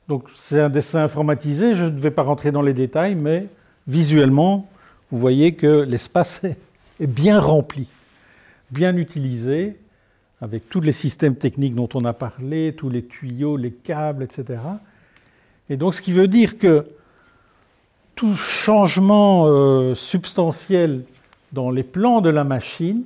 Donc 0.09 0.29
c'est 0.35 0.61
un 0.61 0.71
dessin 0.71 1.05
informatisé, 1.05 1.75
je 1.75 1.85
ne 1.85 2.01
vais 2.01 2.11
pas 2.11 2.23
rentrer 2.23 2.53
dans 2.53 2.63
les 2.63 2.75
détails, 2.75 3.15
mais 3.15 3.47
visuellement, 3.87 4.69
vous 5.11 5.19
voyez 5.19 5.55
que 5.55 5.83
l'espace 5.83 6.43
est, 6.45 7.07
bien 7.07 7.39
rempli, 7.39 7.89
bien 8.71 8.97
utilisé. 8.97 9.77
avec 10.41 10.69
tous 10.69 10.81
les 10.81 10.93
systèmes 10.93 11.37
techniques 11.37 11.75
dont 11.75 11.89
on 11.95 12.05
a 12.05 12.13
parlé, 12.13 12.75
tous 12.77 12.91
les 12.91 13.05
tuyaux, 13.05 13.57
les 13.57 13.73
câbles, 13.73 14.23
etc. 14.23 14.59
Et 15.71 15.77
donc 15.77 15.95
ce 15.95 16.03
qui 16.03 16.13
veut 16.13 16.29
dire 16.29 16.59
que 16.59 16.87
tout 18.17 18.35
changement 18.35 19.47
euh, 19.47 19.95
substantiel 19.95 21.05
dans 21.53 21.71
les 21.71 21.83
plans 21.83 22.21
de 22.21 22.31
la 22.31 22.45
machine 22.45 23.05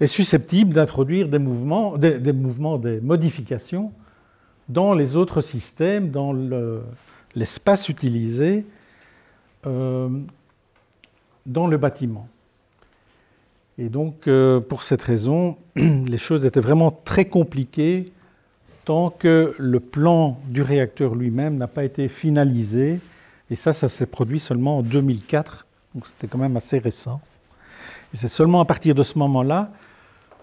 est 0.00 0.06
susceptible 0.06 0.72
d'introduire 0.72 1.28
des 1.28 1.38
mouvements, 1.38 1.96
des, 1.98 2.32
mouvements, 2.32 2.78
des 2.78 3.00
modifications 3.00 3.92
dans 4.68 4.94
les 4.94 5.14
autres 5.16 5.42
systèmes, 5.42 6.10
dans 6.10 6.32
l'espace 7.34 7.88
utilisé 7.88 8.64
euh, 9.66 10.08
dans 11.44 11.66
le 11.66 11.76
bâtiment. 11.76 12.28
Et 13.78 13.88
donc, 13.88 14.26
euh, 14.26 14.60
pour 14.60 14.82
cette 14.82 15.02
raison, 15.02 15.56
les 15.76 16.18
choses 16.18 16.44
étaient 16.44 16.60
vraiment 16.60 16.90
très 16.90 17.26
compliquées 17.26 18.12
tant 18.84 19.10
que 19.10 19.54
le 19.58 19.80
plan 19.80 20.38
du 20.48 20.62
réacteur 20.62 21.14
lui-même 21.14 21.56
n'a 21.56 21.66
pas 21.66 21.84
été 21.84 22.08
finalisé. 22.08 23.00
Et 23.50 23.54
ça, 23.54 23.72
ça 23.72 23.88
s'est 23.88 24.06
produit 24.06 24.40
seulement 24.40 24.78
en 24.78 24.82
2004, 24.82 25.66
donc 25.94 26.06
c'était 26.06 26.26
quand 26.26 26.38
même 26.38 26.56
assez 26.56 26.78
récent. 26.78 27.20
Et 28.12 28.16
c'est 28.16 28.28
seulement 28.28 28.60
à 28.60 28.64
partir 28.64 28.94
de 28.94 29.02
ce 29.02 29.18
moment-là 29.18 29.70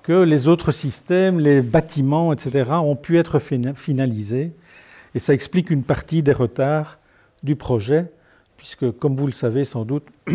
que 0.08 0.24
les 0.24 0.48
autres 0.48 0.72
systèmes, 0.72 1.42
les 1.42 1.62
bâtiments, 1.62 2.32
etc., 2.32 2.72
ont 2.72 2.96
pu 2.96 3.18
être 3.18 3.40
finalisés. 3.76 4.54
Et 5.14 5.20
ça 5.20 5.34
explique 5.34 5.70
une 5.70 5.84
partie 5.84 6.24
des 6.24 6.32
retards 6.32 6.98
du 7.44 7.58
projet, 7.58 8.06
puisque, 8.56 8.90
comme 9.00 9.18
vous 9.18 9.26
le 9.26 9.34
savez 9.34 9.66
sans 9.66 9.84
doute, 9.84 10.06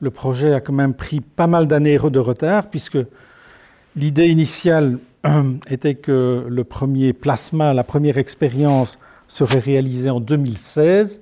le 0.00 0.10
projet 0.12 0.54
a 0.54 0.60
quand 0.60 0.72
même 0.72 0.94
pris 0.94 1.20
pas 1.20 1.48
mal 1.48 1.66
d'années 1.66 1.98
de 1.98 2.18
retard, 2.20 2.70
puisque 2.70 2.98
l'idée 3.96 4.28
initiale 4.28 5.00
était 5.68 5.96
que 5.96 6.46
le 6.48 6.62
premier 6.62 7.12
plasma, 7.12 7.74
la 7.74 7.82
première 7.82 8.16
expérience, 8.16 9.00
serait 9.26 9.58
réalisée 9.58 10.10
en 10.10 10.20
2016. 10.20 11.20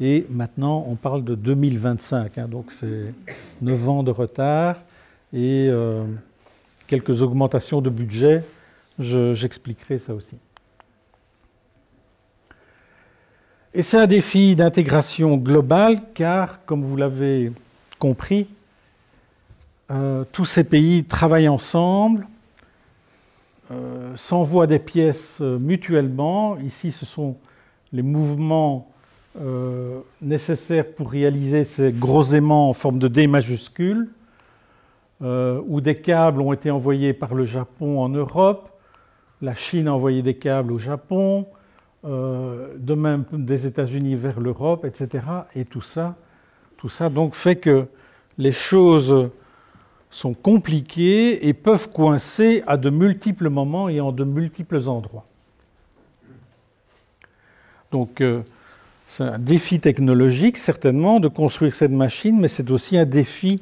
Et 0.00 0.26
maintenant, 0.30 0.84
on 0.88 0.96
parle 0.96 1.22
de 1.22 1.36
2025. 1.36 2.38
Hein, 2.38 2.48
donc, 2.48 2.72
c'est 2.72 3.14
9 3.62 3.88
ans 3.88 4.02
de 4.02 4.10
retard. 4.10 4.78
Et 5.32 5.68
euh, 5.70 6.02
quelques 6.88 7.22
augmentations 7.22 7.80
de 7.80 7.90
budget, 7.90 8.42
j'expliquerai 8.98 9.98
ça 9.98 10.14
aussi. 10.14 10.36
Et 13.74 13.82
c'est 13.82 13.98
un 13.98 14.06
défi 14.06 14.56
d'intégration 14.56 15.36
globale 15.36 16.00
car, 16.14 16.64
comme 16.64 16.82
vous 16.82 16.96
l'avez 16.96 17.52
compris, 18.00 18.48
euh, 19.90 20.24
tous 20.32 20.46
ces 20.46 20.64
pays 20.64 21.04
travaillent 21.04 21.48
ensemble, 21.48 22.26
euh, 23.70 24.16
s'envoient 24.16 24.66
des 24.66 24.78
pièces 24.78 25.38
euh, 25.40 25.58
mutuellement. 25.58 26.58
Ici, 26.58 26.90
ce 26.90 27.06
sont 27.06 27.36
les 27.92 28.02
mouvements 28.02 28.90
nécessaires 30.20 30.84
pour 30.84 31.12
réaliser 31.12 31.62
ces 31.62 31.92
gros 31.92 32.24
aimants 32.24 32.70
en 32.70 32.72
forme 32.72 32.98
de 32.98 33.06
D 33.06 33.28
majuscule. 33.28 34.08
Euh, 35.20 35.60
où 35.66 35.80
des 35.80 35.96
câbles 35.96 36.40
ont 36.40 36.52
été 36.52 36.70
envoyés 36.70 37.12
par 37.12 37.34
le 37.34 37.44
Japon 37.44 38.00
en 38.00 38.08
Europe, 38.08 38.70
la 39.42 39.52
Chine 39.52 39.88
a 39.88 39.94
envoyé 39.94 40.22
des 40.22 40.34
câbles 40.34 40.72
au 40.72 40.78
Japon, 40.78 41.46
euh, 42.04 42.74
de 42.78 42.94
même 42.94 43.24
des 43.32 43.66
États-Unis 43.66 44.14
vers 44.14 44.38
l'Europe, 44.38 44.84
etc. 44.84 45.24
Et 45.56 45.64
tout 45.64 45.80
ça, 45.80 46.14
tout 46.76 46.88
ça 46.88 47.08
donc 47.08 47.34
fait 47.34 47.56
que 47.56 47.86
les 48.36 48.52
choses 48.52 49.28
sont 50.08 50.34
compliquées 50.34 51.48
et 51.48 51.52
peuvent 51.52 51.90
coincer 51.90 52.62
à 52.68 52.76
de 52.76 52.88
multiples 52.88 53.48
moments 53.48 53.88
et 53.88 54.00
en 54.00 54.12
de 54.12 54.22
multiples 54.22 54.88
endroits. 54.88 55.26
Donc, 57.90 58.20
euh, 58.20 58.42
c'est 59.08 59.24
un 59.24 59.38
défi 59.38 59.80
technologique, 59.80 60.58
certainement, 60.58 61.18
de 61.18 61.26
construire 61.26 61.74
cette 61.74 61.90
machine, 61.90 62.38
mais 62.38 62.48
c'est 62.48 62.70
aussi 62.70 62.96
un 62.96 63.06
défi 63.06 63.60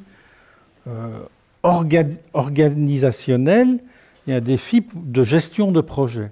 organisationnel 2.33 3.79
et 4.27 4.33
un 4.33 4.41
défi 4.41 4.85
de 4.93 5.23
gestion 5.23 5.71
de 5.71 5.81
projet. 5.81 6.31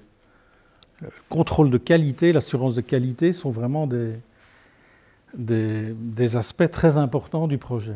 Le 1.01 1.09
contrôle 1.29 1.69
de 1.69 1.77
qualité, 1.77 2.33
l'assurance 2.33 2.73
de 2.73 2.81
qualité 2.81 3.33
sont 3.33 3.51
vraiment 3.51 3.87
des, 3.87 4.13
des, 5.33 6.37
aspects 6.37 6.69
très 6.69 6.97
importants 6.97 7.47
du 7.47 7.57
projet. 7.57 7.95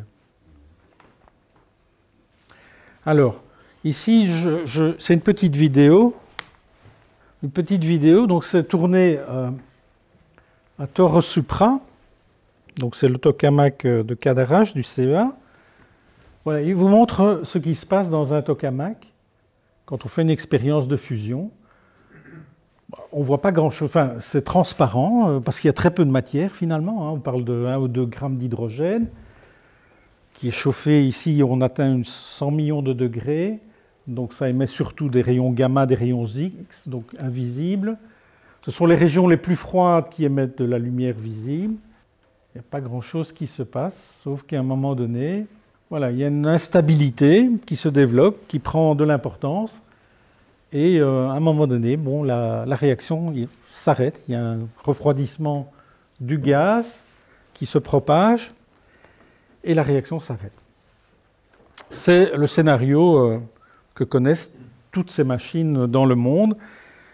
Alors, 3.05 3.41
ici, 3.83 4.29
c'est 4.97 5.13
une 5.13 5.21
petite 5.21 5.55
vidéo. 5.55 6.15
Une 7.41 7.51
petite 7.51 7.85
vidéo, 7.85 8.27
donc 8.27 8.43
c'est 8.43 8.65
tourné 8.65 9.17
euh, 9.17 9.49
à 10.77 10.87
Torre 10.87 11.23
Supra, 11.23 11.79
donc 12.75 12.97
c'est 12.97 13.07
le 13.07 13.17
tokamak 13.17 13.87
de 13.87 14.13
Cadarache 14.13 14.73
du 14.73 14.83
CEA 14.83 15.38
il 16.47 16.73
vous 16.73 16.87
montre 16.87 17.41
ce 17.43 17.57
qui 17.57 17.75
se 17.75 17.85
passe 17.85 18.09
dans 18.09 18.33
un 18.33 18.41
tokamak 18.41 19.13
quand 19.85 20.05
on 20.05 20.07
fait 20.07 20.21
une 20.21 20.29
expérience 20.29 20.87
de 20.87 20.95
fusion. 20.95 21.51
On 23.11 23.19
ne 23.19 23.25
voit 23.25 23.41
pas 23.41 23.51
grand-chose, 23.51 23.89
enfin, 23.89 24.13
c'est 24.19 24.43
transparent 24.43 25.29
euh, 25.29 25.39
parce 25.39 25.59
qu'il 25.59 25.67
y 25.67 25.69
a 25.69 25.73
très 25.73 25.91
peu 25.91 26.03
de 26.05 26.09
matière 26.09 26.51
finalement. 26.51 27.07
Hein. 27.07 27.11
On 27.11 27.19
parle 27.19 27.43
de 27.43 27.65
1 27.65 27.77
ou 27.77 27.87
2 27.87 28.05
grammes 28.05 28.37
d'hydrogène 28.37 29.07
qui 30.39 30.47
est 30.47 30.51
chauffé 30.51 31.05
ici, 31.05 31.41
on 31.45 31.59
atteint 31.59 31.99
100 32.01 32.51
millions 32.51 32.81
de 32.81 32.93
degrés, 32.93 33.59
donc 34.07 34.31
ça 34.31 34.47
émet 34.47 34.67
surtout 34.67 35.09
des 35.09 35.21
rayons 35.21 35.51
gamma, 35.51 35.85
des 35.85 35.95
rayons 35.95 36.25
X, 36.25 36.87
donc 36.87 37.13
invisibles. 37.19 37.97
Ce 38.61 38.71
sont 38.71 38.85
les 38.85 38.95
régions 38.95 39.27
les 39.27 39.35
plus 39.35 39.57
froides 39.57 40.07
qui 40.07 40.23
émettent 40.23 40.57
de 40.57 40.63
la 40.63 40.79
lumière 40.79 41.13
visible. 41.13 41.73
Il 41.73 42.57
n'y 42.57 42.59
a 42.61 42.63
pas 42.69 42.79
grand-chose 42.79 43.33
qui 43.33 43.47
se 43.47 43.63
passe, 43.63 44.17
sauf 44.23 44.43
qu'à 44.43 44.57
un 44.59 44.63
moment 44.63 44.95
donné, 44.95 45.45
voilà, 45.89 46.11
il 46.11 46.17
y 46.19 46.23
a 46.23 46.27
une 46.27 46.45
instabilité 46.45 47.49
qui 47.65 47.75
se 47.75 47.89
développe, 47.89 48.47
qui 48.47 48.59
prend 48.59 48.93
de 48.93 49.03
l'importance. 49.03 49.81
Et 50.71 50.99
euh, 50.99 51.29
à 51.29 51.33
un 51.33 51.39
moment 51.39 51.65
donné, 51.65 51.97
la, 52.25 52.75
réaction 52.75 53.33
s'arrête. 53.71 54.23
Il 54.27 54.33
y 54.33 54.35
a 54.35 54.45
un 54.45 54.59
refroidissement 54.83 55.71
du 56.19 56.37
gaz 56.37 57.03
qui 57.55 57.65
se 57.65 57.79
propage 57.79 58.51
et 59.63 59.73
la 59.73 59.81
réaction 59.81 60.19
s'arrête. 60.19 60.53
C'est 61.89 62.37
le 62.37 62.45
scénario 62.45 63.17
euh, 63.17 63.39
que 63.95 64.03
connaissent 64.03 64.51
toutes 64.91 65.09
ces 65.09 65.23
machines 65.23 65.87
dans 65.87 66.05
le 66.05 66.13
monde. 66.13 66.55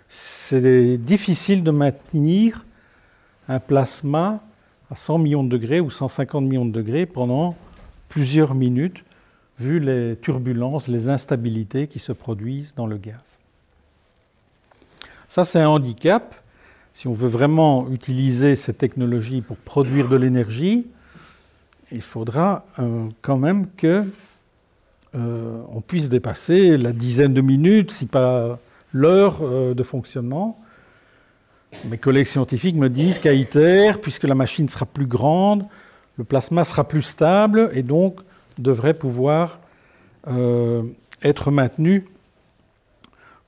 C'est 0.10 0.98
difficile 0.98 1.64
de 1.64 1.72
maintenir 1.72 2.66
un 3.48 3.60
plasma 3.60 4.42
à 4.92 4.96
100 4.96 5.20
millions 5.20 5.44
de 5.46 5.50
degrés 5.50 5.80
ou 5.80 5.90
150 5.90 6.44
millions 6.44 6.66
de 6.66 6.72
degrés 6.72 7.06
pendant 7.06 7.56
plusieurs 8.16 8.56
minutes, 8.56 9.04
vu 9.60 9.78
les 9.78 10.16
turbulences, 10.16 10.88
les 10.88 11.10
instabilités 11.10 11.88
qui 11.88 12.00
se 12.00 12.14
produisent 12.14 12.74
dans 12.74 12.88
le 12.88 12.96
gaz. 12.96 13.40
Ça, 15.28 15.44
c'est 15.44 15.60
un 15.60 15.68
handicap. 15.68 16.34
Si 16.94 17.10
on 17.10 17.14
veut 17.14 17.28
vraiment 17.28 17.90
utiliser 17.92 18.56
cette 18.56 18.78
technologie 18.78 19.42
pour 19.42 19.58
produire 19.58 20.08
de 20.08 20.16
l'énergie, 20.16 20.88
il 21.92 22.02
faudra 22.02 22.66
euh, 22.80 23.10
quand 23.22 23.38
même 23.38 23.68
que 23.76 24.06
euh, 25.14 25.62
on 25.74 25.82
puisse 25.82 26.08
dépasser 26.08 26.78
la 26.78 26.94
dizaine 26.94 27.34
de 27.34 27.42
minutes, 27.42 27.92
si 27.92 28.06
pas 28.06 28.58
l'heure 28.94 29.40
euh, 29.42 29.74
de 29.74 29.84
fonctionnement. 29.84 30.58
Mes 31.84 31.98
collègues 31.98 32.28
scientifiques 32.28 32.78
me 32.78 32.90
disent 32.90 33.20
qu'à 33.20 33.34
ITER, 33.34 34.00
puisque 34.02 34.24
la 34.24 34.36
machine 34.36 34.70
sera 34.70 34.86
plus 34.86 35.06
grande, 35.06 35.66
le 36.18 36.24
plasma 36.24 36.64
sera 36.64 36.84
plus 36.84 37.02
stable 37.02 37.70
et 37.74 37.84
donc 37.84 38.22
devrait 38.58 38.94
pouvoir 38.94 39.60
euh, 40.28 40.84
être 41.22 41.52
maintenu 41.52 42.06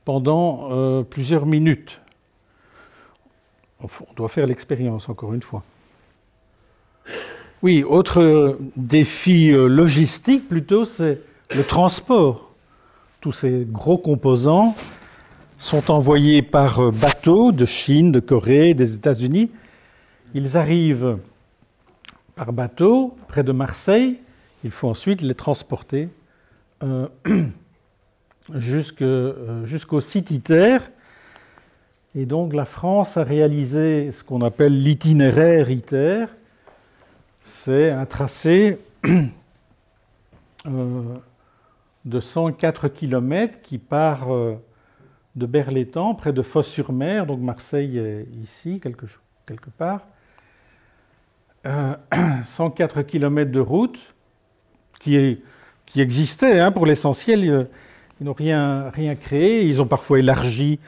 pendant 0.06 0.70
euh, 0.72 1.04
plusieurs 1.04 1.46
minutes. 1.46 2.02
On 3.82 3.88
doit 4.16 4.30
faire 4.30 4.46
l'expérience 4.46 5.08
encore 5.08 5.34
une 5.34 5.42
fois. 5.42 5.64
Oui, 7.64 7.84
autre 7.84 8.58
défi 8.76 9.52
euh, 9.52 9.68
logistique 9.68 10.48
plutôt, 10.48 10.86
c'est 10.86 11.22
le 11.56 11.64
transport. 11.64 12.52
Tous 13.22 13.32
ces 13.32 13.66
gros 13.70 13.98
composants 13.98 14.76
sont 15.58 15.90
envoyés 15.90 16.42
par 16.42 16.92
bateau 16.92 17.52
de 17.52 17.66
Chine, 17.66 18.12
de 18.12 18.20
Corée, 18.20 18.74
des 18.74 18.94
États-Unis. 18.94 19.50
Ils 20.36 20.56
arrivent 20.56 21.18
par 22.38 22.54
bateau 22.54 23.18
près 23.28 23.44
de 23.44 23.52
Marseille. 23.52 24.22
Il 24.64 24.72
faut 24.72 24.88
ensuite 24.88 25.22
les 25.22 25.34
transporter 25.34 26.08
euh, 26.84 27.08
euh, 28.56 29.66
jusqu'au 29.66 30.00
site 30.00 30.32
ITER. 30.32 30.78
Et 32.16 32.26
donc 32.26 32.54
la 32.54 32.66
France 32.66 33.18
a 33.18 33.24
réalisé 33.24 34.12
ce 34.12 34.24
qu'on 34.24 34.42
appelle 34.42 34.82
l'itinéraire 34.82 35.70
ITER. 35.70 36.26
C'est 37.44 37.90
un 37.90 38.06
tracé 38.06 38.80
euh, 40.68 41.02
de 42.06 42.20
104 42.20 42.88
km 42.88 43.62
qui 43.62 43.80
part 43.80 44.28
de 45.36 45.46
Berlétan, 45.46 46.14
près 46.16 46.34
de 46.34 46.42
Fos-sur-Mer, 46.42 47.26
donc 47.26 47.40
Marseille 47.40 47.98
est 47.98 48.28
ici, 48.42 48.80
quelque 48.80 49.70
part. 49.78 50.02
104 52.46 53.02
km 53.04 53.52
de 53.52 53.60
route 53.60 54.00
qui, 55.00 55.16
est, 55.16 55.42
qui 55.86 56.02
existait 56.02 56.60
hein, 56.60 56.72
pour 56.72 56.86
l'essentiel. 56.86 57.68
Ils, 58.20 58.26
n'ont 58.26 58.34
rien, 58.34 58.92
créé. 59.20 59.64
Ils 59.66 59.82
ont 59.82 59.88
parfois 59.88 60.20
élargi 60.20 60.80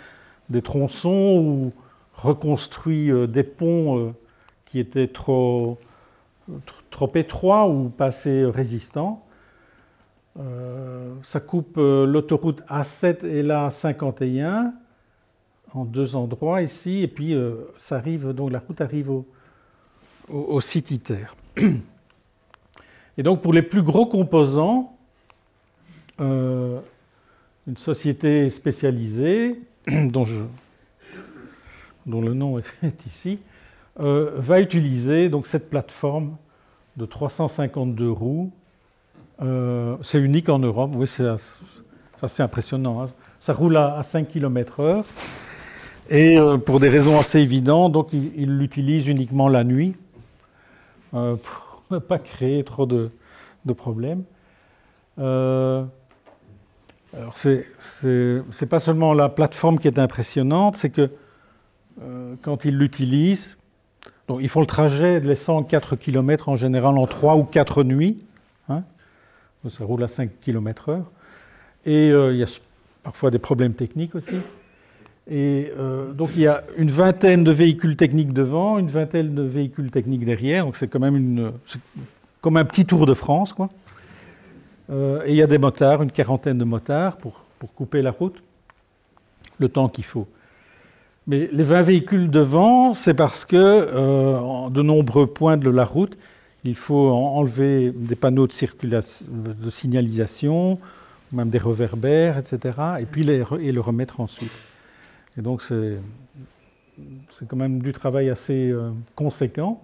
des 0.50 0.62
tronçons 0.62 1.40
ou 1.40 1.74
reconstruit 2.14 3.12
euh, 3.12 3.28
des 3.28 3.44
ponts 3.44 3.98
euh, 3.98 4.12
qui 4.66 4.80
étaient 4.80 5.08
trop, 5.08 5.78
étroits 7.16 7.68
ou 7.68 7.90
pas 7.90 8.08
assez 8.08 8.46
résistants. 8.46 9.26
Euh, 10.40 11.14
ça 11.24 11.40
coupe 11.40 11.78
l'autoroute 11.78 12.62
A7 12.70 13.26
et 13.26 13.42
la 13.42 13.70
51 13.70 14.74
en 15.74 15.86
deux 15.86 16.16
endroits 16.16 16.62
ici, 16.62 17.02
et 17.02 17.08
puis 17.08 17.36
ça 17.78 17.98
arrive, 17.98 18.34
donc 18.34 18.52
la 18.52 18.60
route 18.60 18.82
arrive 18.82 19.12
au, 19.12 19.26
au, 20.32 20.60
Et 23.18 23.24
donc 23.24 23.42
pour 23.42 23.54
les 23.54 23.62
plus 23.62 23.84
gros 23.84 24.06
composants, 24.06 24.96
une 26.20 26.82
société 27.78 28.50
spécialisée 28.50 29.62
dont 29.88 30.26
le 32.22 32.34
nom 32.34 32.58
est 32.58 33.06
ici, 33.06 33.40
euh, 34.00 34.32
va 34.36 34.62
utiliser 34.62 35.30
donc 35.30 35.46
cette 35.46 35.70
plateforme 35.70 36.38
de 36.96 37.06
352 37.06 38.10
roues. 38.10 38.52
Euh, 39.42 39.98
c'est 40.02 40.20
unique 40.20 40.50
en 40.50 40.60
Europe, 40.60 40.92
oui, 40.96 41.08
c'est 41.08 41.28
assez 42.22 42.44
impressionnant. 42.44 43.04
Hein. 43.04 43.10
Ça 43.42 43.54
roule 43.54 43.78
à, 43.78 44.02
5 44.04 44.28
km/h. 44.28 45.04
Et 46.10 46.38
euh, 46.38 46.58
pour 46.58 46.80
des 46.80 46.90
raisons 46.90 47.20
assez 47.20 47.40
évidentes, 47.40 47.92
donc 47.92 48.14
il 48.14 48.58
l'utilise 48.58 49.08
uniquement 49.08 49.48
la 49.48 49.64
nuit 49.64 49.96
pour 51.12 51.84
ne 51.92 52.00
pas 52.00 52.20
créer 52.20 52.64
trop 52.64 52.86
de, 52.86 53.12
problèmes. 53.76 54.24
alors, 55.18 55.88
c'est 57.36 57.66
pas 58.70 58.80
seulement 58.80 59.14
la 59.14 59.30
plateforme 59.30 59.80
qui 59.80 59.88
est 59.88 60.00
impressionnante, 60.00 60.76
c'est 60.76 60.90
que 60.90 61.10
euh, 62.02 62.36
quand 62.42 62.66
ils 62.66 62.78
l'utilisent. 62.78 63.58
Donc, 64.28 64.40
ils 64.42 64.50
font 64.50 64.62
le 64.62 64.68
trajet 64.68 65.20
de 65.20 65.28
les 65.28 65.36
104 65.36 65.96
km 65.96 66.50
en 66.50 66.56
général 66.56 66.98
en 66.98 67.08
3 67.08 67.36
ou 67.36 67.44
4 67.44 67.84
nuits. 67.84 68.24
Hein. 68.70 68.84
ça 69.68 69.84
roule 69.84 70.04
à 70.04 70.08
5 70.08 70.30
km/h. 70.40 71.02
Et 71.86 72.12
euh, 72.12 72.32
il 72.32 72.38
y 72.38 72.44
a 72.44 72.60
parfois 73.04 73.32
des 73.32 73.40
problèmes 73.40 73.74
techniques 73.74 74.16
aussi. 74.16 74.36
Et 75.30 75.72
euh, 75.78 76.12
donc 76.12 76.32
il 76.36 76.42
y 76.42 76.48
a 76.48 76.64
une 76.78 76.90
vingtaine 76.90 77.44
de 77.44 77.52
véhicules 77.52 77.96
techniques 77.96 78.34
devant, 78.34 78.80
une 78.80 78.88
vingtaine 78.88 79.36
de 79.36 79.44
véhicules 79.44 79.92
techniques 79.92 80.26
derrière. 80.26 80.66
Donc 80.66 80.78
c'est 80.78 80.88
quand 80.88 81.00
même 81.00 81.52
comme 82.42 82.58
un 82.58 82.66
petit 82.66 82.86
tour 82.86 83.06
de 83.06 83.14
France. 83.14 83.54
Quoi. 83.54 83.70
et 84.92 85.30
il 85.30 85.36
y 85.36 85.44
a 85.44 85.48
des 85.48 85.58
motards, 85.58 86.02
une 86.02 86.12
quarantaine 86.12 86.58
de 86.58 86.64
motards 86.64 87.18
pour, 87.18 87.46
pour 87.60 87.74
couper 87.74 88.02
la 88.02 88.12
route, 88.12 88.42
le 89.60 89.70
temps 89.70 89.90
qu'il 89.90 90.06
faut. 90.06 90.28
Mais 91.30 91.48
les 91.52 91.64
20 91.64 91.84
véhicules 91.84 92.32
devant, 92.32 92.96
c'est 92.96 93.14
parce 93.14 93.46
que 93.46 93.56
euh, 93.56 94.70
de 94.72 94.82
nombreux 94.82 95.28
points 95.28 95.58
de 95.58 95.70
la 95.70 95.86
route, 95.86 96.18
il 96.64 96.76
faut 96.76 97.12
enlever 97.12 97.92
des 97.92 98.16
panneaux 98.16 98.48
de, 98.48 99.70
signalisation, 99.70 100.80
même 101.32 101.50
des 101.50 101.60
reverbères, 101.60 102.40
etc., 102.40 102.80
et 103.00 103.06
puis 103.06 103.24
les, 103.24 103.44
et 103.62 103.72
le 103.72 103.80
remettre 103.80 104.20
ensuite. 104.22 104.52
Donc 105.42 105.62
c'est, 105.62 105.98
quand 107.48 107.56
même 107.56 107.82
du 107.82 107.94
travail 107.94 108.30
assez 108.30 108.70
euh, 108.70 108.92
conséquent. 109.16 109.82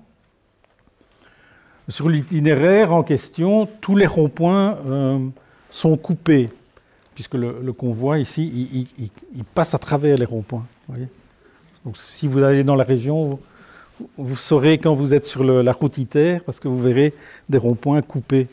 Sur 1.88 2.10
l'itinéraire 2.10 2.94
en 2.94 3.04
question, 3.04 3.68
tous 3.80 3.96
les 3.96 4.08
ronds-points 4.08 4.78
euh, 4.86 5.20
sont 5.70 5.98
coupés, 5.98 6.50
puisque 7.14 7.36
le, 7.36 7.72
convoi 7.74 8.18
ici, 8.18 8.90
il, 9.34 9.44
passe 9.44 9.76
à 9.76 9.78
travers 9.78 10.18
les 10.18 10.26
ronds-points. 10.26 10.66
Donc, 11.86 11.96
si 11.96 12.28
vous 12.28 12.44
allez 12.44 12.64
dans 12.64 12.76
la 12.76 12.84
région, 12.84 13.40
vous, 14.18 14.36
saurez 14.36 14.80
quand 14.80 14.96
vous 14.96 15.14
êtes 15.14 15.26
sur 15.26 15.44
la 15.44 15.72
route 15.72 15.98
ITER, 16.00 16.40
parce 16.44 16.60
que 16.60 16.68
vous 16.68 16.82
verrez 16.82 17.14
des 17.48 17.60
ronds-points 17.60 18.02
coupés. 18.02 18.48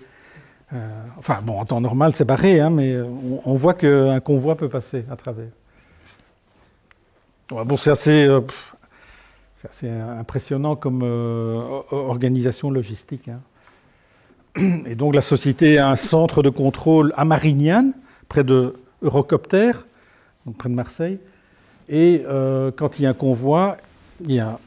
Euh, 0.75 0.89
enfin, 1.19 1.41
bon, 1.43 1.59
en 1.59 1.65
temps 1.65 1.81
normal, 1.81 2.15
c'est 2.15 2.27
barré, 2.27 2.61
hein, 2.61 2.69
mais 2.69 2.97
on, 3.45 3.55
voit 3.55 3.75
qu'un 3.75 4.21
convoi 4.21 4.57
peut 4.57 4.69
passer 4.69 5.07
à 5.11 5.17
travers. 5.17 5.49
Bon, 7.65 7.77
c'est 7.77 7.91
assez, 7.91 8.25
euh, 8.25 8.41
impressionnant 10.19 10.77
comme 10.77 11.03
euh, 11.03 11.81
organisation 11.91 12.71
logistique. 12.71 13.29
Hein. 13.29 13.41
Et 14.87 14.95
donc, 14.95 15.15
la 15.15 15.21
société 15.21 15.79
a 15.79 15.89
un 15.89 15.97
centre 15.97 16.43
de 16.43 16.51
contrôle 16.51 17.13
à 17.17 17.25
Marignane, 17.25 17.93
près 18.29 18.45
de 18.45 18.75
Eurocopter, 19.03 19.73
donc 20.47 20.57
près 20.57 20.69
de 20.69 20.75
Marseille. 20.75 21.19
Et 21.89 22.23
euh, 22.27 22.71
quand 22.75 22.99
il 22.99 23.03
y 23.03 23.07
a 23.07 23.11
un 23.11 23.15
convoi, 23.15 23.77
il 24.21 24.33
y 24.33 24.41
a 24.41 24.59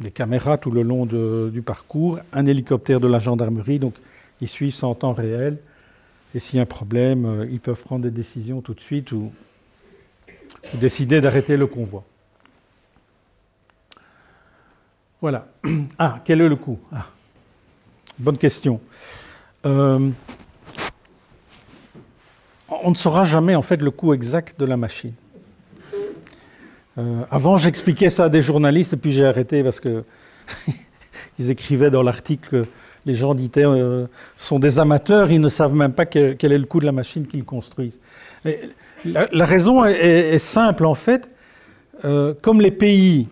des 0.00 0.10
caméras 0.10 0.58
tout 0.58 0.70
le 0.70 0.82
long 0.82 1.06
du 1.06 1.62
parcours, 1.62 2.18
un 2.32 2.46
hélicoptère 2.46 3.00
de 3.00 3.08
la 3.08 3.18
gendarmerie, 3.18 3.78
donc 3.78 3.94
ils 4.40 4.48
suivent 4.48 4.74
ça 4.74 4.86
en 4.86 4.94
temps 4.94 5.12
réel. 5.12 5.58
Et 6.34 6.38
s'il 6.38 6.56
y 6.56 6.60
a 6.60 6.62
un 6.62 6.66
problème, 6.66 7.24
euh, 7.26 7.46
ils 7.50 7.60
peuvent 7.60 7.80
prendre 7.80 8.04
des 8.04 8.10
décisions 8.10 8.60
tout 8.60 8.74
de 8.74 8.80
suite 8.80 9.12
décider 10.74 11.20
d'arrêter 11.20 11.56
le 11.56 11.66
convoi. 11.66 12.04
Voilà. 15.20 15.46
Ah, 15.98 16.18
quel 16.24 16.40
est 16.40 16.48
le 16.48 16.56
coût? 16.56 16.78
Ah, 16.92 17.06
Bonne 18.18 18.38
question. 18.38 18.80
Euh, 19.66 20.10
on 22.68 22.90
ne 22.90 22.94
saura 22.94 23.24
jamais 23.24 23.54
en 23.54 23.62
fait 23.62 23.80
le 23.82 23.90
coût 23.90 24.14
exact 24.14 24.58
de 24.58 24.64
la 24.64 24.76
machine. 24.76 25.12
Euh, 26.98 27.22
avant, 27.30 27.56
j'expliquais 27.56 28.10
ça 28.10 28.24
à 28.24 28.28
des 28.28 28.42
journalistes, 28.42 28.94
et 28.94 28.96
puis 28.96 29.12
j'ai 29.12 29.26
arrêté 29.26 29.62
parce 29.62 29.80
que 29.80 30.04
ils 31.38 31.50
écrivaient 31.50 31.90
dans 31.90 32.02
l'article 32.02 32.48
que 32.48 32.66
les 33.06 33.14
gens 33.14 33.34
d'ITER 33.34 33.64
euh, 33.64 34.06
sont 34.36 34.58
des 34.58 34.78
amateurs, 34.78 35.30
ils 35.30 35.40
ne 35.40 35.48
savent 35.48 35.74
même 35.74 35.92
pas 35.92 36.06
quel, 36.06 36.36
est 36.42 36.58
le 36.58 36.66
coût 36.66 36.80
de 36.80 36.86
la 36.86 36.92
machine 36.92 37.26
qu'ils 37.26 37.44
construisent. 37.44 38.00
La, 39.04 39.44
raison 39.44 39.84
est, 39.84 40.38
simple, 40.38 40.86
en 40.86 40.94
fait. 40.94 41.30
Euh, 42.04 42.34
comme 42.40 42.60
les 42.60 42.70
pays 42.70 43.28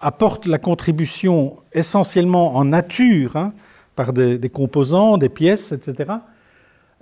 apportent 0.00 0.44
la 0.44 0.58
contribution 0.58 1.56
essentiellement 1.72 2.56
en 2.56 2.66
nature, 2.66 3.36
hein, 3.36 3.54
par 3.94 4.12
des, 4.12 4.50
composants, 4.50 5.16
des 5.16 5.30
pièces, 5.30 5.72
etc., 5.72 6.12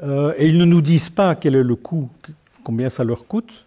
et 0.02 0.46
ils 0.46 0.58
ne 0.58 0.64
nous 0.64 0.80
disent 0.80 1.10
pas 1.10 1.34
quel 1.34 1.54
est 1.56 1.62
le 1.62 1.76
coût, 1.76 2.08
combien 2.62 2.88
ça 2.88 3.04
leur 3.04 3.26
coûte, 3.26 3.66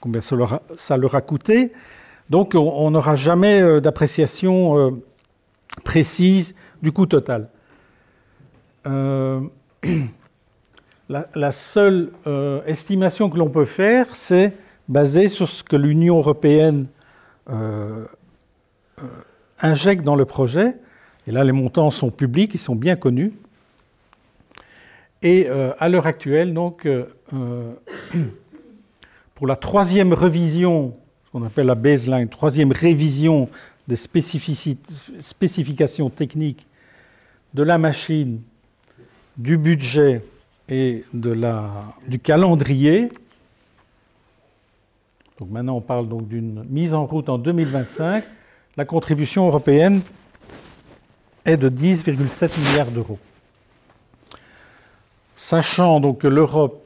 combien 0.00 0.20
ça 0.20 0.96
leur 0.96 1.14
a, 1.14 1.20
coûté. 1.20 1.72
Donc 2.30 2.54
on 2.54 2.90
n'aura 2.90 3.16
jamais 3.16 3.60
euh, 3.60 3.80
d'appréciation 3.80 4.78
euh, 4.78 4.90
précise 5.84 6.54
du 6.82 6.92
coût 6.92 7.06
total. 7.06 7.48
Euh, 11.10 11.22
la, 11.34 11.52
seule 11.52 12.10
estimation 12.66 13.30
que 13.30 13.38
l'on 13.38 13.50
peut 13.50 13.64
faire, 13.64 14.14
c'est 14.14 14.52
basée 14.88 15.28
sur 15.28 15.48
ce 15.48 15.62
que 15.62 15.76
l'Union 15.76 16.18
européenne 16.18 16.86
injecte 19.60 20.04
dans 20.04 20.16
le 20.16 20.24
projet. 20.24 20.74
Et 21.26 21.32
là, 21.32 21.44
les 21.44 21.52
montants 21.52 21.90
sont 21.90 22.10
publics, 22.10 22.54
ils 22.54 22.58
sont 22.58 22.76
bien 22.76 22.96
connus. 22.96 23.32
Et 25.22 25.48
à 25.48 25.88
l'heure 25.88 26.06
actuelle, 26.06 26.54
pour 29.34 29.46
la 29.46 29.56
troisième 29.56 30.12
révision, 30.12 30.94
ce 31.24 31.30
qu'on 31.30 31.44
appelle 31.44 31.66
la 31.66 31.74
baseline, 31.74 32.28
troisième 32.28 32.72
révision 32.72 33.48
des 33.88 33.96
spécifications 33.96 36.10
techniques 36.10 36.66
de 37.54 37.62
la 37.62 37.78
machine, 37.78 38.42
du 39.36 39.56
budget 39.56 40.22
et 40.68 41.04
du 41.12 42.18
calendrier. 42.18 43.10
Donc 45.38 45.50
maintenant, 45.50 45.76
on 45.76 45.80
parle 45.80 46.08
donc 46.08 46.28
d'une 46.28 46.64
mise 46.64 46.94
en 46.94 47.06
route 47.06 47.28
en 47.28 47.38
2025. 47.38 48.24
La 48.76 48.84
contribution 48.84 49.46
européenne 49.46 50.00
est 51.44 51.56
de 51.56 51.68
10,7 51.68 52.58
milliards 52.68 52.90
d'euros. 52.90 53.18
Sachant 55.36 56.00
donc 56.00 56.18
que 56.18 56.28
l'Europe 56.28 56.82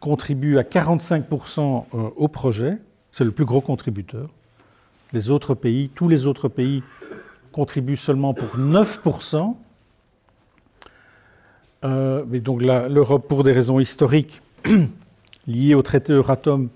contribue 0.00 0.58
à 0.58 0.62
45% 0.62 1.84
euh, 1.94 2.10
au 2.16 2.28
projet, 2.28 2.78
c'est 3.10 3.24
le 3.24 3.30
plus 3.30 3.44
gros 3.44 3.60
contributeur. 3.60 4.28
Les 5.12 5.30
autres 5.30 5.54
pays, 5.54 5.90
tous 5.94 6.08
les 6.08 6.26
autres 6.26 6.48
pays 6.48 6.82
contribuent 7.52 7.96
seulement 7.96 8.34
pour 8.34 8.56
9%. 8.56 9.54
Euh, 11.84 12.24
mais 12.28 12.40
donc 12.40 12.62
l'Europe, 12.62 13.26
pour 13.28 13.42
des 13.42 13.52
raisons 13.52 13.80
historiques 13.80 14.40
liées 15.46 15.74
au 15.74 15.82
traité 15.82 16.12
Euratom, 16.12 16.68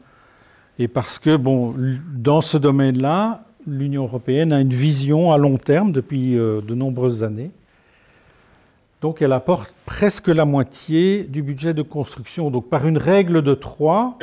et 0.79 0.89
parce 0.89 1.19
que, 1.19 1.37
bon, 1.37 1.75
dans 2.15 2.41
ce 2.41 2.59
domaine-là, 2.59 3.45
l'Union 3.67 4.05
européenne 4.05 4.53
a 4.53 4.61
une 4.61 4.75
vision 4.75 5.33
à 5.33 5.39
long 5.39 5.57
terme 5.59 5.93
depuis 5.93 6.39
euh, 6.39 6.61
de 6.61 6.75
nombreuses 6.75 7.25
années. 7.25 7.51
Donc 9.01 9.23
elle 9.23 9.33
apporte 9.33 9.73
presque 9.85 10.29
la 10.29 10.45
moitié 10.45 11.25
du 11.25 11.43
budget 11.43 11.75
de 11.75 11.83
construction. 11.83 12.51
Donc 12.51 12.69
par 12.69 12.87
une 12.87 12.99
règle 12.99 13.43
de 13.43 13.55
3, 13.55 14.19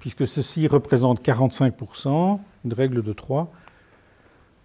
puisque 0.00 0.26
ceci 0.26 0.66
représente 0.66 1.24
45%, 1.24 2.38
une 2.64 2.72
règle 2.72 3.02
de 3.02 3.12
3, 3.12 3.52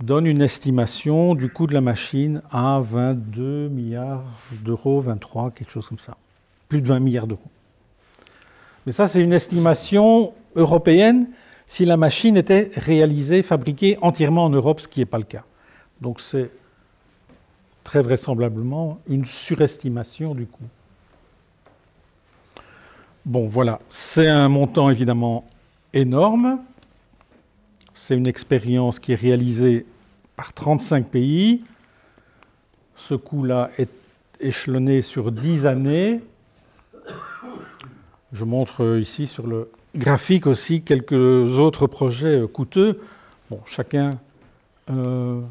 donne 0.02 0.26
une 0.28 0.41
estimation 0.41 1.36
du 1.36 1.50
coût 1.50 1.68
de 1.68 1.74
la 1.74 1.82
machine 1.82 2.41
à 2.52 2.80
22 2.80 3.70
milliards 3.70 4.24
d'euros, 4.52 5.02
23, 5.02 5.52
quelque 5.52 5.72
chose 5.72 5.88
comme 5.88 6.00
ça. 6.00 6.16
Plus 6.70 6.82
de 6.82 6.88
20 6.88 7.00
milliards 7.00 7.28
d'euros. 7.28 7.50
Mais 8.86 8.91
ça, 8.91 9.08
c'est 9.08 9.22
une 9.22 9.34
estimation 9.34 10.34
européenne 10.56 11.30
si 11.68 11.84
la 11.84 11.98
machine 11.98 12.38
était 12.38 12.72
réalisée, 12.76 13.43
fabriquée 13.43 13.98
entièrement 14.02 14.45
en 14.45 14.50
Europe, 14.50 14.80
ce 14.80 14.88
qui 14.88 15.02
n'est 15.02 15.06
pas 15.06 15.18
le 15.18 15.26
cas. 15.26 15.43
Donc 16.00 16.22
c'est 16.22 16.50
très 17.84 18.02
vraisemblablement 18.02 19.00
une 19.08 19.26
surestimation 19.26 20.34
du 20.34 20.45
coût. 20.45 20.64
Bon, 23.26 23.48
voilà, 23.48 23.80
c'est 23.89 24.28
un 24.28 24.48
montant 24.48 24.89
évidemment 24.89 25.45
énorme. 25.93 26.60
C'est 28.00 28.16
une 28.16 28.28
expérience 28.28 29.00
qui 29.00 29.14
est 29.14 29.16
réalisée 29.16 29.88
par 30.36 30.54
35 30.54 31.08
pays. 31.08 31.64
Ce 32.95 33.16
coût-là 33.16 33.72
est 33.80 33.89
échelonné 34.39 35.02
sur 35.02 35.32
10 35.32 35.66
années. 35.66 36.22
Je 38.32 38.45
montre 38.45 39.00
ici 39.00 39.26
sur 39.26 39.48
le 39.48 39.72
graphique 39.95 40.45
aussi 40.45 40.84
quelques 40.84 41.12
autres 41.58 41.88
projets 41.88 42.43
coûteux. 42.54 43.02
Chacun 43.66 44.12
euh, 44.91 45.41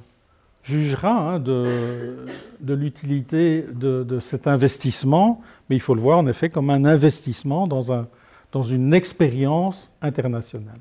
jugera 0.63 1.33
hein, 1.33 1.41
de, 1.41 2.29
l'utilité 2.65 3.65
de, 3.73 4.21
cet 4.21 4.47
investissement, 4.47 5.43
mais 5.69 5.75
il 5.75 5.81
faut 5.81 5.97
le 5.97 6.01
voir 6.01 6.19
en 6.19 6.29
effet 6.29 6.49
comme 6.49 6.71
un 6.71 6.85
investissement 6.85 7.67
dans 7.67 8.63
une 8.63 8.95
expérience 8.95 9.91
internationale 10.01 10.79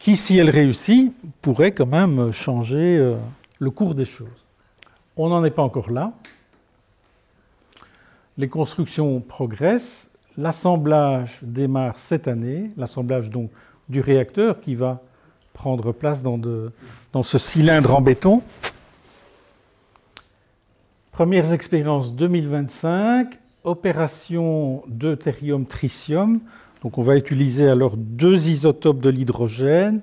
qui, 0.00 0.16
si 0.16 0.38
elle 0.38 0.50
réussit, 0.50 1.14
pourrait 1.42 1.70
quand 1.70 1.86
même 1.86 2.32
changer 2.32 2.96
euh, 2.96 3.16
le 3.58 3.70
cours 3.70 3.94
des 3.94 4.06
choses. 4.06 4.28
On 5.16 5.28
n'en 5.28 5.44
est 5.44 5.50
pas 5.50 5.62
encore 5.62 5.90
là. 5.90 6.12
Les 8.38 8.48
constructions 8.48 9.20
progressent. 9.20 10.10
L'assemblage 10.38 11.40
démarre 11.42 11.98
cette 11.98 12.26
année, 12.26 12.70
l'assemblage 12.78 13.28
donc 13.28 13.50
du 13.90 14.00
réacteur 14.00 14.60
qui 14.60 14.74
va 14.74 15.02
prendre 15.52 15.92
place 15.92 16.22
dans, 16.22 16.40
dans 17.12 17.22
ce 17.22 17.36
cylindre 17.36 17.94
en 17.94 18.00
béton. 18.00 18.42
Premières 21.12 21.52
expériences 21.52 22.14
2025, 22.14 23.38
opération 23.64 24.82
deutérium-tritium. 24.86 26.40
Donc 26.82 26.98
on 26.98 27.02
va 27.02 27.16
utiliser 27.16 27.68
alors 27.68 27.96
deux 27.96 28.48
isotopes 28.48 29.00
de 29.00 29.10
l'hydrogène, 29.10 30.00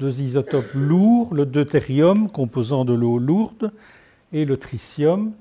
deux 0.00 0.20
isotopes 0.20 0.72
lourds, 0.74 1.34
le 1.34 1.46
deutérium 1.46 2.30
composant 2.30 2.84
de 2.84 2.94
l'eau 2.94 3.18
lourde 3.18 3.72
et 4.32 4.44
le 4.44 4.56
tritium 4.56 5.32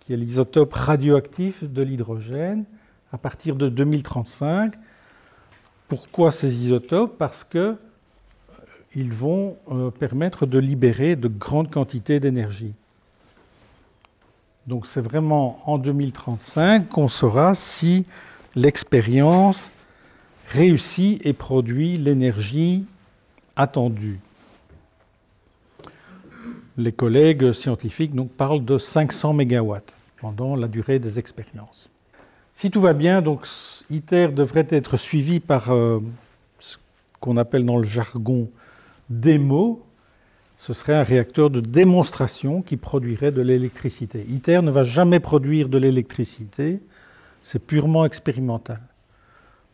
qui 0.00 0.12
est 0.12 0.16
l'isotope 0.16 0.72
radioactif 0.72 1.64
de 1.64 1.82
l'hydrogène 1.82 2.64
à 3.12 3.18
partir 3.18 3.56
de 3.56 3.68
2035. 3.68 4.74
Pourquoi 5.88 6.30
ces 6.30 6.58
isotopes? 6.62 7.16
Parce 7.16 7.44
qu'ils 7.44 7.76
euh, 8.98 9.10
vont 9.10 9.56
euh, 9.70 9.90
permettre 9.90 10.46
de 10.46 10.58
libérer 10.58 11.16
de 11.16 11.28
grandes 11.28 11.70
quantités 11.70 12.20
d'énergie. 12.20 12.74
Donc 14.66 14.86
c'est 14.86 15.00
vraiment 15.00 15.60
en 15.66 15.78
2035 15.78 16.88
qu'on 16.88 17.08
saura 17.08 17.54
si 17.54 18.04
l'expérience 18.54 19.70
réussit 20.48 21.24
et 21.24 21.32
produit 21.32 21.98
l'énergie 21.98 22.84
attendue. 23.56 24.20
Les 26.76 26.92
collègues 26.92 27.52
scientifiques 27.52 28.14
donc, 28.14 28.30
parlent 28.30 28.64
de 28.64 28.78
500 28.78 29.34
MW 29.34 29.76
pendant 30.20 30.56
la 30.56 30.66
durée 30.66 30.98
des 30.98 31.18
expériences. 31.18 31.88
Si 32.52 32.70
tout 32.70 32.80
va 32.80 32.92
bien, 32.92 33.22
donc 33.22 33.46
ITER 33.90 34.28
devrait 34.28 34.66
être 34.70 34.96
suivi 34.96 35.40
par 35.40 35.72
euh, 35.72 36.00
ce 36.58 36.78
qu'on 37.20 37.36
appelle 37.36 37.64
dans 37.64 37.78
le 37.78 37.84
jargon 37.84 38.48
démo. 39.10 39.84
Ce 40.56 40.72
serait 40.72 40.94
un 40.94 41.02
réacteur 41.02 41.50
de 41.50 41.60
démonstration 41.60 42.62
qui 42.62 42.76
produirait 42.76 43.32
de 43.32 43.42
l'électricité. 43.42 44.24
ITER 44.28 44.62
ne 44.62 44.70
va 44.70 44.82
jamais 44.82 45.20
produire 45.20 45.68
de 45.68 45.78
l'électricité, 45.78 46.80
c'est 47.42 47.58
purement 47.58 48.04
expérimental 48.06 48.80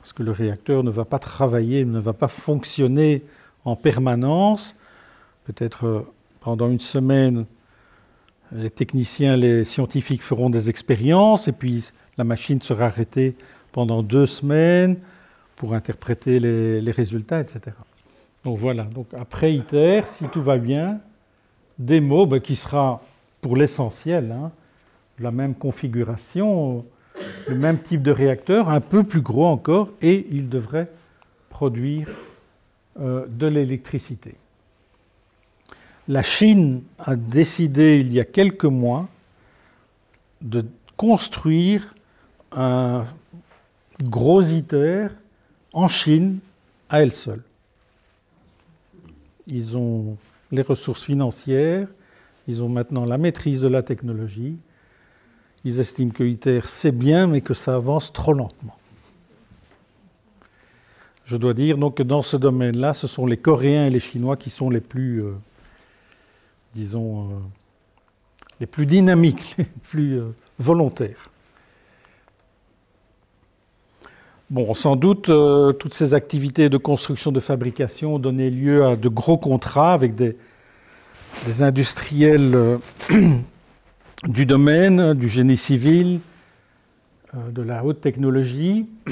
parce 0.00 0.12
que 0.14 0.22
le 0.22 0.32
réacteur 0.32 0.82
ne 0.82 0.90
va 0.90 1.04
pas 1.04 1.18
travailler, 1.18 1.84
ne 1.84 2.00
va 2.00 2.14
pas 2.14 2.28
fonctionner 2.28 3.22
en 3.64 3.76
permanence. 3.76 4.74
Peut-être 5.44 5.86
euh, 5.86 6.00
pendant 6.40 6.70
une 6.70 6.80
semaine, 6.80 7.44
les 8.52 8.70
techniciens, 8.70 9.36
les 9.36 9.64
scientifiques 9.64 10.22
feront 10.22 10.50
des 10.50 10.70
expériences, 10.70 11.48
et 11.48 11.52
puis 11.52 11.90
la 12.16 12.24
machine 12.24 12.60
sera 12.62 12.86
arrêtée 12.86 13.36
pendant 13.72 14.02
deux 14.02 14.26
semaines 14.26 14.96
pour 15.54 15.74
interpréter 15.74 16.40
les, 16.40 16.90
résultats, 16.90 17.40
etc. 17.40 17.76
Donc 18.44 18.58
voilà, 18.58 18.84
donc 18.84 19.08
après 19.12 19.54
ITER, 19.54 20.02
si 20.06 20.24
tout 20.28 20.42
va 20.42 20.56
bien, 20.56 21.00
démo 21.78 22.26
ben, 22.26 22.40
qui 22.40 22.56
sera 22.56 23.02
pour 23.42 23.56
l'essentiel 23.56 24.32
hein, 24.32 24.50
la 25.18 25.30
même 25.30 25.54
configuration 25.54 26.86
le 27.48 27.54
même 27.54 27.80
type 27.80 28.02
de 28.02 28.10
réacteur, 28.10 28.68
un 28.68 28.80
peu 28.80 29.04
plus 29.04 29.20
gros 29.20 29.46
encore, 29.46 29.90
et 30.00 30.26
il 30.30 30.48
devrait 30.48 30.90
produire 31.48 32.08
euh, 33.00 33.26
de 33.28 33.46
l'électricité. 33.46 34.34
La 36.08 36.22
Chine 36.22 36.82
a 36.98 37.16
décidé 37.16 38.00
il 38.00 38.12
y 38.12 38.20
a 38.20 38.24
quelques 38.24 38.64
mois 38.64 39.08
de 40.40 40.64
construire 40.96 41.94
un 42.52 43.06
gros 44.02 44.42
ITER 44.42 45.08
en 45.72 45.88
Chine 45.88 46.38
à 46.88 47.02
elle 47.02 47.12
seule. 47.12 47.42
Ils 49.46 49.76
ont 49.76 50.16
les 50.50 50.62
ressources 50.62 51.04
financières, 51.04 51.88
ils 52.48 52.62
ont 52.62 52.68
maintenant 52.68 53.04
la 53.04 53.18
maîtrise 53.18 53.60
de 53.60 53.68
la 53.68 53.82
technologie, 53.82 54.56
ils 55.64 55.80
estiment 55.80 56.10
que 56.10 56.24
ITER 56.24 56.62
c'est 56.66 56.92
bien, 56.92 57.26
mais 57.26 57.40
que 57.40 57.54
ça 57.54 57.74
avance 57.74 58.12
trop 58.12 58.32
lentement. 58.32 58.76
Je 61.26 61.36
dois 61.36 61.54
dire 61.54 61.78
donc 61.78 61.98
que 61.98 62.02
dans 62.02 62.22
ce 62.22 62.36
domaine-là, 62.36 62.92
ce 62.92 63.06
sont 63.06 63.24
les 63.24 63.36
Coréens 63.36 63.86
et 63.86 63.90
les 63.90 64.00
Chinois 64.00 64.36
qui 64.36 64.50
sont 64.50 64.68
les 64.68 64.80
plus, 64.80 65.22
euh, 65.22 65.32
disons, 66.74 67.24
euh, 67.24 67.34
les 68.58 68.66
plus 68.66 68.86
dynamiques, 68.86 69.54
les 69.58 69.66
plus 69.88 70.18
euh, 70.18 70.34
volontaires. 70.58 71.30
Bon, 74.48 74.74
sans 74.74 74.96
doute, 74.96 75.30
toutes 75.78 75.94
ces 75.94 76.12
activités 76.14 76.68
de 76.68 76.76
construction, 76.76 77.30
de 77.30 77.38
fabrication 77.38 78.16
ont 78.16 78.18
donné 78.18 78.50
lieu 78.50 78.84
à 78.84 78.96
de 78.96 79.08
gros 79.08 79.38
contrats 79.38 79.92
avec 79.92 80.16
des, 80.16 80.36
des 81.46 81.62
industriels 81.62 82.80
du 84.28 84.44
domaine 84.44 85.14
du 85.14 85.28
génie 85.28 85.56
civil, 85.56 86.20
euh, 87.34 87.50
de 87.50 87.62
la 87.62 87.84
haute 87.84 88.00
technologie. 88.00 88.88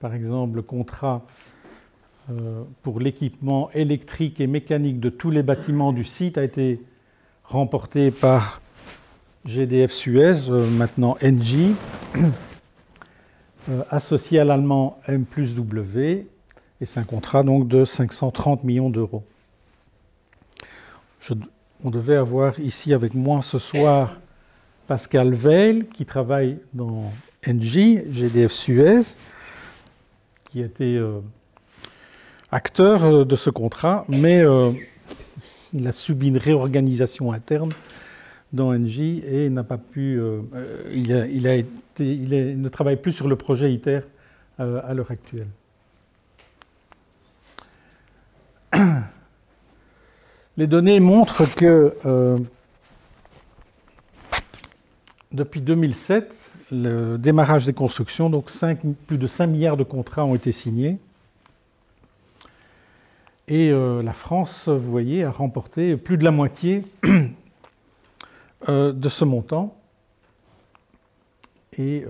Par 0.00 0.14
exemple, 0.14 0.56
le 0.56 0.62
contrat 0.62 1.22
euh, 2.30 2.64
pour 2.82 2.98
l'équipement 3.00 3.70
électrique 3.70 4.40
et 4.40 4.46
mécanique 4.46 5.00
de 5.00 5.10
tous 5.10 5.30
les 5.30 5.42
bâtiments 5.42 5.92
du 5.92 6.04
site 6.04 6.38
a 6.38 6.44
été 6.44 6.82
remporté 7.44 8.10
par 8.10 8.60
GDF 9.44 9.92
Suez, 9.92 10.50
euh, 10.50 10.68
maintenant 10.70 11.16
NG, 11.22 11.74
associé 13.90 14.40
à 14.40 14.44
l'allemand 14.44 14.98
M 15.06 15.24
W, 15.36 16.26
et 16.80 16.84
c'est 16.84 17.00
un 17.00 17.04
contrat 17.04 17.44
donc 17.44 17.68
de 17.68 17.84
530 17.84 18.64
millions 18.64 18.90
d'euros 18.90 19.24
on 21.82 21.90
devait 21.90 22.16
avoir 22.16 22.58
ici 22.60 22.94
avec 22.94 23.14
moi 23.14 23.42
ce 23.42 23.58
soir 23.58 24.16
Pascal 24.86 25.32
Veil, 25.34 25.86
qui 25.86 26.04
travaille 26.04 26.58
dans 26.72 27.10
NG, 27.46 28.04
GDF 28.10 28.52
Suez, 28.52 29.16
qui 30.44 30.60
était 30.60 30.84
euh, 30.84 31.20
acteur 32.54 33.04
euh, 33.04 33.24
de 33.24 33.36
ce 33.36 33.50
contrat, 33.50 34.04
mais 34.08 34.40
euh, 34.40 34.70
il 35.72 35.86
a 35.86 35.92
subi 35.92 36.28
une 36.28 36.38
réorganisation 36.38 37.32
interne 37.32 37.72
dans 38.52 38.72
Engie 38.72 39.22
et 39.26 39.50
n'a 39.50 39.64
pas 39.64 39.78
pu. 39.78 40.18
euh, 40.20 40.40
il, 40.92 42.62
ne 42.62 42.68
travaille 42.68 42.96
plus 42.96 43.12
sur 43.12 43.26
le 43.26 43.36
projet 43.36 43.72
ITER 43.72 44.00
à 44.58 44.94
l'heure 44.94 45.10
actuelle. 45.10 45.48
Les 50.56 50.68
données 50.68 51.00
montrent 51.00 51.52
que 51.56 51.96
euh, 52.06 52.38
depuis 55.32 55.60
2007, 55.60 56.52
le 56.70 57.18
démarrage 57.18 57.66
des 57.66 57.72
constructions, 57.72 58.30
donc 58.30 58.48
plus 59.08 59.18
de 59.18 59.26
5 59.26 59.46
milliards 59.46 59.76
de 59.76 59.82
contrats 59.82 60.24
ont 60.24 60.36
été 60.36 60.52
signés. 60.52 60.98
Et 63.48 63.70
euh, 63.70 64.00
la 64.00 64.12
France, 64.12 64.68
vous 64.68 64.90
voyez, 64.92 65.24
a 65.24 65.30
remporté 65.32 65.96
plus 65.96 66.16
de 66.18 66.24
la 66.24 66.30
moitié 66.30 66.84
euh, 68.68 68.92
de 68.92 69.08
ce 69.08 69.24
montant. 69.24 69.76
Et 71.76 72.04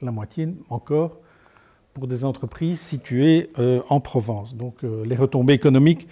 la 0.00 0.12
moitié 0.12 0.48
encore 0.70 1.16
pour 1.92 2.06
des 2.06 2.24
entreprises 2.24 2.80
situées 2.80 3.50
en 3.88 3.98
Provence. 3.98 4.54
Donc 4.54 4.76
les 4.82 5.16
retombées 5.16 5.54
économiques 5.54 6.06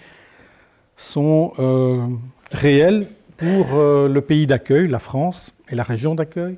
sont 0.97 1.53
euh, 1.59 2.07
réelles 2.51 3.07
pour 3.37 3.75
euh, 3.75 4.07
le 4.09 4.21
pays 4.21 4.47
d'accueil, 4.47 4.87
la 4.87 4.99
France 4.99 5.53
et 5.69 5.75
la 5.75 5.83
région 5.83 6.15
d'accueil. 6.15 6.57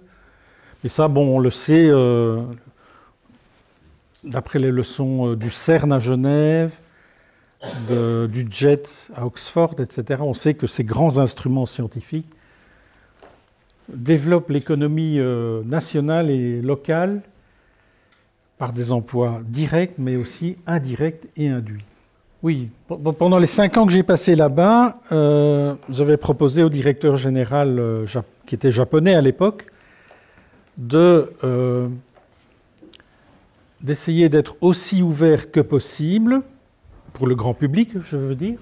Et 0.84 0.88
ça, 0.88 1.10
bon, 1.10 1.36
on 1.36 1.40
le 1.40 1.50
sait 1.50 1.88
euh, 1.90 2.42
d'après 4.24 4.60
les 4.60 4.72
leçons 4.72 5.32
euh, 5.32 5.36
du 5.36 5.50
CERN 5.50 5.92
à 5.92 6.00
Genève, 6.00 6.72
du 7.90 8.48
JET 8.50 9.10
à 9.14 9.26
Oxford, 9.26 9.76
etc. 9.80 10.24
On 10.24 10.34
sait 10.34 10.54
que 10.54 10.66
ces 10.66 10.86
grands 10.86 11.18
instruments 11.18 11.66
scientifiques 11.66 12.32
développent 13.90 14.50
l'économie 14.50 15.20
nationale 15.66 16.30
et 16.30 16.62
locale 16.62 17.22
par 18.58 18.72
des 18.72 18.94
emplois 18.94 19.42
directs, 19.44 19.96
mais 19.98 20.16
aussi 20.16 20.56
indirects 20.68 21.28
et 21.36 21.50
induits. 21.50 21.84
Oui, 22.42 22.70
pendant 22.88 23.38
les 23.38 23.46
cinq 23.46 23.76
ans 23.76 23.86
que 23.86 23.92
j'ai 23.92 24.04
passé 24.04 24.34
là-bas, 24.34 25.02
euh, 25.12 25.76
j'avais 25.90 26.16
proposé 26.16 26.64
au 26.64 26.70
directeur 26.70 27.18
général, 27.18 27.80
euh, 27.80 28.06
qui 28.46 28.56
était 28.56 28.72
japonais 28.72 29.14
à 29.14 29.20
l'époque, 29.20 29.66
euh, 30.94 31.90
d'essayer 33.82 34.30
d'être 34.30 34.56
aussi 34.62 35.02
ouvert 35.02 35.52
que 35.52 35.60
possible, 35.60 36.42
pour 37.12 37.28
le 37.28 37.36
grand 37.36 37.54
public, 37.54 37.92
je 38.06 38.16
veux 38.16 38.36
dire, 38.36 38.60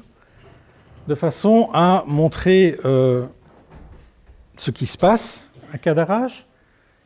de 1.07 1.13
façon 1.13 1.69
à 1.71 2.03
montrer 2.07 2.79
ce 2.83 4.71
qui 4.71 4.87
se 4.87 4.97
passe 4.97 5.49
à 5.71 5.77
Cadarache, 5.77 6.47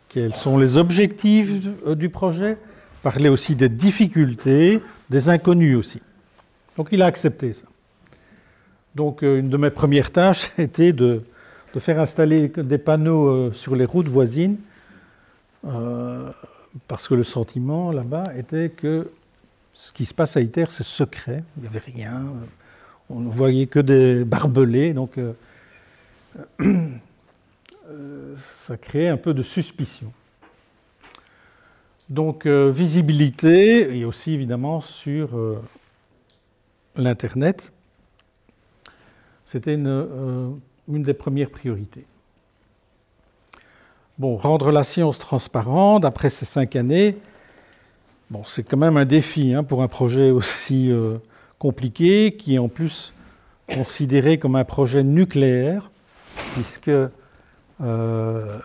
quels 0.07 0.35
sont 0.35 0.57
les 0.57 0.77
objectifs 0.77 1.51
du 1.85 2.09
projet, 2.09 2.57
parler 3.03 3.27
aussi 3.27 3.55
des 3.55 3.69
difficultés, 3.69 4.81
des 5.09 5.27
inconnus 5.27 5.75
aussi. 5.75 6.01
Donc 6.77 6.89
il 6.91 7.01
a 7.01 7.05
accepté 7.05 7.53
ça. 7.53 7.65
Donc 8.95 9.23
euh, 9.23 9.39
une 9.39 9.49
de 9.49 9.57
mes 9.57 9.69
premières 9.69 10.11
tâches 10.11 10.51
était 10.59 10.93
de, 10.93 11.23
faire 11.77 11.99
installer 11.99 12.49
des 12.49 12.77
panneaux 12.77 13.27
euh, 13.27 13.51
sur 13.51 13.75
les 13.75 13.85
routes 13.85 14.09
voisines, 14.09 14.57
euh, 15.65 16.29
parce 16.87 17.07
que 17.07 17.13
le 17.13 17.23
sentiment 17.23 17.91
là-bas 17.91 18.25
était 18.37 18.69
que 18.69 19.09
ce 19.73 19.93
qui 19.93 20.05
se 20.05 20.13
passe 20.13 20.35
à 20.35 20.41
ITER, 20.41 20.65
c'est 20.69 20.83
secret, 20.83 21.43
il 21.57 21.61
n'y 21.61 21.67
avait 21.67 21.79
rien, 21.79 22.25
on 23.09 23.21
ne 23.21 23.29
voyait 23.29 23.67
que 23.67 23.79
des 23.79 24.25
barbelés, 24.25 24.93
donc 24.93 25.17
ça 28.35 28.77
créait 28.77 29.07
un 29.07 29.17
peu 29.17 29.33
de 29.33 29.41
suspicion. 29.41 30.11
Donc 32.09 32.45
visibilité 32.45 33.97
et 33.97 34.03
aussi 34.03 34.33
évidemment 34.33 34.81
sur 34.81 35.29
l'Internet, 36.95 37.71
c'était 39.45 39.73
une, 39.73 39.87
euh, 39.87 40.49
une 40.87 41.03
des 41.03 41.13
premières 41.13 41.49
priorités. 41.49 42.05
Bon, 44.17 44.35
rendre 44.35 44.71
la 44.71 44.83
science 44.83 45.19
transparente 45.19 46.05
après 46.05 46.29
ces 46.29 46.45
cinq 46.45 46.75
années, 46.75 47.17
bon, 48.29 48.43
c'est 48.45 48.63
quand 48.63 48.77
même 48.77 48.97
un 48.97 49.05
défi 49.05 49.53
hein, 49.53 49.63
pour 49.63 49.81
un 49.81 49.87
projet 49.87 50.31
aussi 50.31 50.91
euh, 50.91 51.17
compliqué, 51.59 52.35
qui 52.35 52.55
est 52.55 52.59
en 52.59 52.67
plus 52.67 53.13
considéré 53.73 54.37
comme 54.37 54.55
un 54.55 54.63
projet 54.63 55.03
nucléaire, 55.03 55.91
puisque 56.53 56.91
euh, 57.81 58.59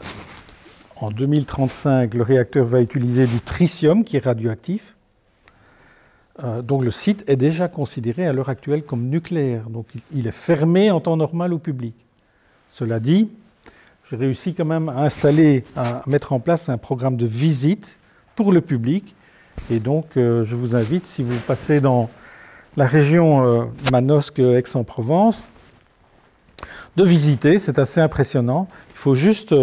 en 0.96 1.10
2035, 1.10 2.14
le 2.14 2.22
réacteur 2.22 2.66
va 2.66 2.80
utiliser 2.80 3.26
du 3.26 3.40
tritium 3.40 4.04
qui 4.04 4.16
est 4.16 4.24
radioactif. 4.24 4.95
Euh, 6.44 6.62
donc 6.62 6.84
le 6.84 6.90
site 6.90 7.24
est 7.28 7.36
déjà 7.36 7.68
considéré 7.68 8.26
à 8.26 8.32
l'heure 8.32 8.48
actuelle 8.48 8.82
comme 8.82 9.08
nucléaire. 9.08 9.70
Donc 9.70 9.86
il, 10.14 10.26
est 10.26 10.32
fermé 10.32 10.90
en 10.90 11.00
temps 11.00 11.16
normal 11.16 11.52
au 11.52 11.58
public. 11.58 11.94
Cela 12.68 13.00
dit, 13.00 13.30
j'ai 14.08 14.16
réussi 14.16 14.54
quand 14.54 14.64
même 14.64 14.88
à 14.88 14.98
installer, 15.00 15.64
à 15.76 16.02
mettre 16.06 16.32
en 16.32 16.40
place 16.40 16.68
un 16.68 16.78
programme 16.78 17.16
de 17.16 17.26
visite 17.26 17.98
pour 18.34 18.52
le 18.52 18.60
public. 18.60 19.14
Et 19.70 19.78
donc 19.78 20.16
euh, 20.16 20.44
je 20.44 20.56
vous 20.56 20.76
invite, 20.76 21.06
si 21.06 21.22
vous 21.22 21.38
passez 21.40 21.80
dans 21.80 22.10
la 22.76 22.86
région 22.86 23.46
euh, 23.46 23.64
Manosque, 23.90 24.38
Aix-en-Provence, 24.38 25.48
de 26.96 27.04
visiter. 27.04 27.58
C'est 27.58 27.78
assez 27.78 28.00
impressionnant. 28.00 28.68
Il 28.90 28.96
faut 28.96 29.14
juste 29.14 29.54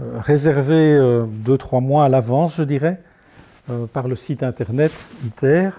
réserver 0.00 0.74
euh, 0.74 1.24
deux, 1.26 1.56
trois 1.56 1.80
mois 1.80 2.04
à 2.04 2.08
l'avance, 2.08 2.56
je 2.56 2.64
dirais, 2.64 3.00
euh, 3.70 3.86
par 3.86 4.08
le 4.08 4.14
site 4.14 4.42
internet 4.42 4.92
ITER. 5.24 5.70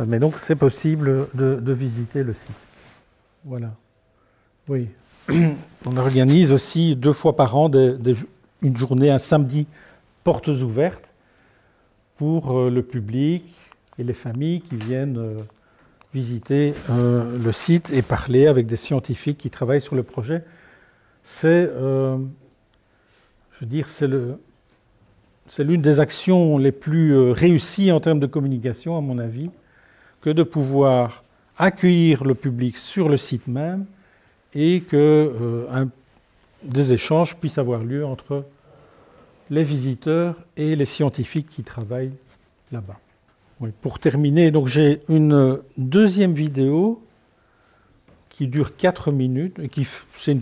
Euh, 0.00 0.04
Mais 0.06 0.18
donc, 0.18 0.38
c'est 0.38 0.56
possible 0.56 1.28
de, 1.34 1.72
visiter 1.72 2.22
le 2.22 2.32
site. 2.32 2.50
Voilà. 3.44 3.74
Oui. 4.68 4.88
On 5.86 5.96
organise 5.98 6.50
aussi 6.50 6.96
deux 6.96 7.12
fois 7.12 7.36
par 7.36 7.54
an 7.54 7.70
une 8.62 8.76
journée, 8.76 9.10
un 9.10 9.18
samedi, 9.18 9.66
portes 10.24 10.48
ouvertes 10.48 11.10
pour 12.16 12.56
euh, 12.56 12.70
le 12.70 12.82
public 12.82 13.54
et 13.98 14.04
les 14.04 14.14
familles 14.14 14.62
qui 14.62 14.76
viennent 14.76 15.44
visiter 16.14 16.72
le 16.88 17.52
site 17.52 17.90
et 17.90 18.00
parler 18.00 18.46
avec 18.46 18.66
des 18.66 18.76
scientifiques 18.76 19.36
qui 19.36 19.50
travaillent 19.50 19.82
sur 19.82 19.94
le 19.94 20.02
projet. 20.02 20.42
C'est, 21.22 21.70
je 21.74 22.18
veux 23.60 23.66
dire, 23.66 23.88
c'est 23.88 24.06
le, 24.06 24.38
c'est 25.46 25.64
l'une 25.64 25.82
des 25.82 26.00
actions 26.00 26.58
les 26.58 26.72
plus 26.72 27.14
euh, 27.14 27.32
réussies 27.32 27.92
en 27.92 28.00
termes 28.00 28.20
de 28.20 28.26
communication, 28.26 28.96
à 28.96 29.00
mon 29.00 29.18
avis, 29.18 29.50
que 30.20 30.30
de 30.30 30.42
pouvoir 30.42 31.22
accueillir 31.58 32.24
le 32.24 32.34
public 32.34 32.76
sur 32.76 33.08
le 33.08 33.16
site 33.16 33.46
même 33.46 33.86
et 34.54 34.80
que 34.80 34.96
euh, 34.96 35.84
des 36.62 36.92
échanges 36.92 37.36
puissent 37.36 37.58
avoir 37.58 37.82
lieu 37.82 38.04
entre 38.04 38.44
les 39.50 39.62
visiteurs 39.62 40.36
et 40.56 40.74
les 40.74 40.84
scientifiques 40.84 41.48
qui 41.48 41.62
travaillent 41.62 42.12
là-bas. 42.72 42.98
Pour 43.80 43.98
terminer, 43.98 44.50
donc 44.50 44.66
j'ai 44.66 45.00
une 45.08 45.60
deuxième 45.78 46.34
vidéo 46.34 47.02
qui 48.28 48.48
dure 48.48 48.76
4 48.76 49.12
minutes 49.12 49.58
et 49.60 49.68
qui 49.68 49.86
c'est 50.12 50.32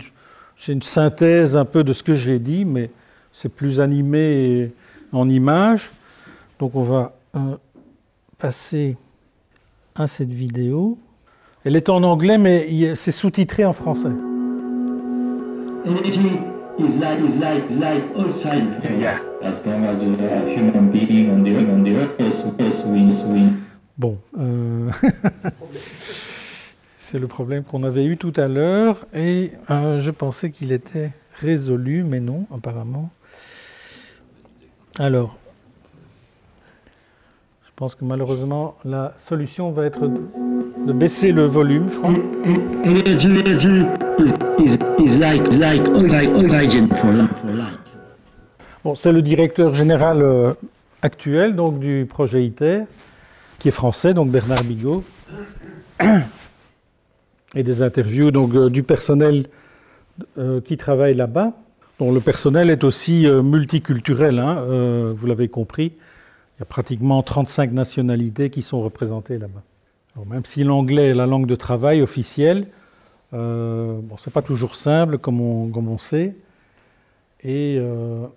une, 0.67 0.81
synthèse 0.81 1.55
un 1.55 1.63
peu 1.63 1.83
de 1.83 1.93
ce 1.93 2.03
que 2.03 2.13
j'ai 2.13 2.39
dit, 2.39 2.65
mais 2.65 2.89
c'est 3.31 3.47
plus 3.47 3.79
animé 3.79 4.71
en 5.11 5.29
images. 5.29 5.91
Donc 6.59 6.75
on 6.75 6.83
va 6.83 7.15
euh, 7.35 7.57
passer 8.37 8.97
à 9.95 10.07
cette 10.07 10.31
vidéo. 10.31 10.97
Elle 11.63 11.75
est 11.75 11.89
en 11.89 12.03
anglais, 12.03 12.37
mais 12.37 12.95
c'est 12.95 13.11
sous-titré 13.11 13.65
en 13.65 13.73
français. 13.73 14.11
Energy 15.85 16.39
is 16.79 16.97
like 16.99 17.19
is 17.19 17.37
like 17.39 17.69
is 17.69 17.77
like 17.77 18.03
outside. 18.15 18.67
Yeah. 18.99 19.19
As 19.43 19.63
long 19.65 19.85
as 19.85 20.01
you 20.01 20.15
have 20.17 20.47
human 20.47 20.91
being 20.91 21.29
on 21.29 21.43
the 21.43 21.55
on 21.69 21.83
the 21.83 21.95
earth, 21.95 22.19
earth, 22.19 22.59
earth 22.59 22.85
wins 22.85 23.23
win. 23.31 23.59
Bon, 23.97 24.17
euh, 24.37 24.89
c'est 26.97 27.17
le 27.17 27.27
problème 27.27 27.63
qu'on 27.63 27.83
avait 27.83 28.03
eu 28.03 28.17
tout 28.17 28.33
à 28.35 28.47
l'heure 28.47 29.05
et 29.13 29.51
euh, 29.69 30.01
je 30.01 30.11
pensais 30.11 30.51
qu'il 30.51 30.73
était 30.73 31.11
résolu, 31.39 32.03
mais 32.03 32.19
non, 32.19 32.45
apparemment. 32.53 33.09
Alors, 34.97 35.35
je 37.65 37.71
pense 37.75 37.95
que 37.95 38.05
malheureusement, 38.05 38.77
la 38.85 39.13
solution 39.17 39.71
va 39.71 39.85
être 39.85 40.07
de, 40.07 40.93
baisser 40.93 41.33
le 41.33 41.43
volume, 41.43 41.89
je 41.91 41.97
crois. 41.97 42.13
Energy, 42.85 43.27
energy 43.27 43.85
is 44.19 44.31
is 44.57 44.77
is 44.99 45.17
like 45.17 45.45
is 45.51 45.57
like 45.57 45.85
like 45.89 46.29
oxygen 46.29 46.87
for 46.95 47.11
life 47.11 47.35
for 47.41 47.51
life. 47.51 47.79
Bon, 48.85 48.95
c'est 48.95 49.11
le 49.11 49.21
directeur 49.21 49.73
général 49.73 50.21
euh, 50.21 50.53
actuel 51.01 51.57
donc, 51.57 51.79
du 51.79 52.05
projet 52.07 52.45
ITER, 52.45 52.83
qui 53.59 53.67
est 53.67 53.71
français, 53.71 54.13
donc 54.13 54.29
Bernard 54.29 54.63
Bigot. 54.63 55.03
et 57.55 57.63
des 57.63 57.81
interviews 57.81 58.31
donc, 58.31 58.53
euh, 58.53 58.69
du 58.69 58.83
personnel 58.83 59.47
euh, 60.37 60.61
qui 60.61 60.77
travaille 60.77 61.15
là-bas. 61.15 61.51
Le 61.99 62.19
personnel 62.19 62.69
est 62.69 62.83
aussi 62.83 63.25
euh, 63.25 63.41
multiculturel, 63.41 64.39
hein, 64.39 64.57
euh, 64.59 65.13
vous 65.15 65.27
l'avez 65.27 65.47
compris. 65.47 65.93
Il 66.57 66.59
y 66.59 66.63
a 66.63 66.65
pratiquement 66.65 67.23
35 67.23 67.71
nationalités 67.71 68.49
qui 68.49 68.61
sont 68.61 68.81
représentées 68.81 69.37
là-bas. 69.37 69.63
Même 70.27 70.45
si 70.45 70.63
l'anglais 70.63 71.09
est 71.09 71.13
la 71.13 71.25
langue 71.25 71.45
de 71.45 71.55
travail 71.55 72.01
officielle, 72.01 72.67
euh, 73.33 73.99
bon, 74.01 74.15
c'est 74.17 74.31
pas 74.31 74.41
toujours 74.41 74.75
simple, 74.75 75.17
comme 75.17 75.41
on, 75.41 75.97
sait. 75.97 76.35
Parce 77.43 78.31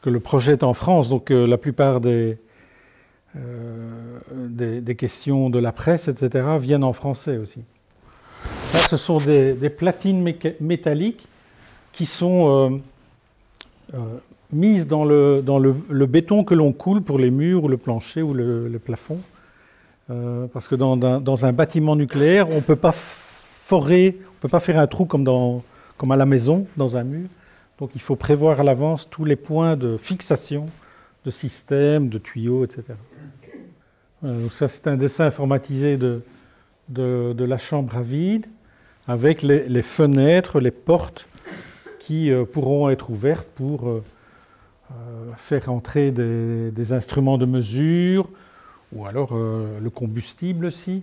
que 0.00 0.08
le 0.08 0.20
projet 0.20 0.52
est 0.52 0.62
en 0.62 0.72
France, 0.72 1.10
donc 1.10 1.28
la 1.28 1.58
plupart 1.58 2.00
des, 2.00 2.38
questions 4.96 5.50
de 5.50 5.58
la 5.58 5.72
presse, 5.72 6.08
etc., 6.08 6.56
viennent 6.58 6.84
en 6.84 6.94
français 6.94 7.36
aussi. 7.36 7.60
Là, 8.72 8.80
ce 8.80 8.96
sont 8.96 9.18
des, 9.18 9.68
platines 9.68 10.34
métalliques 10.60 11.28
qui 11.92 12.06
sont 12.06 12.48
euh, 12.48 13.94
euh, 13.94 13.98
mises 14.50 14.86
dans, 14.86 15.04
le, 15.04 16.06
béton 16.06 16.44
que 16.44 16.54
l'on 16.54 16.72
coule 16.72 17.02
pour 17.02 17.18
les 17.18 17.30
murs 17.30 17.64
ou 17.64 17.68
le 17.68 17.76
plancher 17.76 18.22
ou 18.22 18.34
le, 18.34 18.80
plafond. 18.84 19.20
Euh, 20.10 20.46
parce 20.52 20.68
que 20.68 20.74
dans, 20.74 21.44
un 21.44 21.52
bâtiment 21.52 21.94
nucléaire, 21.94 22.50
on 22.50 22.56
ne 22.56 22.60
peut 22.60 22.76
pas 22.76 22.92
forer, 22.92 24.18
on 24.28 24.40
peut 24.40 24.48
pas 24.48 24.60
faire 24.60 24.78
un 24.78 24.86
trou 24.86 25.04
comme, 25.04 25.62
à 26.10 26.16
la 26.16 26.26
maison, 26.26 26.66
dans 26.76 26.96
un 26.96 27.04
mur. 27.04 27.28
Donc 27.78 27.90
il 27.94 28.00
faut 28.00 28.16
prévoir 28.16 28.60
à 28.60 28.62
l'avance 28.62 29.08
tous 29.08 29.24
les 29.24 29.36
points 29.36 29.76
de 29.76 29.96
fixation 29.96 30.66
de 31.24 31.30
systèmes, 31.30 32.08
de 32.08 32.18
tuyaux, 32.18 32.64
etc. 32.64 32.82
Donc 34.22 34.52
ça, 34.52 34.68
c'est 34.68 34.86
un 34.88 34.96
dessin 34.96 35.26
informatisé 35.26 35.96
de, 35.96 36.22
la 37.38 37.58
chambre 37.58 37.96
à 37.96 38.02
vide, 38.02 38.46
avec 39.06 39.42
les 39.42 39.82
fenêtres, 39.82 40.58
les 40.60 40.70
portes 40.70 41.26
euh, 42.30 42.44
pourront 42.44 42.90
être 42.90 43.10
ouvertes 43.10 43.48
pour 43.54 43.88
euh, 43.88 44.02
euh, 44.90 45.32
faire 45.36 45.72
entrer 45.72 46.10
des, 46.10 46.92
instruments 46.92 47.38
de 47.38 47.46
mesure, 47.46 48.28
ou 48.92 49.06
alors 49.06 49.34
le 49.34 49.90
combustible 49.90 50.66
aussi. 50.66 51.02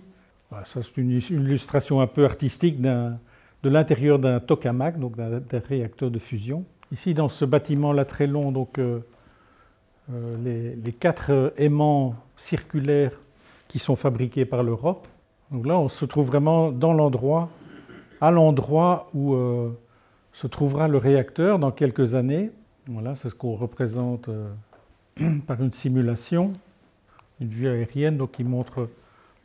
Voilà, 0.50 0.64
ça, 0.64 0.80
c'est 0.82 0.96
une, 0.96 1.10
illustration 1.10 2.00
un 2.00 2.06
peu 2.06 2.24
artistique 2.24 2.80
de 2.80 3.18
l'intérieur 3.64 4.18
d'un 4.18 4.38
tokamak, 4.38 4.98
donc 4.98 5.16
d'un 5.16 5.62
réacteur 5.68 6.10
de 6.10 6.18
fusion. 6.20 6.64
Ici, 6.92 7.14
dans 7.14 7.28
ce 7.28 7.44
bâtiment-là 7.44 8.04
très 8.04 8.28
long, 8.28 8.52
donc, 8.52 8.78
les, 10.08 10.92
quatre 11.00 11.52
aimants 11.56 12.14
circulaires 12.36 13.12
qui 13.66 13.80
sont 13.80 13.96
fabriqués 13.96 14.44
par 14.44 14.62
l'Europe. 14.62 15.08
Donc 15.50 15.66
là, 15.66 15.76
on 15.78 15.88
se 15.88 16.04
trouve 16.04 16.26
vraiment 16.26 16.70
dans 16.70 16.92
l'endroit, 16.92 17.48
à 18.20 18.30
l'endroit 18.30 19.10
où 19.14 19.34
se 20.32 20.46
trouvera 20.46 20.88
le 20.88 20.98
réacteur 20.98 21.58
dans 21.58 21.70
quelques 21.70 22.14
années. 22.14 22.50
Voilà, 22.86 23.14
c'est 23.14 23.28
ce 23.28 23.34
qu'on 23.34 23.56
représente 23.56 24.28
euh, 24.28 24.50
par 25.46 25.62
une 25.62 25.72
simulation, 25.72 26.52
une 27.40 27.48
vue 27.48 27.68
aérienne 27.68 28.26
qui 28.28 28.44
montre 28.44 28.88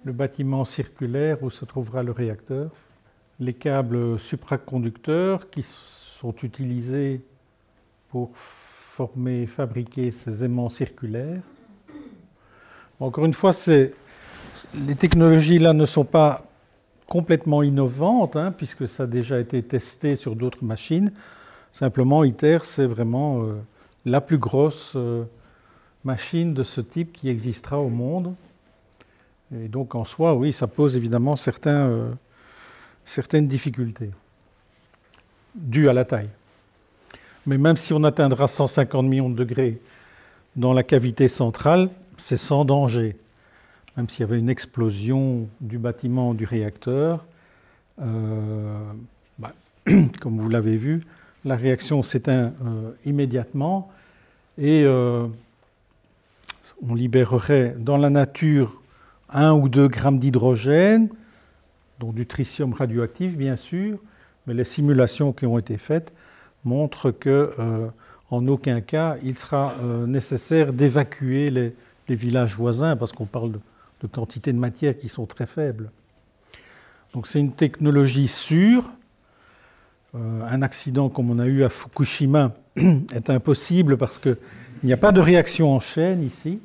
le 0.03 0.11
bâtiment 0.11 0.65
circulaire 0.65 1.41
où 1.41 1.49
se 1.49 1.65
trouvera 1.65 2.03
le 2.03 2.11
réacteur, 2.11 2.69
les 3.39 3.53
câbles 3.53 4.19
supraconducteurs 4.19 5.49
qui 5.49 5.63
sont 5.63 6.35
utilisés 6.43 7.21
pour 8.09 8.31
former, 8.35 9.45
fabriquer 9.45 10.11
ces 10.11 10.45
aimants 10.45 10.69
circulaires. 10.69 11.41
Encore 12.99 13.25
une 13.25 13.33
fois, 13.33 13.51
les 14.87 14.95
technologies 14.95 15.59
là 15.59 15.73
ne 15.73 15.85
sont 15.85 16.05
pas 16.05 16.45
complètement 17.07 17.63
innovantes, 17.63 18.35
hein, 18.35 18.51
puisque 18.51 18.87
ça 18.87 19.03
a 19.03 19.07
déjà 19.07 19.39
été 19.39 19.61
testé 19.61 20.15
sur 20.15 20.35
d'autres 20.35 20.63
machines. 20.63 21.11
Simplement, 21.71 22.23
ITER, 22.23 22.59
c'est 22.63 22.85
vraiment 22.85 23.43
euh, 23.43 23.55
la 24.05 24.21
plus 24.21 24.37
grosse 24.37 24.93
euh, 24.95 25.23
machine 26.03 26.53
de 26.53 26.63
ce 26.63 26.81
type 26.81 27.13
qui 27.13 27.29
existera 27.29 27.79
au 27.79 27.89
monde. 27.89 28.33
Et 29.53 29.67
donc, 29.67 29.93
en 29.93 30.05
soi, 30.05 30.35
oui, 30.35 30.51
ça 30.51 30.67
pose 30.67 30.95
évidemment 30.95 31.35
euh, 31.67 32.11
certaines 33.03 33.47
difficultés 33.47 34.09
dues 35.53 35.89
à 35.89 35.93
la 35.93 36.05
taille. 36.05 36.29
Mais 37.45 37.57
même 37.57 37.77
si 37.77 37.93
on 37.93 38.03
atteindra 38.03 38.47
150 38.47 39.05
millions 39.05 39.29
de 39.29 39.35
degrés 39.35 39.79
dans 40.55 40.73
la 40.73 40.83
cavité 40.83 41.27
centrale, 41.27 41.89
c'est 42.17 42.37
sans 42.37 42.65
danger. 42.65 43.15
Même 43.97 44.09
s'il 44.09 44.21
y 44.21 44.23
avait 44.23 44.39
une 44.39 44.49
explosion 44.49 45.47
du 45.61 45.77
bâtiment 45.77 46.33
du 46.33 46.43
réacteur, 46.43 47.25
euh, 48.01 48.91
bah, 49.39 49.53
comme 50.19 50.39
vous 50.39 50.49
l'avez 50.49 50.75
vu, 50.75 51.03
la 51.45 51.55
réaction 51.55 52.03
s'éteint 52.03 52.51
euh, 52.65 52.91
immédiatement 53.05 53.89
et 54.57 54.83
euh, 54.83 55.27
on 56.85 56.93
libérerait 56.93 57.75
dans 57.79 57.95
la 57.95 58.09
nature 58.09 58.81
un 59.29 59.53
ou 59.53 59.69
deux 59.69 59.87
grammes 59.87 60.19
d'hydrogène, 60.19 61.07
dont 61.99 62.11
du 62.11 62.25
tritium 62.25 62.73
radioactif 62.73 63.37
bien 63.37 63.55
sûr, 63.55 63.97
mais 64.45 64.53
les 64.53 64.65
simulations 64.65 65.31
qui 65.31 65.45
ont 65.45 65.57
été 65.57 65.77
faites 65.77 66.11
montrent 66.65 67.11
que 67.11 67.51
en 68.29 68.47
aucun 68.47 68.81
cas 68.81 69.17
il 69.23 69.37
sera 69.37 69.75
nécessaire 70.05 70.73
d'évacuer 70.73 71.49
les 71.49 72.15
villages 72.15 72.55
voisins 72.55 72.95
parce 72.95 73.13
qu'on 73.13 73.25
parle 73.25 73.53
de, 73.53 73.59
de 74.01 74.07
quantités 74.07 74.53
de 74.53 74.57
matière 74.57 74.97
qui 74.97 75.07
sont 75.07 75.25
très 75.25 75.45
faibles. 75.45 75.91
Donc 77.13 77.27
c'est 77.27 77.39
une 77.39 77.53
technologie 77.53 78.27
sûre. 78.27 78.83
Euh, 80.15 80.41
un 80.43 80.61
accident 80.61 81.09
comme 81.09 81.29
on 81.29 81.39
a 81.39 81.45
eu 81.45 81.63
à 81.63 81.69
Fukushima 81.69 82.53
est 82.75 83.29
impossible 83.29 83.97
parce 83.97 84.19
qu'il 84.19 84.37
n'y 84.83 84.93
a 84.93 84.97
pas 84.97 85.11
de 85.11 85.21
réaction 85.21 85.71
en 85.71 85.79
chaîne 85.79 86.21
ici. 86.21 86.59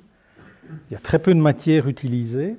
Il 0.88 0.92
y 0.92 0.96
a 0.96 1.00
très 1.00 1.18
peu 1.18 1.34
de 1.34 1.40
matière 1.40 1.88
utilisée. 1.88 2.56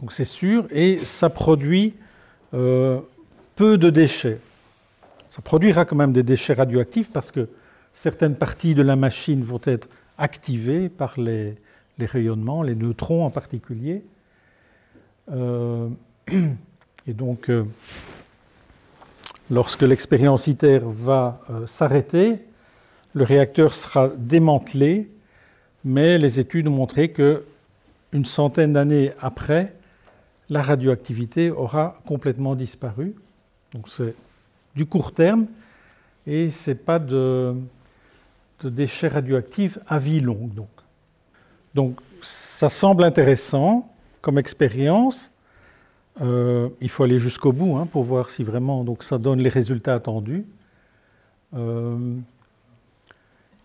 Donc 0.00 0.12
c'est 0.12 0.24
sûr 0.24 0.66
et 0.70 1.04
ça 1.04 1.30
produit 1.30 1.94
euh, 2.54 3.00
peu 3.54 3.78
de 3.78 3.90
déchets. 3.90 4.40
Ça 5.30 5.40
produira 5.40 5.84
quand 5.84 5.96
même 5.96 6.12
des 6.12 6.24
déchets 6.24 6.54
radioactifs 6.54 7.10
parce 7.10 7.30
que 7.30 7.48
certaines 7.94 8.34
parties 8.34 8.74
de 8.74 8.82
la 8.82 8.96
machine 8.96 9.42
vont 9.42 9.60
être 9.64 9.88
activées 10.18 10.88
par 10.88 11.18
les, 11.18 11.56
les 11.98 12.06
rayonnements, 12.06 12.62
les 12.62 12.74
neutrons 12.74 13.24
en 13.24 13.30
particulier. 13.30 14.02
Euh, 15.30 15.88
et 17.06 17.14
donc, 17.14 17.50
euh, 17.50 17.64
lorsque 19.50 19.82
l'expérience 19.82 20.46
ITER 20.46 20.80
va 20.82 21.40
euh, 21.50 21.66
s'arrêter, 21.66 22.38
le 23.14 23.24
réacteur 23.24 23.74
sera 23.74 24.08
démantelé, 24.08 25.10
mais 25.84 26.18
les 26.18 26.40
études 26.40 26.68
ont 26.68 26.72
montré 26.72 27.10
que 27.10 27.44
une 28.12 28.24
centaine 28.24 28.74
d'années 28.74 29.12
après, 29.20 29.74
la 30.50 30.62
radioactivité 30.62 31.50
aura 31.50 32.00
complètement 32.06 32.54
disparu. 32.54 33.14
Donc 33.72 33.88
c'est 33.88 34.14
du 34.74 34.86
court 34.86 35.12
terme 35.12 35.46
et 36.26 36.50
c'est 36.50 36.74
pas 36.74 36.98
de, 36.98 37.54
déchets 38.62 39.08
radioactifs 39.08 39.78
à 39.88 39.98
vie 39.98 40.20
longue. 40.20 40.60
Donc 41.74 41.98
ça 42.22 42.68
semble 42.68 43.04
intéressant 43.04 43.88
comme 44.20 44.38
expérience. 44.38 45.30
Euh, 46.20 46.68
il 46.80 46.88
faut 46.88 47.04
aller 47.04 47.18
jusqu'au 47.18 47.52
bout 47.52 47.76
hein, 47.76 47.86
pour 47.90 48.04
voir 48.04 48.30
si 48.30 48.44
vraiment 48.44 48.84
donc, 48.84 49.02
ça 49.02 49.18
donne 49.18 49.40
les 49.40 49.48
résultats 49.48 49.94
attendus. 49.94 50.44
Euh, 51.54 51.96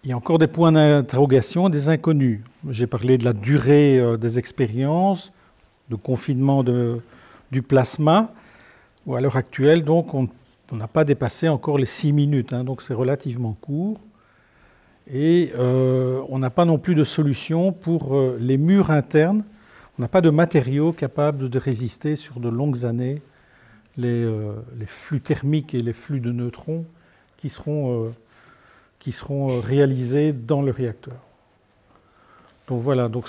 il 0.03 0.09
y 0.09 0.13
a 0.13 0.17
encore 0.17 0.37
des 0.37 0.47
points 0.47 0.71
d'interrogation, 0.71 1.69
des 1.69 1.89
inconnus. 1.89 2.41
J'ai 2.69 2.87
parlé 2.87 3.17
de 3.17 3.25
la 3.25 3.33
durée 3.33 3.99
euh, 3.99 4.17
des 4.17 4.39
expériences, 4.39 5.31
de 5.89 5.95
confinement 5.95 6.63
de, 6.63 7.01
du 7.51 7.61
plasma. 7.61 8.31
Ou 9.05 9.15
à 9.15 9.21
l'heure 9.21 9.37
actuelle, 9.37 9.83
donc, 9.83 10.13
on 10.13 10.27
n'a 10.71 10.87
pas 10.87 11.05
dépassé 11.05 11.47
encore 11.47 11.77
les 11.77 11.85
six 11.85 12.11
minutes, 12.11 12.51
hein, 12.51 12.65
donc 12.65 12.81
c'est 12.81 12.93
relativement 12.93 13.55
court. 13.61 13.99
Et 15.11 15.53
euh, 15.55 16.21
on 16.29 16.39
n'a 16.39 16.49
pas 16.49 16.65
non 16.65 16.77
plus 16.77 16.95
de 16.95 17.03
solution 17.03 17.71
pour 17.71 18.15
euh, 18.15 18.37
les 18.39 18.57
murs 18.57 18.91
internes. 18.91 19.43
On 19.97 20.01
n'a 20.01 20.07
pas 20.07 20.21
de 20.21 20.29
matériaux 20.29 20.91
capables 20.91 21.49
de 21.49 21.59
résister 21.59 22.15
sur 22.15 22.39
de 22.39 22.49
longues 22.49 22.85
années 22.85 23.21
les, 23.95 24.23
euh, 24.23 24.53
flux 24.85 25.21
thermiques 25.21 25.73
et 25.73 25.79
les 25.79 25.93
flux 25.93 26.19
de 26.19 26.31
neutrons 26.31 26.85
qui 27.37 27.49
seront, 27.49 28.13
qui 28.99 29.11
seront 29.11 29.61
réalisés 29.61 30.33
dans 30.33 30.61
le 30.61 30.71
réacteur. 30.71 31.17
Donc 32.67 32.81
voilà, 32.81 33.07
donc 33.07 33.27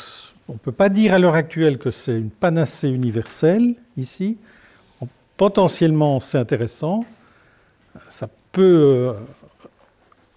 on 0.48 0.54
ne 0.54 0.58
peut 0.58 0.72
pas 0.72 0.88
dire 0.88 1.14
à 1.14 1.18
l'heure 1.18 1.34
actuelle 1.34 1.78
que 1.78 1.90
c'est 1.90 2.18
une 2.18 2.30
panacée 2.30 2.88
universelle 2.88 3.74
ici. 3.96 4.38
Potentiellement, 5.36 6.20
c'est 6.20 6.38
intéressant. 6.38 7.04
Ça 8.08 8.28
peut 8.50 9.14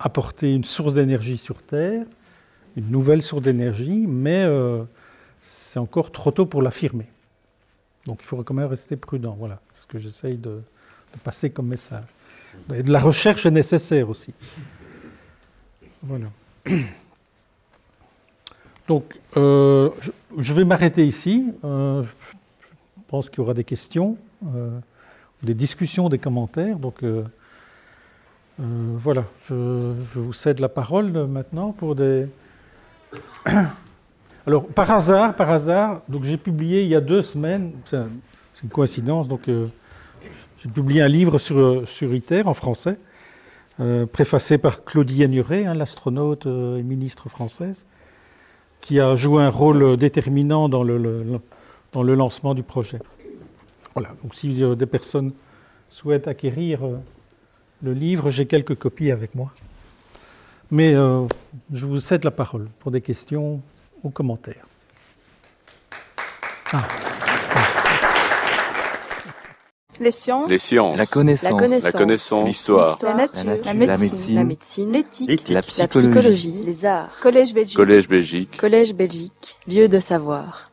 apporter 0.02 0.54
une 0.54 0.64
source 0.64 0.93
d'énergie 0.93 1.38
sur 1.38 1.62
Terre, 1.62 2.06
une 2.76 2.89
nouvelle 2.89 3.22
source 3.22 3.43
d'énergie, 3.43 4.08
mais 4.08 4.43
euh, 4.43 4.84
c'est 5.41 5.80
encore 5.80 6.12
trop 6.12 6.32
tôt 6.32 6.45
pour 6.45 6.62
l'affirmer. 6.62 7.08
Donc 8.06 8.20
il 8.22 8.26
faut 8.26 8.41
quand 8.43 8.54
même 8.54 8.68
rester 8.68 8.97
prudent. 8.97 9.36
Voilà, 9.38 9.62
c'est 9.72 9.84
ce 9.84 9.88
que 9.88 9.99
j'essaye 9.99 10.38
de, 10.38 10.62
passer 11.24 11.52
comme 11.52 11.68
message. 11.68 12.04
Et 12.74 12.84
de 12.84 12.91
la 12.91 12.99
recherche 12.99 13.45
est 13.45 13.52
nécessaire 13.52 14.10
aussi. 14.10 14.34
Voilà. 16.02 16.28
Donc, 18.88 19.20
euh, 19.38 19.89
je, 20.38 20.54
vais 20.54 20.66
m'arrêter 20.66 21.06
ici. 21.06 21.54
Euh, 21.64 22.04
je, 22.04 22.10
je 22.10 22.74
pense 23.08 23.30
qu'il 23.30 23.38
y 23.38 23.41
aura 23.41 23.54
des 23.54 23.64
questions, 23.64 24.18
des 25.43 25.54
discussions, 25.54 26.10
des 26.10 26.18
commentaires. 26.18 26.78
Donc, 26.78 27.04
euh, 28.60 28.64
voilà, 28.97 29.26
je, 29.47 29.54
vous 29.54 30.34
cède 30.34 30.60
la 30.60 30.70
parole 30.70 31.12
maintenant 31.28 31.72
pour 31.72 31.95
des. 31.95 32.28
Alors, 34.47 34.68
par 34.68 34.89
hasard, 34.89 35.36
par 35.36 35.49
hasard, 35.52 36.02
donc 36.10 36.24
j'ai 36.24 36.38
publié 36.38 36.82
il 36.84 36.89
y 36.89 36.95
a 36.95 37.02
deux 37.02 37.22
semaines, 37.22 37.72
c'est 37.86 37.97
un- 37.97 38.10
c'est 38.54 38.64
une 38.64 38.70
coïncidence, 38.70 39.28
donc 39.28 39.47
euh, 39.47 39.68
j'ai 40.58 40.70
publié 40.70 41.02
un 41.02 41.08
livre 41.08 41.38
sur, 41.38 41.86
ITER 42.02 42.43
en 42.45 42.54
français, 42.54 42.97
euh, 43.80 44.06
préfacé 44.06 44.58
par 44.58 44.84
Claudie 44.84 45.24
Agnuret, 45.24 45.66
hein, 45.66 45.74
l'astronaute 45.74 46.45
et 46.47 46.84
ministre 46.84 47.30
française, 47.30 47.86
qui 48.82 48.99
a 48.99 49.16
joué 49.16 49.43
un 49.43 49.49
rôle 49.49 49.95
déterminant 49.95 50.70
dans 50.70 50.84
le, 50.84 51.24
dans 51.93 52.04
le 52.04 52.16
lancement 52.16 52.54
du 52.54 52.64
projet. 52.64 52.99
Voilà, 53.93 54.10
donc 54.24 54.34
si 54.36 54.49
des 54.76 54.86
personnes 54.86 55.34
souhaitent 55.89 56.28
acquérir 56.28 56.80
le 57.84 57.93
livre, 57.93 58.29
j'ai 58.29 58.45
quelques 58.45 58.75
copies 58.75 59.11
avec 59.11 59.36
moi. 59.36 59.51
Mais 60.69 60.93
euh, 60.93 61.25
je 61.73 61.86
vous 61.86 61.99
cède 61.99 62.23
la 62.23 62.32
parole 62.32 62.67
pour 62.79 62.91
des 62.91 63.01
questions 63.01 63.61
ou 64.03 64.09
commentaires. 64.09 64.65
Les 69.99 70.11
sciences. 70.11 70.49
Les 70.49 70.57
sciences, 70.57 70.97
La 70.97 71.05
connaissance. 71.05 71.84
La 71.84 71.91
connaissance. 71.91 72.39
la 72.39 72.45
l'histoire, 72.47 72.97
La 73.03 73.13
nature. 73.13 73.43
La 73.45 73.53
nature, 73.53 73.65
La 73.65 73.73
la 73.73 73.97
médecine. 74.43 74.91
La. 74.91 74.97
L'éthique. 74.97 75.49
la 75.49 75.55
La 75.55 75.61
psychologie. 75.61 76.07
psychologie. 76.09 76.63
Les 76.65 76.86
arts. 76.86 77.11
Collège 77.21 77.53
Belgique. 77.53 77.75
Collège 77.77 78.07
Belgique, 78.07 78.57
Collège 78.57 78.93
Belgique. 78.95 79.57
Lieu 79.67 79.88
de 79.88 79.99
savoir. 79.99 80.70